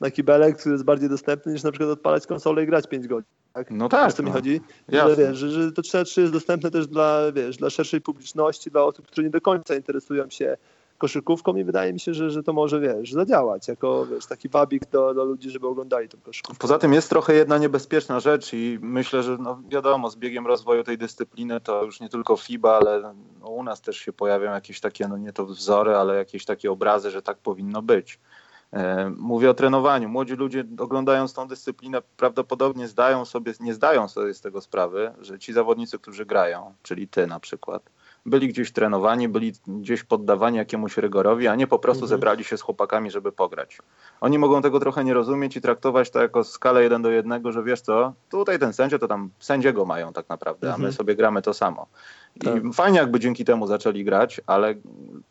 na 0.00 0.10
kibelek, 0.10 0.58
który 0.58 0.72
jest 0.72 0.84
bardziej 0.84 1.08
dostępny 1.08 1.52
niż 1.52 1.62
na 1.62 1.70
przykład 1.70 1.90
odpalać 1.90 2.26
konsolę 2.26 2.62
i 2.62 2.66
grać 2.66 2.88
5 2.88 3.06
godzin. 3.06 3.43
Tak? 3.54 3.70
No 3.70 3.88
tak. 3.88 4.06
Wiesz, 4.06 4.14
co 4.14 4.22
no. 4.22 4.28
mi 4.28 4.32
chodzi? 4.32 4.60
Że, 4.88 5.16
wiesz, 5.16 5.38
że, 5.38 5.50
że 5.50 5.72
to 5.72 5.82
3 5.82 6.20
jest 6.20 6.32
dostępne 6.32 6.70
też 6.70 6.86
dla, 6.86 7.32
wiesz, 7.32 7.56
dla 7.56 7.70
szerszej 7.70 8.00
publiczności, 8.00 8.70
dla 8.70 8.84
osób, 8.84 9.06
które 9.06 9.24
nie 9.24 9.30
do 9.30 9.40
końca 9.40 9.74
interesują 9.74 10.30
się 10.30 10.56
koszykówką 10.98 11.56
i 11.56 11.64
wydaje 11.64 11.92
mi 11.92 12.00
się, 12.00 12.14
że, 12.14 12.30
że 12.30 12.42
to 12.42 12.52
może, 12.52 12.80
wiesz, 12.80 13.12
zadziałać 13.12 13.68
jako, 13.68 14.06
wiesz, 14.06 14.26
taki 14.26 14.48
wabik 14.48 14.90
do, 14.90 15.14
do 15.14 15.24
ludzi, 15.24 15.50
żeby 15.50 15.66
oglądali 15.68 16.08
tą 16.08 16.18
koszykówkę. 16.20 16.60
Poza 16.60 16.78
tym 16.78 16.92
jest 16.92 17.08
trochę 17.08 17.34
jedna 17.34 17.58
niebezpieczna 17.58 18.20
rzecz 18.20 18.52
i 18.52 18.78
myślę, 18.82 19.22
że 19.22 19.36
no 19.40 19.62
wiadomo, 19.68 20.10
z 20.10 20.16
biegiem 20.16 20.46
rozwoju 20.46 20.84
tej 20.84 20.98
dyscypliny 20.98 21.60
to 21.60 21.84
już 21.84 22.00
nie 22.00 22.08
tylko 22.08 22.36
FIBA, 22.36 22.76
ale 22.76 23.14
no, 23.40 23.48
u 23.48 23.62
nas 23.62 23.80
też 23.80 23.96
się 23.96 24.12
pojawiają 24.12 24.52
jakieś 24.52 24.80
takie, 24.80 25.08
no 25.08 25.16
nie 25.16 25.32
to 25.32 25.46
wzory, 25.46 25.96
ale 25.96 26.16
jakieś 26.16 26.44
takie 26.44 26.72
obrazy, 26.72 27.10
że 27.10 27.22
tak 27.22 27.38
powinno 27.38 27.82
być. 27.82 28.18
E, 28.74 29.10
mówię 29.16 29.50
o 29.50 29.54
trenowaniu. 29.54 30.08
Młodzi 30.08 30.34
ludzie 30.34 30.64
oglądając 30.78 31.34
tą 31.34 31.48
dyscyplinę 31.48 32.02
prawdopodobnie 32.16 32.88
zdają 32.88 33.24
sobie, 33.24 33.52
nie 33.60 33.74
zdają 33.74 34.08
sobie 34.08 34.34
z 34.34 34.40
tego 34.40 34.60
sprawy, 34.60 35.12
że 35.20 35.38
ci 35.38 35.52
zawodnicy, 35.52 35.98
którzy 35.98 36.26
grają, 36.26 36.74
czyli 36.82 37.08
ty 37.08 37.26
na 37.26 37.40
przykład, 37.40 37.82
byli 38.26 38.48
gdzieś 38.48 38.72
trenowani, 38.72 39.28
byli 39.28 39.52
gdzieś 39.66 40.04
poddawani 40.04 40.56
jakiemuś 40.56 40.96
rygorowi, 40.96 41.48
a 41.48 41.54
nie 41.54 41.66
po 41.66 41.78
prostu 41.78 42.04
mhm. 42.04 42.08
zebrali 42.08 42.44
się 42.44 42.56
z 42.56 42.60
chłopakami, 42.60 43.10
żeby 43.10 43.32
pograć. 43.32 43.78
Oni 44.20 44.38
mogą 44.38 44.62
tego 44.62 44.80
trochę 44.80 45.04
nie 45.04 45.14
rozumieć 45.14 45.56
i 45.56 45.60
traktować 45.60 46.10
to 46.10 46.22
jako 46.22 46.44
skalę 46.44 46.82
jeden 46.82 47.02
do 47.02 47.10
jednego, 47.10 47.52
że 47.52 47.62
wiesz 47.62 47.80
co, 47.80 48.12
tutaj 48.30 48.58
ten 48.58 48.72
sędzia 48.72 48.98
to 48.98 49.08
tam 49.08 49.30
sędziego 49.38 49.84
mają 49.84 50.12
tak 50.12 50.28
naprawdę, 50.28 50.66
mhm. 50.66 50.74
a 50.74 50.78
my 50.78 50.88
mhm. 50.88 50.96
sobie 50.96 51.16
gramy 51.16 51.42
to 51.42 51.54
samo. 51.54 51.86
I 52.36 52.40
tak. 52.40 52.62
fajnie 52.74 52.98
jakby 52.98 53.20
dzięki 53.20 53.44
temu 53.44 53.66
zaczęli 53.66 54.04
grać, 54.04 54.40
ale 54.46 54.74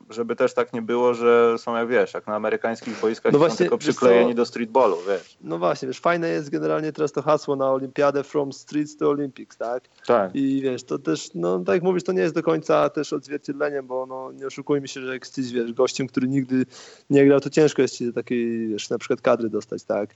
żeby 0.10 0.36
też 0.36 0.54
tak 0.54 0.74
nie 0.74 0.82
było, 0.82 1.14
że 1.14 1.56
są 1.58 1.76
jak 1.76 1.88
wiesz, 1.88 2.14
jak 2.14 2.28
na 2.28 2.36
amerykańskich 2.36 3.02
boiskach 3.02 3.34
no 3.34 3.40
właśnie, 3.40 3.58
tylko 3.58 3.78
przyklejeni 3.78 4.36
do 4.36 4.46
streetballu, 4.46 4.98
wiesz. 5.08 5.38
No 5.42 5.58
właśnie, 5.58 5.88
wiesz, 5.88 6.00
fajne 6.00 6.30
jest 6.30 6.50
generalnie 6.50 6.92
teraz 6.92 7.12
to 7.12 7.22
hasło 7.22 7.56
na 7.56 7.72
olimpiadę 7.72 8.24
from 8.24 8.54
streets 8.54 8.98
to 8.98 9.10
Olympics, 9.10 9.58
tak? 9.58 9.84
Tak. 10.08 10.36
I 10.36 10.62
wiesz, 10.62 10.84
to 10.84 11.00
też, 11.00 11.30
no 11.36 11.60
tak 11.60 11.76
jak 11.76 11.84
mówisz, 11.84 12.04
to 12.04 12.12
nie 12.12 12.22
jest 12.22 12.36
do 12.36 12.44
końca 12.44 12.90
też 12.90 13.14
odzwierciedleniem, 13.14 13.88
bo 13.88 14.06
no 14.06 14.32
nie 14.32 14.48
oszukujmy 14.48 14.88
się, 14.88 15.02
że 15.02 15.14
jak 15.14 15.24
jesteś, 15.24 15.52
wiesz, 15.52 15.74
gościem, 15.74 16.08
który 16.08 16.28
nigdy 16.28 16.66
nie 17.10 17.26
grał, 17.26 17.40
to 17.40 17.50
ciężko 17.50 17.82
jest 17.82 17.98
ci 17.98 18.06
do 18.06 18.14
takiej, 18.14 18.68
wiesz, 18.68 18.90
na 18.90 18.98
przykład 18.98 19.22
kadry 19.22 19.50
dostać, 19.50 19.84
tak? 19.84 20.10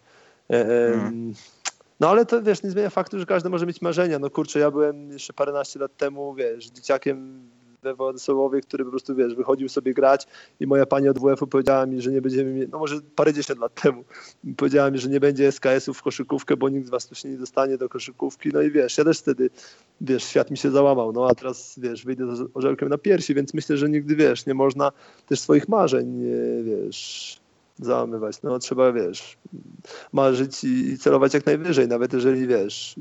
E, 0.49 0.65
hmm. 0.65 1.33
No 1.99 2.09
ale 2.09 2.25
to 2.25 2.43
wiesz, 2.43 2.63
nie 2.63 2.71
zmienia 2.71 2.89
faktu, 2.89 3.19
że 3.19 3.25
każdy 3.25 3.49
może 3.49 3.65
mieć 3.65 3.81
marzenia. 3.81 4.19
No 4.19 4.29
kurczę, 4.29 4.59
ja 4.59 4.71
byłem 4.71 5.11
jeszcze 5.11 5.33
paręnaście 5.33 5.79
lat 5.79 5.97
temu, 5.97 6.33
wiesz, 6.33 6.69
dzieciakiem 6.69 7.49
we 7.83 7.95
Władysławowie, 7.95 8.61
który 8.61 8.85
po 8.85 8.89
prostu, 8.89 9.15
wiesz, 9.15 9.35
wychodził 9.35 9.69
sobie 9.69 9.93
grać 9.93 10.27
i 10.59 10.67
moja 10.67 10.85
pani 10.85 11.09
od 11.09 11.19
WF-u 11.19 11.47
powiedziała 11.47 11.85
mi, 11.85 12.01
że 12.01 12.11
nie 12.11 12.21
będziemy 12.21 12.53
mieć, 12.53 12.69
no 12.71 12.79
może 12.79 12.95
parędziesiąt 13.15 13.59
lat 13.59 13.81
temu, 13.81 14.03
powiedziała 14.57 14.91
mi, 14.91 14.99
że 14.99 15.09
nie 15.09 15.19
będzie 15.19 15.51
SKS-ów 15.51 15.97
w 15.97 16.01
koszykówkę, 16.01 16.57
bo 16.57 16.69
nikt 16.69 16.87
z 16.87 16.89
was 16.89 17.07
tu 17.07 17.15
się 17.15 17.29
nie 17.29 17.37
dostanie 17.37 17.77
do 17.77 17.89
koszykówki, 17.89 18.49
no 18.53 18.61
i 18.61 18.71
wiesz, 18.71 18.97
ja 18.97 19.03
też 19.03 19.19
wtedy, 19.19 19.49
wiesz, 20.01 20.23
świat 20.23 20.51
mi 20.51 20.57
się 20.57 20.71
załamał, 20.71 21.11
no 21.11 21.27
a 21.27 21.35
teraz, 21.35 21.79
wiesz, 21.79 22.05
wyjdę 22.05 22.35
z 22.35 22.49
orzełkiem 22.53 22.89
na 22.89 22.97
piersi, 22.97 23.35
więc 23.35 23.53
myślę, 23.53 23.77
że 23.77 23.89
nigdy, 23.89 24.15
wiesz, 24.15 24.45
nie 24.45 24.53
można 24.53 24.91
też 25.27 25.39
swoich 25.39 25.67
marzeń, 25.69 26.23
wiesz, 26.63 27.39
załamywać. 27.79 28.41
No 28.43 28.59
trzeba, 28.59 28.91
wiesz, 28.91 29.37
marzyć 30.13 30.63
i 30.63 30.97
celować 30.97 31.33
jak 31.33 31.45
najwyżej, 31.45 31.87
nawet 31.87 32.13
jeżeli, 32.13 32.47
wiesz, 32.47 32.95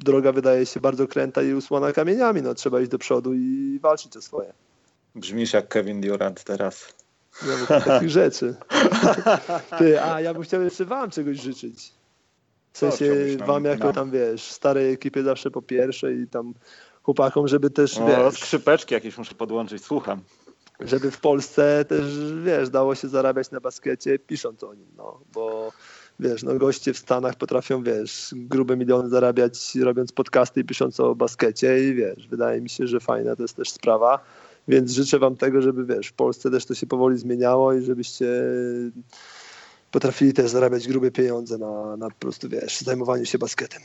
droga 0.00 0.32
wydaje 0.32 0.66
się 0.66 0.80
bardzo 0.80 1.06
kręta 1.06 1.42
i 1.42 1.54
usłana 1.54 1.92
kamieniami. 1.92 2.42
No, 2.42 2.54
trzeba 2.54 2.80
iść 2.80 2.90
do 2.90 2.98
przodu 2.98 3.34
i 3.34 3.78
walczyć 3.82 4.16
o 4.16 4.22
swoje. 4.22 4.52
Brzmisz 5.14 5.52
jak 5.52 5.68
Kevin 5.68 6.00
Durant 6.00 6.44
teraz. 6.44 6.94
Ja 7.70 7.80
takich 7.80 8.10
rzeczy. 8.10 8.54
Ty, 9.78 10.02
a 10.02 10.20
ja 10.20 10.34
bym 10.34 10.42
chciał 10.42 10.62
jeszcze 10.62 10.84
wam 10.84 11.10
czegoś 11.10 11.40
życzyć. 11.40 11.92
W 12.72 12.78
sensie 12.78 13.14
wam 13.46 13.64
jako 13.64 13.92
tam, 13.92 14.10
wiesz, 14.10 14.42
starej 14.42 14.92
ekipie 14.92 15.22
zawsze 15.22 15.50
po 15.50 15.62
pierwsze 15.62 16.14
i 16.14 16.26
tam 16.26 16.54
chłopakom, 17.02 17.48
żeby 17.48 17.70
też, 17.70 17.98
no, 17.98 18.06
wiesz... 18.06 18.34
skrzypeczki 18.34 18.94
jakieś 18.94 19.18
muszę 19.18 19.34
podłączyć, 19.34 19.84
słucham. 19.84 20.20
Żeby 20.80 21.10
w 21.10 21.20
Polsce 21.20 21.84
też, 21.84 22.04
wiesz, 22.44 22.70
dało 22.70 22.94
się 22.94 23.08
zarabiać 23.08 23.50
na 23.50 23.60
baskecie 23.60 24.18
pisząc 24.18 24.64
o 24.64 24.74
nim, 24.74 24.86
no, 24.96 25.20
bo 25.32 25.72
wiesz, 26.20 26.42
no 26.42 26.54
goście 26.54 26.92
w 26.92 26.98
Stanach 26.98 27.34
potrafią, 27.34 27.82
wiesz, 27.82 28.34
grube 28.36 28.76
miliony 28.76 29.08
zarabiać 29.08 29.74
robiąc 29.74 30.12
podcasty 30.12 30.60
i 30.60 30.64
pisząc 30.64 31.00
o 31.00 31.14
baskecie 31.14 31.88
i 31.88 31.94
wiesz, 31.94 32.28
wydaje 32.28 32.60
mi 32.60 32.68
się, 32.68 32.86
że 32.86 33.00
fajna 33.00 33.36
to 33.36 33.42
jest 33.42 33.56
też 33.56 33.70
sprawa, 33.70 34.24
więc 34.68 34.90
życzę 34.90 35.18
wam 35.18 35.36
tego, 35.36 35.62
żeby, 35.62 35.84
wiesz, 35.84 36.08
w 36.08 36.12
Polsce 36.12 36.50
też 36.50 36.66
to 36.66 36.74
się 36.74 36.86
powoli 36.86 37.18
zmieniało 37.18 37.72
i 37.72 37.82
żebyście 37.82 38.26
potrafili 39.92 40.32
też 40.32 40.50
zarabiać 40.50 40.88
grube 40.88 41.10
pieniądze 41.10 41.58
na, 41.58 41.96
na 41.96 42.08
po 42.08 42.16
prostu, 42.18 42.48
wiesz, 42.48 42.80
zajmowaniu 42.80 43.24
się 43.24 43.38
basketem. 43.38 43.82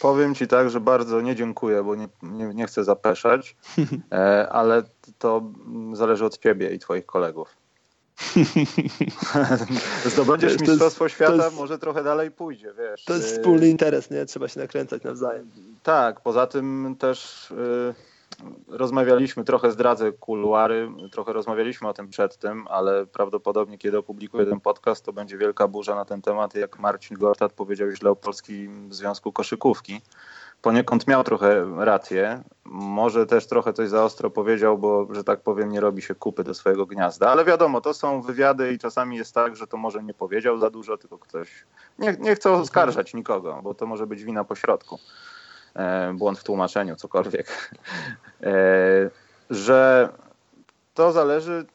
Powiem 0.00 0.34
ci 0.34 0.46
tak, 0.46 0.70
że 0.70 0.80
bardzo 0.80 1.20
nie 1.20 1.36
dziękuję, 1.36 1.82
bo 1.82 1.94
nie, 1.94 2.08
nie, 2.22 2.54
nie 2.54 2.66
chcę 2.66 2.84
zapeszać, 2.84 3.56
e, 4.12 4.48
ale 4.48 4.82
to 5.18 5.42
zależy 5.92 6.24
od 6.24 6.38
ciebie 6.38 6.74
i 6.74 6.78
twoich 6.78 7.06
kolegów. 7.06 7.56
Zdobędziesz 10.12 10.52
wiesz, 10.52 10.60
Mistrzostwo 10.60 11.04
jest, 11.04 11.14
Świata, 11.14 11.44
jest, 11.44 11.56
może 11.56 11.78
trochę 11.78 12.04
dalej 12.04 12.30
pójdzie, 12.30 12.72
wiesz. 12.78 13.04
To 13.04 13.14
jest 13.14 13.26
wspólny 13.26 13.68
interes, 13.68 14.10
nie? 14.10 14.26
Trzeba 14.26 14.48
się 14.48 14.60
nakręcać 14.60 15.02
nawzajem. 15.02 15.50
Tak, 15.82 16.20
poza 16.20 16.46
tym 16.46 16.96
też... 16.98 17.50
Y 17.50 18.07
rozmawialiśmy, 18.68 19.44
trochę 19.44 19.70
zdradzę 19.70 20.12
kuluary, 20.12 20.90
trochę 21.12 21.32
rozmawialiśmy 21.32 21.88
o 21.88 21.92
tym 21.92 22.08
przed 22.08 22.36
tym, 22.36 22.66
ale 22.70 23.06
prawdopodobnie 23.06 23.78
kiedy 23.78 23.98
opublikuję 23.98 24.46
ten 24.46 24.60
podcast, 24.60 25.04
to 25.04 25.12
będzie 25.12 25.38
wielka 25.38 25.68
burza 25.68 25.94
na 25.94 26.04
ten 26.04 26.22
temat, 26.22 26.54
jak 26.54 26.78
Marcin 26.78 27.16
Gortat 27.16 27.52
powiedział 27.52 27.90
źle 27.90 28.10
o 28.10 28.16
Polskim 28.16 28.92
Związku 28.92 29.32
Koszykówki. 29.32 30.00
Poniekąd 30.62 31.06
miał 31.06 31.24
trochę 31.24 31.66
rację, 31.76 32.42
może 32.64 33.26
też 33.26 33.46
trochę 33.46 33.72
coś 33.72 33.88
za 33.88 34.04
ostro 34.04 34.30
powiedział, 34.30 34.78
bo, 34.78 35.06
że 35.14 35.24
tak 35.24 35.40
powiem, 35.40 35.72
nie 35.72 35.80
robi 35.80 36.02
się 36.02 36.14
kupy 36.14 36.44
do 36.44 36.54
swojego 36.54 36.86
gniazda, 36.86 37.30
ale 37.30 37.44
wiadomo, 37.44 37.80
to 37.80 37.94
są 37.94 38.22
wywiady 38.22 38.72
i 38.72 38.78
czasami 38.78 39.16
jest 39.16 39.34
tak, 39.34 39.56
że 39.56 39.66
to 39.66 39.76
może 39.76 40.02
nie 40.02 40.14
powiedział 40.14 40.58
za 40.58 40.70
dużo, 40.70 40.98
tylko 40.98 41.18
ktoś 41.18 41.64
nie, 41.98 42.16
nie 42.20 42.34
chce 42.34 42.52
oskarżać 42.52 43.14
nikogo, 43.14 43.60
bo 43.62 43.74
to 43.74 43.86
może 43.86 44.06
być 44.06 44.24
wina 44.24 44.44
po 44.44 44.54
środku. 44.54 44.98
E, 45.78 46.12
błąd 46.14 46.38
w 46.38 46.44
tłumaczeniu, 46.44 46.96
cokolwiek, 46.96 47.46
e, 48.42 48.50
że 49.50 50.08
to 50.94 51.12
zależy 51.12 51.66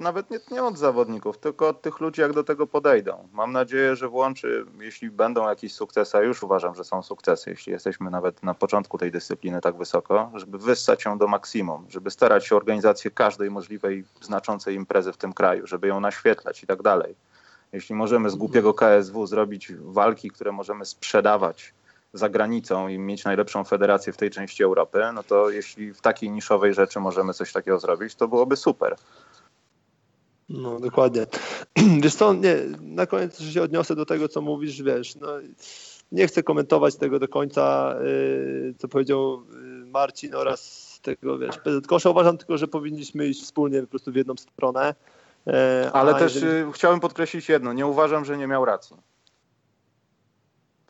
nawet 0.00 0.30
nie, 0.30 0.38
nie, 0.50 0.64
od 0.64 0.78
zawodników, 0.78 1.38
tylko 1.38 1.68
od 1.68 1.82
tych 1.82 2.00
ludzi, 2.00 2.20
jak 2.20 2.32
do 2.32 2.44
tego 2.44 2.66
podejdą. 2.66 3.28
Mam 3.32 3.52
nadzieję, 3.52 3.96
że 3.96 4.08
włączy, 4.08 4.66
jeśli 4.80 5.10
będą 5.10 5.48
jakieś 5.48 5.74
sukcesy, 5.74 6.18
a 6.18 6.20
już 6.20 6.42
uważam, 6.42 6.74
że 6.74 6.84
są 6.84 7.02
sukcesy, 7.02 7.50
jeśli 7.50 7.72
jesteśmy 7.72 8.10
nawet 8.10 8.42
na 8.42 8.54
początku 8.54 8.98
tej 8.98 9.10
dyscypliny 9.10 9.60
tak 9.60 9.76
wysoko, 9.76 10.30
żeby 10.34 10.58
wyssać 10.58 11.04
ją 11.04 11.18
do 11.18 11.26
maksimum, 11.26 11.86
żeby 11.88 12.10
starać 12.10 12.46
się 12.46 12.54
o 12.54 12.58
organizację 12.58 13.10
każdej 13.10 13.50
możliwej 13.50 14.04
znaczącej 14.20 14.74
imprezy 14.74 15.12
w 15.12 15.16
tym 15.16 15.32
kraju, 15.32 15.66
żeby 15.66 15.88
ją 15.88 16.00
naświetlać 16.00 16.62
i 16.62 16.66
tak 16.66 16.82
dalej. 16.82 17.14
Jeśli 17.72 17.94
możemy 17.94 18.30
z 18.30 18.34
głupiego 18.34 18.74
KSW 18.74 19.26
zrobić 19.26 19.72
walki, 19.74 20.30
które 20.30 20.52
możemy 20.52 20.84
sprzedawać 20.84 21.74
za 22.14 22.28
granicą 22.28 22.88
i 22.88 22.98
mieć 22.98 23.24
najlepszą 23.24 23.64
federację 23.64 24.12
w 24.12 24.16
tej 24.16 24.30
części 24.30 24.62
Europy, 24.62 24.98
no 25.14 25.22
to 25.22 25.50
jeśli 25.50 25.94
w 25.94 26.00
takiej 26.00 26.30
niszowej 26.30 26.74
rzeczy 26.74 27.00
możemy 27.00 27.34
coś 27.34 27.52
takiego 27.52 27.78
zrobić, 27.78 28.14
to 28.14 28.28
byłoby 28.28 28.56
super. 28.56 28.96
No, 30.48 30.80
dokładnie. 30.80 31.26
Wiesz 32.02 32.14
co, 32.14 32.34
nie, 32.34 32.56
na 32.80 33.06
koniec 33.06 33.40
się 33.40 33.62
odniosę 33.62 33.96
do 33.96 34.06
tego, 34.06 34.28
co 34.28 34.40
mówisz, 34.40 34.82
wiesz, 34.82 35.16
no, 35.16 35.28
nie 36.12 36.26
chcę 36.26 36.42
komentować 36.42 36.96
tego 36.96 37.18
do 37.18 37.28
końca, 37.28 37.94
yy, 38.04 38.74
co 38.78 38.88
powiedział 38.88 39.42
yy, 39.52 39.86
Marcin 39.86 40.34
oraz 40.34 40.84
tego, 41.02 41.38
wiesz, 41.38 41.58
PZ 41.58 41.86
Kosza. 41.86 42.10
Uważam 42.10 42.38
tylko, 42.38 42.58
że 42.58 42.68
powinniśmy 42.68 43.26
iść 43.26 43.42
wspólnie 43.42 43.80
po 43.80 43.86
prostu 43.86 44.12
w 44.12 44.16
jedną 44.16 44.34
stronę. 44.36 44.94
Yy, 45.46 45.52
Ale 45.92 46.14
też 46.14 46.34
jeżeli... 46.34 46.68
Y, 46.68 46.72
chciałem 46.72 47.00
podkreślić 47.00 47.48
jedno, 47.48 47.72
nie 47.72 47.86
uważam, 47.86 48.24
że 48.24 48.38
nie 48.38 48.46
miał 48.46 48.64
racji. 48.64 48.96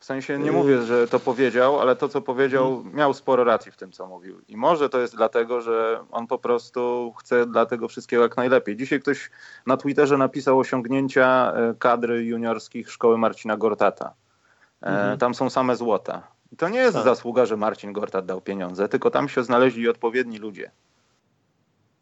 W 0.05 0.07
sensie 0.07 0.39
nie 0.39 0.51
mówię, 0.51 0.81
że 0.81 1.07
to 1.07 1.19
powiedział, 1.19 1.79
ale 1.79 1.95
to, 1.95 2.09
co 2.09 2.21
powiedział, 2.21 2.73
mhm. 2.73 2.95
miał 2.95 3.13
sporo 3.13 3.43
racji 3.43 3.71
w 3.71 3.77
tym, 3.77 3.91
co 3.91 4.07
mówił. 4.07 4.41
I 4.47 4.57
może 4.57 4.89
to 4.89 4.99
jest 4.99 5.15
dlatego, 5.15 5.61
że 5.61 6.03
on 6.11 6.27
po 6.27 6.37
prostu 6.37 7.13
chce 7.19 7.45
dla 7.45 7.65
tego 7.65 7.87
wszystkiego 7.87 8.23
jak 8.23 8.37
najlepiej. 8.37 8.75
Dzisiaj 8.75 9.01
ktoś 9.01 9.31
na 9.65 9.77
Twitterze 9.77 10.17
napisał 10.17 10.59
osiągnięcia 10.59 11.53
e, 11.55 11.73
kadry 11.79 12.23
juniorskich 12.23 12.91
szkoły 12.91 13.17
Marcina 13.17 13.57
Gortata. 13.57 14.13
E, 14.83 14.87
mhm. 14.87 15.17
Tam 15.17 15.33
są 15.33 15.49
same 15.49 15.75
złota. 15.75 16.27
I 16.51 16.57
to 16.57 16.69
nie 16.69 16.79
jest 16.79 16.95
tak. 16.95 17.03
zasługa, 17.03 17.45
że 17.45 17.57
Marcin 17.57 17.93
Gortat 17.93 18.25
dał 18.25 18.41
pieniądze, 18.41 18.89
tylko 18.89 19.11
tam 19.11 19.29
się 19.29 19.43
znaleźli 19.43 19.89
odpowiedni 19.89 20.37
ludzie. 20.37 20.71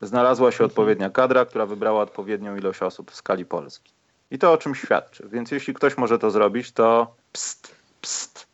Znalazła 0.01 0.51
się 0.51 0.55
mhm. 0.55 0.69
odpowiednia 0.69 1.09
kadra, 1.09 1.45
która 1.45 1.65
wybrała 1.65 2.01
odpowiednią 2.01 2.55
ilość 2.55 2.81
osób 2.81 3.11
w 3.11 3.15
skali 3.15 3.45
Polski. 3.45 3.93
I 4.31 4.39
to 4.39 4.51
o 4.51 4.57
czym 4.57 4.75
świadczy. 4.75 5.29
Więc 5.31 5.51
jeśli 5.51 5.73
ktoś 5.73 5.97
może 5.97 6.19
to 6.19 6.31
zrobić, 6.31 6.71
to 6.71 7.15
pst, 7.31 7.82
pst, 8.03 8.47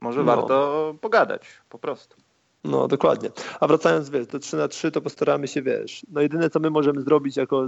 może 0.00 0.24
no. 0.24 0.36
warto 0.36 0.94
pogadać 1.00 1.42
po 1.68 1.78
prostu. 1.78 2.16
No, 2.64 2.88
dokładnie. 2.88 3.30
A 3.60 3.66
wracając, 3.66 4.10
wiesz, 4.10 4.26
do 4.26 4.38
3 4.38 4.56
na 4.56 4.68
3 4.68 4.90
to 4.90 5.00
postaramy 5.00 5.48
się, 5.48 5.62
wiesz, 5.62 6.06
no 6.08 6.20
jedyne 6.20 6.50
co 6.50 6.60
my 6.60 6.70
możemy 6.70 7.02
zrobić 7.02 7.36
jako 7.36 7.66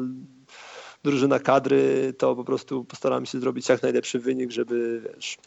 drużyna 1.05 1.39
kadry, 1.39 2.15
to 2.19 2.37
po 2.37 2.45
prostu 2.45 2.85
postaramy 2.85 3.27
się 3.27 3.41
zrobić 3.41 3.69
jak 3.69 3.83
najlepszy 3.83 4.19
wynik, 4.19 4.51
żeby, 4.51 5.03
wiesz, 5.05 5.39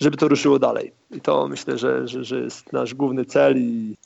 żeby 0.00 0.16
to 0.16 0.28
ruszyło 0.28 0.58
dalej. 0.58 0.92
I 1.10 1.20
to 1.20 1.48
myślę, 1.48 1.78
że, 1.78 2.08
że, 2.08 2.24
że 2.24 2.40
jest 2.40 2.72
nasz 2.72 2.94
główny 2.94 3.24
cel 3.24 3.58
i 3.58 3.96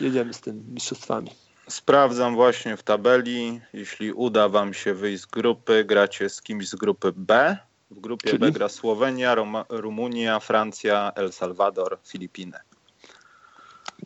jedziemy 0.00 0.34
z 0.34 0.40
tym 0.40 0.64
mistrzostwami. 0.74 1.30
Sprawdzam 1.68 2.34
właśnie 2.34 2.76
w 2.76 2.82
tabeli. 2.82 3.60
Jeśli 3.72 4.12
uda 4.12 4.48
Wam 4.48 4.74
się 4.74 4.94
wyjść 4.94 5.22
z 5.22 5.26
grupy, 5.26 5.84
gracie 5.84 6.28
z 6.28 6.42
kimś 6.42 6.68
z 6.68 6.74
grupy 6.74 7.12
B. 7.16 7.58
W 7.90 8.00
grupie 8.00 8.30
Czyli? 8.30 8.40
B 8.40 8.52
gra 8.52 8.68
Słowenia, 8.68 9.34
Roma, 9.34 9.64
Rumunia, 9.68 10.40
Francja, 10.40 11.12
El 11.14 11.32
Salvador, 11.32 11.98
Filipiny. 12.06 12.58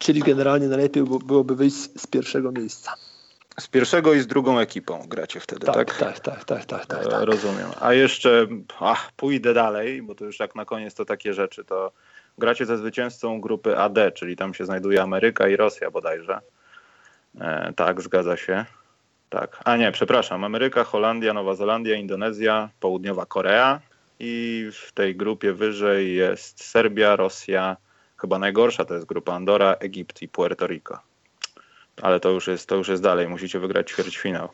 Czyli 0.01 0.23
generalnie 0.23 0.69
najlepiej 0.69 1.03
byłoby 1.03 1.57
wyjść 1.57 1.77
z 1.77 2.07
pierwszego 2.07 2.53
miejsca. 2.53 2.95
Z 3.61 3.69
pierwszego 3.69 4.15
i 4.15 4.21
z 4.21 4.27
drugą 4.27 4.59
ekipą 4.59 5.03
gracie 5.09 5.41
wtedy, 5.41 5.67
tak? 5.67 5.75
Tak, 5.75 5.99
tak, 5.99 6.21
tak, 6.21 6.45
tak, 6.45 6.65
tak. 6.65 6.87
tak, 6.87 7.07
tak. 7.09 7.23
Rozumiem. 7.23 7.71
A 7.81 7.93
jeszcze 7.93 8.47
ach, 8.81 9.13
pójdę 9.13 9.55
dalej, 9.55 10.03
bo 10.03 10.15
to 10.15 10.25
już 10.25 10.41
jak 10.41 10.55
na 10.55 10.65
koniec 10.65 10.95
to 10.95 11.05
takie 11.05 11.35
rzeczy, 11.35 11.65
to 11.65 11.93
gracie 12.39 12.67
ze 12.67 12.79
zwycięzcą 12.79 13.41
grupy 13.41 13.79
AD, 13.79 14.13
czyli 14.15 14.37
tam 14.37 14.55
się 14.55 14.67
znajduje 14.67 15.03
Ameryka 15.03 15.49
i 15.49 15.57
Rosja 15.57 15.91
bodajże. 15.91 16.41
E, 17.41 17.73
tak, 17.77 18.03
zgadza 18.03 18.37
się. 18.37 18.65
Tak. 19.35 19.61
A 19.65 19.77
nie, 19.77 19.93
przepraszam. 19.93 20.45
Ameryka, 20.45 20.85
Holandia, 20.85 21.33
Nowa 21.33 21.55
Zelandia, 21.55 21.97
Indonezja, 21.97 22.71
Południowa 22.81 23.27
Korea 23.27 23.81
i 24.21 24.69
w 24.73 24.93
tej 24.93 25.17
grupie 25.17 25.53
wyżej 25.53 26.15
jest 26.15 26.65
Serbia, 26.65 27.17
Rosja, 27.17 27.77
chyba 28.17 28.39
najgorsza 28.39 28.85
to 28.85 28.95
jest 28.95 29.07
grupa 29.07 29.33
Andora, 29.35 29.75
Egipt 29.81 30.23
i 30.23 30.29
Puerto 30.29 30.67
Rico. 30.67 30.99
Ale 32.03 32.21
to 32.21 32.31
już 32.31 32.47
jest, 32.47 32.69
to 32.69 32.77
już 32.77 32.89
jest 32.89 33.03
dalej. 33.03 33.29
Musicie 33.29 33.59
wygrać 33.59 33.91
ćwierćfinał. 33.91 34.49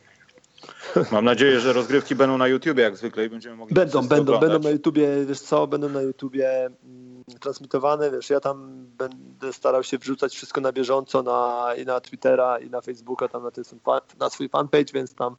Mam 1.12 1.24
nadzieję, 1.24 1.60
że 1.60 1.72
rozgrywki 1.72 2.14
będą 2.14 2.38
na 2.38 2.48
YouTubie 2.48 2.82
jak 2.82 2.96
zwykle 2.96 3.24
i 3.24 3.28
będziemy 3.30 3.56
mogli 3.56 3.74
Będą, 3.74 4.00
będą, 4.00 4.34
oglądać. 4.34 4.50
będą 4.50 4.68
na 4.68 4.70
YouTubie, 4.70 5.08
wiesz 5.26 5.40
co, 5.40 5.66
będą 5.66 5.88
na 5.88 6.02
YouTubie 6.02 6.70
mm, 6.84 7.24
transmitowane, 7.40 8.10
wiesz, 8.10 8.30
ja 8.30 8.40
tam 8.40 8.86
będę 8.98 9.52
starał 9.52 9.82
się 9.82 9.98
wrzucać 9.98 10.34
wszystko 10.34 10.60
na 10.60 10.72
bieżąco 10.72 11.22
na, 11.22 11.68
i 11.78 11.84
na 11.84 12.00
Twittera 12.00 12.58
i 12.58 12.70
na 12.70 12.80
Facebooka, 12.80 13.28
tam 13.28 13.42
na, 13.42 13.50
ten, 13.50 13.64
na 14.18 14.30
swój 14.30 14.48
fanpage, 14.48 14.92
więc 14.94 15.14
tam 15.14 15.36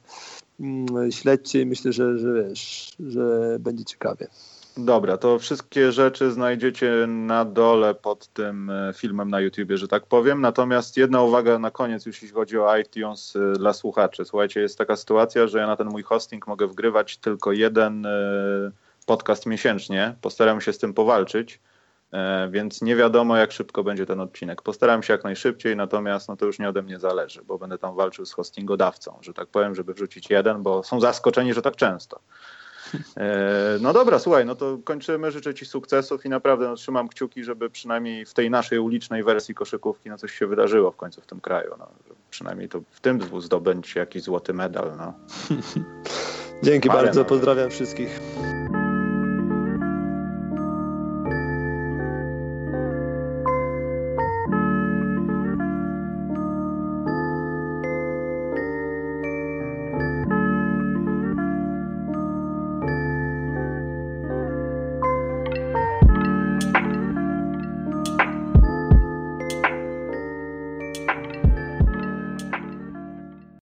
mm, 0.60 1.12
śledźcie 1.12 1.60
i 1.60 1.66
myślę, 1.66 1.92
że, 1.92 2.18
że 2.18 2.32
wiesz, 2.32 2.92
że 3.00 3.56
będzie 3.60 3.84
ciekawie. 3.84 4.28
Dobra, 4.76 5.16
to 5.16 5.38
wszystkie 5.38 5.92
rzeczy 5.92 6.30
znajdziecie 6.30 7.06
na 7.06 7.44
dole 7.44 7.94
pod 7.94 8.28
tym 8.28 8.70
e, 8.70 8.92
filmem 8.96 9.30
na 9.30 9.40
YouTubie, 9.40 9.78
że 9.78 9.88
tak 9.88 10.06
powiem. 10.06 10.40
Natomiast 10.40 10.96
jedna 10.96 11.22
uwaga 11.22 11.58
na 11.58 11.70
koniec, 11.70 12.06
jeśli 12.06 12.28
chodzi 12.28 12.58
o 12.58 12.76
iTunes 12.76 13.36
e, 13.36 13.52
dla 13.52 13.72
słuchaczy. 13.72 14.24
Słuchajcie, 14.24 14.60
jest 14.60 14.78
taka 14.78 14.96
sytuacja, 14.96 15.46
że 15.46 15.58
ja 15.58 15.66
na 15.66 15.76
ten 15.76 15.88
mój 15.88 16.02
hosting 16.02 16.46
mogę 16.46 16.66
wgrywać 16.66 17.16
tylko 17.16 17.52
jeden 17.52 18.06
e, 18.06 18.10
podcast 19.06 19.46
miesięcznie. 19.46 20.14
Postaram 20.20 20.60
się 20.60 20.72
z 20.72 20.78
tym 20.78 20.94
powalczyć, 20.94 21.60
więc 22.50 22.82
nie 22.82 22.96
wiadomo, 22.96 23.36
jak 23.36 23.52
szybko 23.52 23.84
będzie 23.84 24.06
ten 24.06 24.20
odcinek. 24.20 24.62
Postaram 24.62 25.02
się 25.02 25.12
jak 25.12 25.24
najszybciej, 25.24 25.76
natomiast 25.76 26.28
no 26.28 26.36
to 26.36 26.46
już 26.46 26.58
nie 26.58 26.68
ode 26.68 26.82
mnie 26.82 26.98
zależy, 26.98 27.42
bo 27.44 27.58
będę 27.58 27.78
tam 27.78 27.96
walczył 27.96 28.26
z 28.26 28.32
hostingodawcą, 28.32 29.18
że 29.20 29.34
tak 29.34 29.48
powiem, 29.48 29.74
żeby 29.74 29.94
wrzucić 29.94 30.30
jeden, 30.30 30.62
bo 30.62 30.82
są 30.82 31.00
zaskoczeni, 31.00 31.54
że 31.54 31.62
tak 31.62 31.76
często. 31.76 32.20
E, 33.16 33.78
no 33.80 33.92
dobra, 33.92 34.18
słuchaj, 34.18 34.46
no 34.46 34.54
to 34.54 34.78
kończymy. 34.84 35.30
Życzę 35.30 35.54
Ci 35.54 35.66
sukcesów 35.66 36.24
i 36.24 36.28
naprawdę 36.28 36.68
no, 36.68 36.74
trzymam 36.74 37.08
kciuki, 37.08 37.44
żeby 37.44 37.70
przynajmniej 37.70 38.26
w 38.26 38.34
tej 38.34 38.50
naszej 38.50 38.78
ulicznej 38.78 39.24
wersji 39.24 39.54
koszykówki 39.54 40.10
no, 40.10 40.18
coś 40.18 40.32
się 40.32 40.46
wydarzyło 40.46 40.90
w 40.90 40.96
końcu 40.96 41.20
w 41.20 41.26
tym 41.26 41.40
kraju. 41.40 41.74
No, 41.78 41.88
przynajmniej 42.30 42.68
to 42.68 42.80
w 42.90 43.00
tym 43.00 43.20
zdobędzie 43.40 44.00
jakiś 44.00 44.22
złoty 44.22 44.54
medal. 44.54 44.92
No. 44.98 45.14
Dzięki 46.62 46.88
bardzo, 46.88 47.24
pozdrawiam 47.24 47.70
wszystkich. 47.70 48.20